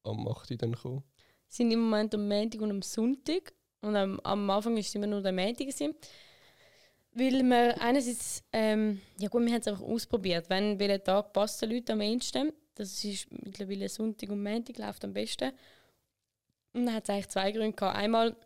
[0.05, 0.61] am 8.
[0.61, 1.03] dann gekommen?
[1.49, 3.53] sind im Moment am Montag und am Sonntag.
[3.81, 5.69] Und am, am Anfang es immer nur der Montag.
[7.15, 10.49] Weil wir einerseits, ähm, ja gut, wir haben es einfach ausprobiert.
[10.49, 12.53] Wenn welcher Tag passt den Leuten am ehesten.
[12.75, 15.53] Das ist mittlerweile Sonntag und Montag, läuft am besten.
[16.73, 17.97] Und dann hat es eigentlich zwei Gründe gehabt.
[17.97, 18.37] Einmal,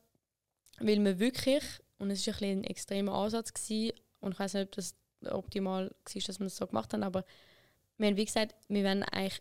[0.81, 1.63] weil wir wirklich,
[1.99, 4.95] und es war ein, ein extremer Ansatz, gewesen, und ich weiß nicht, ob das
[5.31, 7.25] optimal war, dass wir es so gemacht haben, aber
[7.99, 9.41] wir haben wie gesagt, wir wollen eigentlich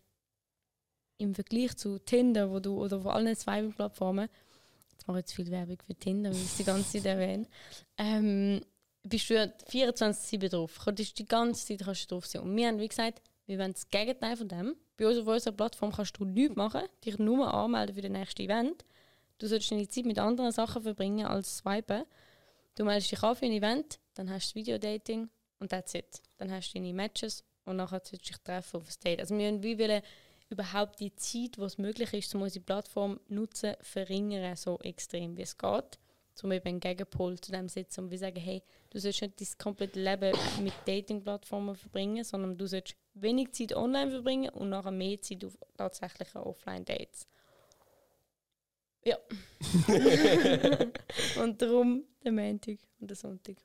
[1.17, 4.29] im Vergleich zu Tinder, wo du, oder von allen Swiping-Plattformen,
[4.91, 7.47] jetzt mache ich jetzt viel Werbung für Tinder, weil ich es die ganze Zeit erwähne,
[7.97, 8.61] ähm,
[9.03, 10.79] bist du 24-7 drauf.
[10.85, 12.41] Du die ganze Zeit kannst du drauf sein.
[12.41, 14.75] Und wir haben, wie gesagt, wir wollen das Gegenteil von dem.
[14.97, 18.43] Bei uns auf unserer Plattform kannst du nichts machen, dich nur anmelden für das nächste
[18.43, 18.83] Event.
[19.37, 22.05] Du solltest deine Zeit mit anderen Sachen verbringen als swipen.
[22.76, 26.21] Du meldest dich an für ein Event, dann hast du Videodating und that's it.
[26.38, 29.21] Dann hast du deine Matches und nachher sollst du dich treffen auf ein Date.
[29.21, 30.01] Also wir wollen wie wollen
[30.49, 35.43] überhaupt die Zeit, wo es möglich ist, um unsere Plattform nutzen, verringern, so extrem wie
[35.43, 35.99] es geht.
[36.43, 39.58] Um eben einen Gegenpol zu dem setzen und wir sagen, hey, du sollst nicht dein
[39.58, 45.21] komplette Leben mit Dating-Plattformen verbringen, sondern du sollst wenig Zeit online verbringen und nachher mehr
[45.21, 47.25] Zeit auf tatsächlichen Offline-Dates.
[49.05, 49.17] Ja.
[51.41, 53.57] und darum der Montag und der Sonntag.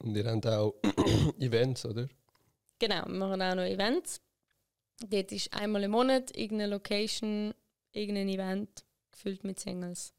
[0.00, 0.74] Und ihr habt auch
[1.38, 2.08] Events, oder?
[2.78, 4.20] Genau, wir machen auch noch Events.
[5.00, 7.54] Dort ist einmal im Monat irgendeine Location,
[7.92, 10.12] irgendein Event gefüllt mit Singles.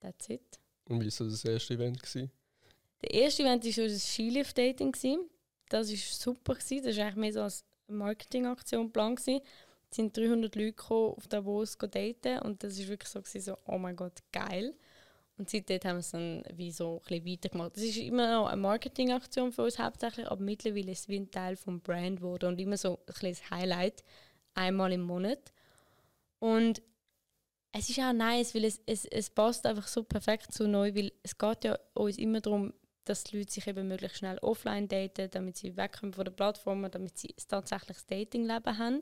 [0.00, 0.60] That's it.
[0.88, 2.02] Und wie war das erste Event?
[2.02, 2.30] Gewesen?
[3.02, 4.92] Der erste Event war das Skilift-Dating.
[5.68, 6.54] Das war super.
[6.54, 9.20] Das war eigentlich mehr so als Marketingaktion geplant.
[9.94, 13.96] Sind 300 Leute gekommen, auf Davos daten und das war wirklich so, so, oh mein
[13.96, 14.74] Gott, geil.
[15.38, 17.76] Und seitdem haben wir es dann wie so ein bisschen weitergemacht.
[17.76, 21.30] Das ist immer noch eine Marketingaktion für uns hauptsächlich, aber mittlerweile ist es wie ein
[21.30, 24.04] Teil vom Brand geworden und immer so ein kleines Highlight,
[24.54, 25.52] einmal im Monat.
[26.38, 26.82] Und
[27.72, 31.12] es ist auch nice, weil es, es, es passt einfach so perfekt zu neu, weil
[31.22, 32.74] es geht ja uns immer darum,
[33.04, 36.88] dass die Leute sich eben möglichst schnell offline daten, damit sie wegkommen von der Plattform,
[36.90, 39.00] damit sie tatsächlich das Datingleben haben.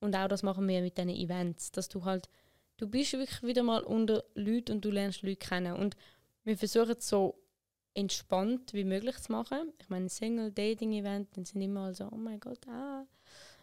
[0.00, 2.28] Und auch das machen wir mit diesen Events, dass du halt,
[2.76, 5.74] du bist wirklich wieder mal unter Leuten und du lernst Leute kennen.
[5.74, 5.96] Und
[6.44, 7.42] wir versuchen es so
[7.94, 9.72] entspannt wie möglich zu machen.
[9.80, 13.06] Ich meine, Single-Dating-Event, dann sind immer so, oh mein Gott, ah.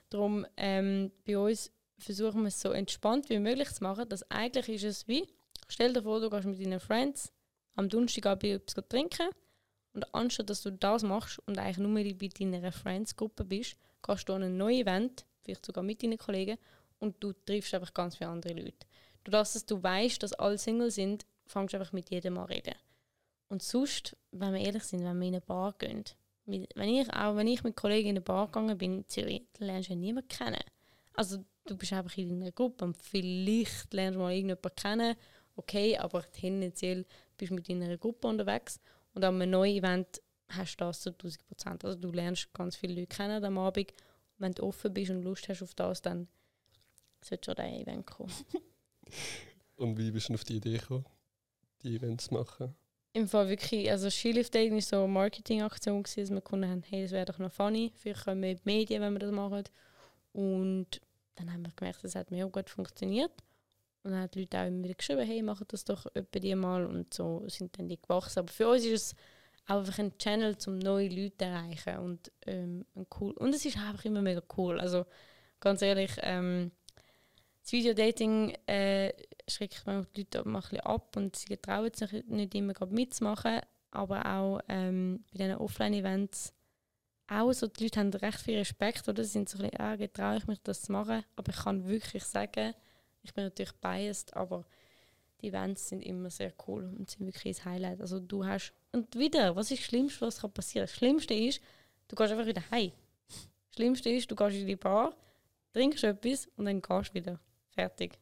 [0.09, 4.69] Darum, ähm, bei uns versuchen wir es so entspannt wie möglich zu machen, dass eigentlich
[4.69, 5.27] ist es wie,
[5.67, 7.31] stell dir vor, du gehst mit deinen Friends
[7.75, 9.29] am Donnerstagabend etwas trinken
[9.93, 14.33] und anstatt dass du das machst und eigentlich nur bei deiner Friends-Gruppe bist, gehst du
[14.33, 16.57] an ein neues Event, vielleicht sogar mit deinen Kollegen,
[16.99, 18.87] und du triffst einfach ganz viele andere Leute.
[19.25, 22.75] Dadurch, dass du weißt, dass alle Single sind, fängst du einfach mit jedem an reden.
[23.49, 26.05] Und sonst, wenn wir ehrlich sind, wenn wir in eine Bar gehen,
[26.45, 29.67] wenn ich, auch wenn ich mit Kollegen in eine Bar gegangen bin in Zürich, dann
[29.67, 30.63] lernst du ja niemanden kennen.
[31.13, 35.15] Also du bist einfach in einer Gruppe und vielleicht lernst du mal irgendjemanden kennen,
[35.55, 37.05] okay, aber tendenziell
[37.37, 38.79] bist du mit deiner Gruppe unterwegs
[39.13, 41.85] und an einem neuen Event hast du das zu 1000 Prozent.
[41.85, 43.93] Also du lernst ganz viele Leute kennen am Abend.
[44.37, 46.27] Wenn du offen bist und Lust hast auf das, dann
[47.23, 48.33] sollte schon dein Event kommen.
[49.77, 51.05] und wie bist du auf die Idee gekommen,
[51.81, 52.75] die Events zu machen?
[53.15, 57.03] Im Fall wirklich, also Skilift Dating war so eine Marketingaktion, dass wir gefunden haben, hey,
[57.03, 59.63] das wäre doch noch funny, vielleicht können wir in die Medien, wenn wir das machen.
[60.31, 60.99] Und
[61.35, 63.31] dann haben wir gemerkt, das hat mega gut funktioniert.
[64.03, 66.55] Und dann haben die Leute auch immer wieder geschrieben, hey, mach das doch etwa die
[66.55, 66.85] mal.
[66.85, 68.39] Und so sind dann die gewachsen.
[68.39, 69.15] Aber für uns ist es
[69.65, 71.97] einfach ein Channel, um neue Leute zu erreichen.
[71.99, 72.85] Und, ähm,
[73.19, 73.33] cool.
[73.33, 74.79] und es ist einfach immer mega cool.
[74.79, 75.05] Also
[75.59, 76.71] ganz ehrlich, ähm,
[77.61, 79.13] das Videodating äh,
[79.47, 83.61] schreckt man die Leute ein bisschen ab und sie trauen sich nicht immer mitzumachen.
[83.91, 86.53] Aber auch ähm, bei diesen Offline-Events
[87.27, 89.23] auch so, die Leute haben recht viel Respekt, oder?
[89.23, 91.23] Sie sind so ein bisschen, ah, traue ich mich das zu machen.
[91.35, 92.73] Aber ich kann wirklich sagen,
[93.21, 94.65] ich bin natürlich biased, aber
[95.43, 98.01] die Events sind immer sehr cool und sind wirklich ein Highlight.
[98.01, 100.85] Also du hast, und wieder, was ist das Schlimmste, was kann passieren?
[100.85, 101.61] Das Schlimmste ist,
[102.07, 102.91] du gehst einfach wieder heim.
[103.27, 105.15] Das Schlimmste ist, du gehst in die Bar,
[105.73, 107.39] trinkst etwas und dann gehst du wieder.
[107.69, 108.17] Fertig.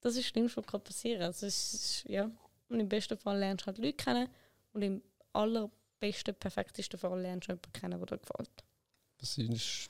[0.00, 1.22] Das ist das Schlimmste, was kann passieren.
[1.22, 2.30] Also ist, ja.
[2.68, 4.28] Und im besten Fall lernst du halt Leute kennen
[4.72, 8.50] und im allerbesten, perfektesten Fall lernst du jemanden kennen, der dir gefällt.
[9.18, 9.88] Das ist...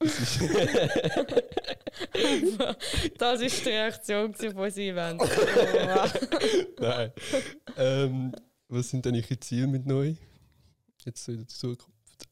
[3.18, 5.22] das ist die Reaktion von unserem Event.
[6.80, 7.12] Nein.
[7.76, 8.34] Ähm,
[8.68, 10.14] was sind denn Ihre Ziele mit neu?
[11.04, 12.28] Jetzt so in der Zukunft.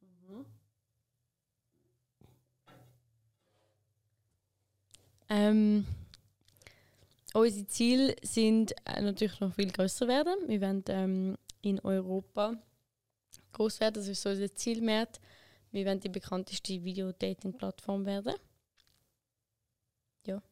[0.00, 0.44] Mhm.
[5.28, 5.86] Ähm,
[7.34, 10.34] unsere Ziele sind äh, natürlich noch viel größer werden.
[10.46, 12.54] Wir wollen ähm, in Europa
[13.52, 13.94] groß werden.
[13.94, 15.20] Das ist so unser Zielwert.
[15.72, 18.34] Wir wollen die bekannteste Video-Dating-Plattform werden.
[20.26, 20.42] Ja.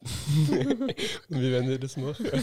[0.04, 2.26] wie wollen wir das machen?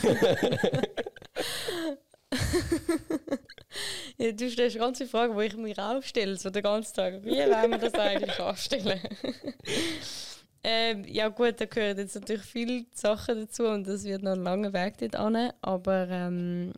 [4.17, 7.23] ja, du stellst ganz viele Fragen, die ich mir auch stelle, so den ganzen Tag.
[7.23, 8.99] Wie wollen wir das eigentlich anstellen?
[10.63, 14.43] ähm, ja gut, da gehören jetzt natürlich viele Sachen dazu und das wird noch ein
[14.43, 15.53] langer Weg dort an.
[15.61, 16.73] Aber ähm,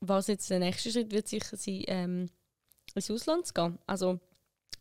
[0.00, 2.28] was jetzt der nächste Schritt wird sicher sein, ähm,
[2.94, 3.78] ins Ausland zu gehen.
[3.86, 4.20] Also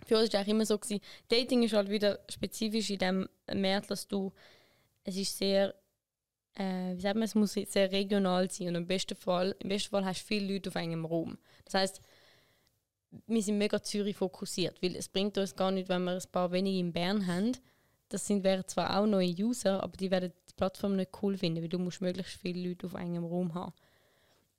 [0.05, 3.87] für uns war es immer so, gewesen, Dating ist halt wieder spezifisch in dem März,
[3.87, 4.31] dass du,
[5.03, 5.73] es ist sehr,
[6.53, 9.89] äh, wie sagt man, es muss sehr regional sein und im besten Fall, im besten
[9.89, 11.37] Fall hast du viele Leute auf einem Raum.
[11.65, 12.01] Das heißt,
[13.27, 16.51] wir sind mega Zürich fokussiert, weil es bringt uns gar nicht, wenn wir ein paar
[16.51, 17.53] wenige in Bern haben.
[18.09, 21.61] Das sind, wären zwar auch neue User, aber die werden die Plattform nicht cool finden,
[21.61, 23.73] weil du musst möglichst viele Leute auf einem Raum haben.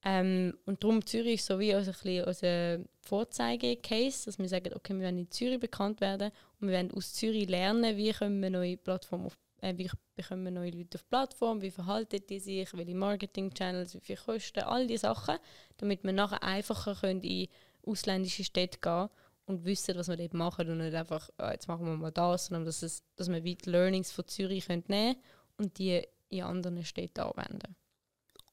[0.09, 4.95] Ähm, und darum Zürich ist so wie also ein unser Vorzeige-Case, dass wir sagen, okay,
[4.95, 6.31] wir wollen in Zürich bekannt werden
[6.61, 10.45] und wir wollen aus Zürich lernen, wie können wir neue Plattformen auf, äh, wie bekommen
[10.45, 14.61] wir neue Leute auf die Plattform, wie verhalten die sich, welche Marketing-Channels, wie viel kosten,
[14.61, 15.39] all diese Sachen,
[15.79, 17.49] damit wir nachher einfacher können in
[17.85, 19.09] ausländische Städte gehen
[19.47, 22.47] und wissen, was wir dort machen und nicht einfach, oh, jetzt machen wir mal das,
[22.47, 25.17] sondern dass, es, dass wir weit Learnings von Zürich nehmen können
[25.57, 27.75] und die in anderen Städten anwenden.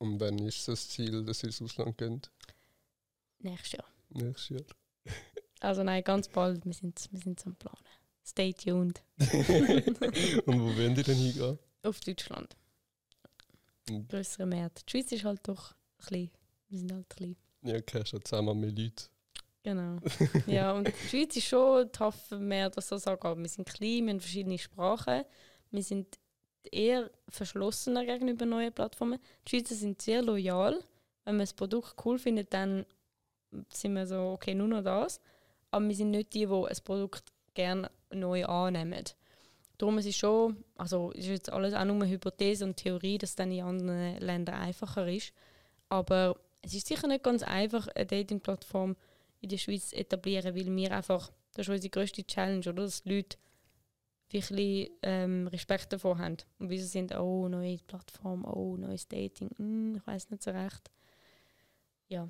[0.03, 2.29] Und wann ist das Ziel, dass ihr ins Ausland geht?
[3.39, 3.85] Nächstes Jahr.
[4.09, 4.65] Nächstes Jahr.
[5.61, 6.65] Also nein, ganz bald.
[6.65, 7.77] Wir sind, wir sind am Planen.
[8.25, 9.01] Stay tuned.
[9.17, 11.57] Und wo wollt ihr denn hingehen?
[11.83, 12.57] Auf Deutschland.
[13.87, 14.05] Mhm.
[14.09, 14.83] Größere Märkte.
[14.85, 16.31] Die Schweiz ist halt doch ein bisschen.
[16.67, 17.37] Wir sind halt klein.
[17.61, 19.07] Ja, okay, schon zusammen mit Leuten.
[19.63, 19.99] Genau.
[20.47, 23.37] ja, und die Schweiz ist schon tough mehr, was das angeht.
[23.37, 25.23] Wir sind klein, wir haben verschiedene Sprachen.
[25.71, 26.19] Wir sind
[26.71, 29.19] eher verschlossener gegenüber neuen Plattformen.
[29.45, 30.79] Die Schweizer sind sehr loyal.
[31.25, 32.85] Wenn man das Produkt cool findet, dann
[33.69, 35.19] sind wir so, okay, nur noch das.
[35.71, 37.23] Aber wir sind nicht die, die ein Produkt
[37.53, 39.03] gerne neu annehmen.
[39.77, 43.31] Darum ist es schon, also ist jetzt alles auch nur eine Hypothese und Theorie, dass
[43.31, 45.33] es dann in anderen Ländern einfacher ist.
[45.89, 48.95] Aber es ist sicher nicht ganz einfach, eine Dating-Plattform
[49.41, 52.83] in der Schweiz zu etablieren, weil wir einfach, das ist unsere grösste Challenge, oder?
[52.83, 53.03] Dass
[54.33, 56.37] die Leute wirklich ähm, Respekt davor haben.
[56.59, 60.51] Und wie sie sind, oh, neue Plattform, oh, neues Dating, hm, ich weiß nicht so
[60.51, 60.89] recht.
[62.07, 62.29] Ja.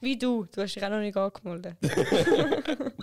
[0.00, 1.76] Wie du, du hast dich auch noch nicht angemeldet.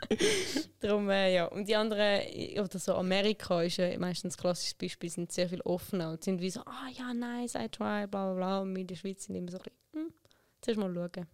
[0.80, 1.46] Darum, äh, ja.
[1.46, 2.22] Und die anderen,
[2.60, 6.42] oder so Amerika ist ja meistens ein klassisches Beispiel, sind sehr viel offener und sind
[6.42, 8.62] wie so, ah ja, nice, I try, bla bla bla.
[8.62, 10.14] Und wir in der Schweiz sind immer so ein bisschen, hm,
[10.62, 11.28] zuerst mal schauen.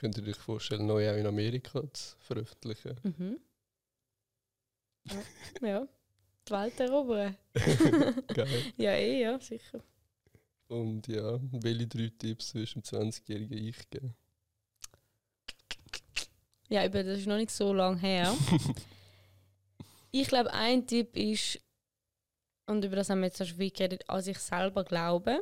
[0.00, 2.96] Könnt ihr euch vorstellen, neu auch in Amerika zu veröffentlichen?
[3.02, 3.38] Mhm.
[5.60, 5.86] Ja.
[6.48, 7.36] Die Welt erobern.
[8.34, 8.72] Geil.
[8.76, 9.80] ja, eh, ja, sicher.
[10.68, 14.14] Und ja, welche drei Tipps würdest du dem 20-jährigen Ich geben?
[16.68, 18.34] Ja, eben, das ist noch nicht so lange her.
[20.10, 21.60] ich glaube, ein Tipp ist,
[22.66, 25.40] und über das haben wir jetzt schon viel geredet, an sich selber glauben.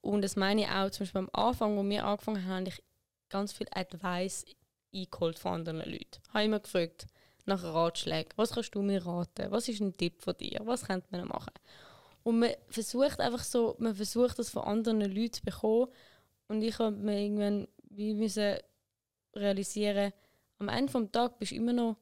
[0.00, 2.82] Und das meine ich auch zum Beispiel am Anfang, wo wir angefangen haben, habe ich
[3.28, 4.44] ganz viel Advice
[4.94, 6.20] eingeholt von anderen Leuten.
[6.26, 7.06] Ich habe immer gefragt
[7.44, 8.32] nach Ratschlägen.
[8.36, 9.50] Was kannst du mir raten?
[9.50, 10.60] Was ist ein Tipp von dir?
[10.64, 11.52] Was könnte man machen?
[12.22, 15.88] Und man versucht einfach so, man versucht das von anderen Leuten zu bekommen.
[16.48, 18.56] Und ich habe mir irgendwann wie müssen
[19.34, 20.12] realisieren,
[20.58, 21.96] am Ende des Tages bist du immer noch,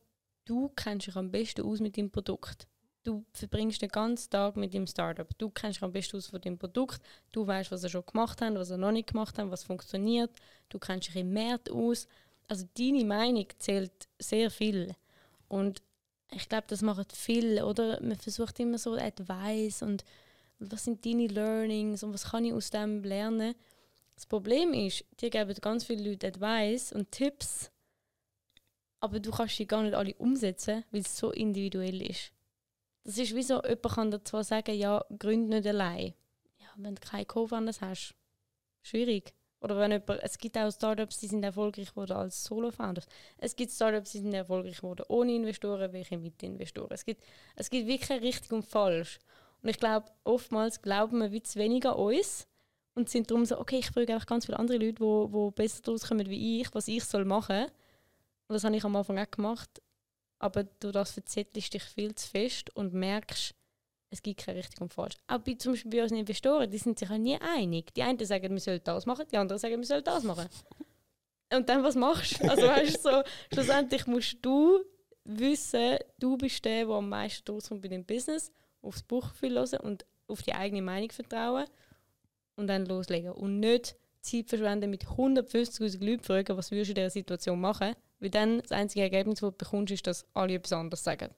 [0.45, 2.67] du kennst dich am besten aus mit deinem Produkt.
[3.03, 5.27] Du verbringst den ganzen Tag mit dem Startup.
[5.39, 7.01] Du kennst dich am besten aus von dem Produkt.
[7.33, 10.31] Du weißt, was er schon gemacht hat, was er noch nicht gemacht hat, was funktioniert.
[10.69, 12.07] Du kennst dich im Markt aus.
[12.47, 14.95] Also deine Meinung zählt sehr viel.
[15.51, 15.83] Und
[16.31, 18.01] ich glaube, das macht viel, oder?
[18.01, 20.05] Man versucht immer so Advice und
[20.61, 23.55] was sind deine Learnings und was kann ich aus dem lernen.
[24.15, 27.73] Das Problem ist, dir geben ganz viele Leute Advice und Tipps,
[29.01, 32.33] aber du kannst sie gar nicht alle umsetzen, weil es so individuell ist.
[33.03, 36.15] Das ist wie so, jemand kann dir zwar sagen, ja, gründ nicht allein.
[36.59, 38.15] Ja, wenn du keine Co-Founders hast,
[38.83, 39.35] schwierig.
[39.61, 43.07] Oder wenn jemand, es gibt auch Startups, die sind erfolgreich geworden als Solo-Founders.
[43.39, 46.93] Es gibt Startups, die sind erfolgreich geworden ohne Investoren, welche mit Investoren.
[46.93, 47.23] Es gibt,
[47.57, 49.19] es gibt wirklich richtig und falsch.
[49.63, 52.47] Und ich glaube, oftmals glauben wir wie zu wenig an uns
[52.95, 55.51] und sind darum so, okay, ich frage einfach ganz viele andere Leute, die wo, wo
[55.51, 57.67] besser daraus kommen wie ich, was ich soll machen.
[58.49, 59.83] Und das habe ich am Anfang auch gemacht.
[60.39, 63.55] Aber du das verzettelst dich viel zu fest und merkst,
[64.11, 65.15] es gibt kein richtig und falsch.
[65.29, 67.95] Auch bei, zum Beispiel bei unseren Investoren, die sind sich ja nie einig.
[67.95, 70.49] Die einen sagen, wir sollen das machen, die anderen sagen, wir sollen das machen.
[71.53, 72.49] Und dann, was machst du?
[72.49, 73.23] Also weißt du, so,
[73.53, 74.81] schlussendlich musst du
[75.25, 80.07] wissen, du bist der, der am meisten rauskommt bei dem Business, aufs Buchgefühl hören und
[80.29, 81.67] auf die eigene Meinung vertrauen
[82.57, 83.33] und dann loslegen.
[83.33, 87.95] Und nicht Zeit verschwenden mit 150'000 Leuten fragen, was würdest du in dieser Situation machen?
[88.21, 91.31] Weil dann das einzige Ergebnis, das du bekommst, ist, dass alle etwas anderes sagen.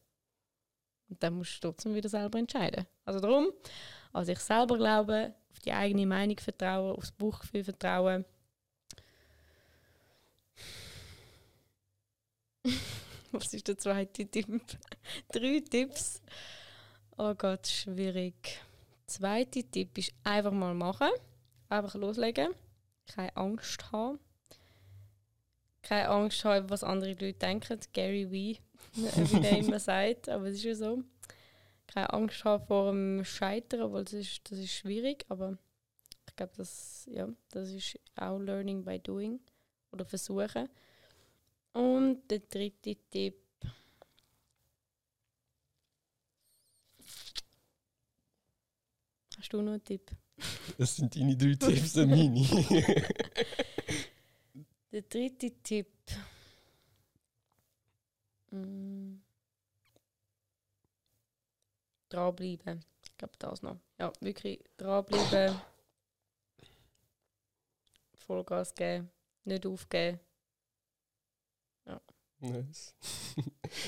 [1.12, 2.86] Und dann musst du trotzdem wieder selber entscheiden.
[3.04, 3.52] Also darum,
[4.14, 8.24] an sich selber glauben, auf die eigene Meinung vertrauen, aufs Buchgefühl vertrauen.
[13.32, 14.46] Was ist der zweite Tipp?
[15.32, 16.22] Drei Tipps.
[17.18, 18.62] Oh Gott, schwierig.
[19.06, 21.10] Zweiter Tipp ist einfach mal machen.
[21.68, 22.54] Einfach loslegen.
[23.06, 24.18] Keine Angst haben.
[25.82, 27.78] Keine Angst haben, was andere Leute denken.
[27.92, 28.60] Gary Vee,
[28.94, 30.28] wie der immer sagt.
[30.28, 31.02] Aber es ist ja so.
[31.86, 35.24] Keine Angst haben vor dem Scheitern, weil das ist, das ist schwierig.
[35.28, 35.58] Aber
[36.28, 39.40] ich glaube, das, ja, das ist auch Learning by Doing.
[39.90, 40.68] Oder versuchen.
[41.72, 43.42] Und der dritte Tipp
[49.42, 50.08] Hast du noch einen Tipp?
[50.78, 52.40] Das sind deine drei Tipps, und meine.
[54.92, 55.88] Der dritte Tipp.
[58.52, 59.22] Mm.
[62.08, 62.84] Dranbleiben.
[63.02, 63.78] Ich glaube, das noch.
[63.98, 65.58] Ja, wirklich dranbleiben.
[68.14, 69.10] Vollgas geben.
[69.44, 70.20] Nicht aufgeben.
[71.86, 72.00] Ja.
[72.40, 72.94] Nice.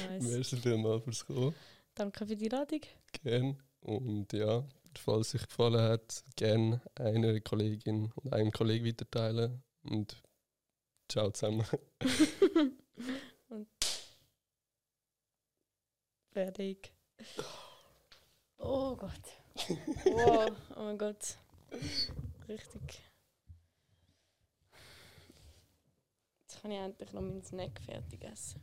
[0.08, 0.22] Nice.
[0.22, 1.54] Merci vielmals fürs Kommen.
[1.94, 2.80] Danke für die Ladung.
[3.22, 3.62] Gern.
[3.80, 4.64] Und ja,
[4.96, 9.62] falls es euch gefallen hat, gerne einer Kollegin und einem Kollegen weiterteilen.
[9.82, 10.16] Und
[11.08, 11.66] ciao zusammen.
[13.48, 13.68] Und
[16.34, 16.92] fertig.
[18.58, 19.12] Oh Gott.
[20.06, 20.46] Oh,
[20.76, 21.38] oh mein Gott.
[22.48, 23.02] Richtig.
[26.42, 28.60] Jetzt kann ich endlich noch meinen Snack fertig essen.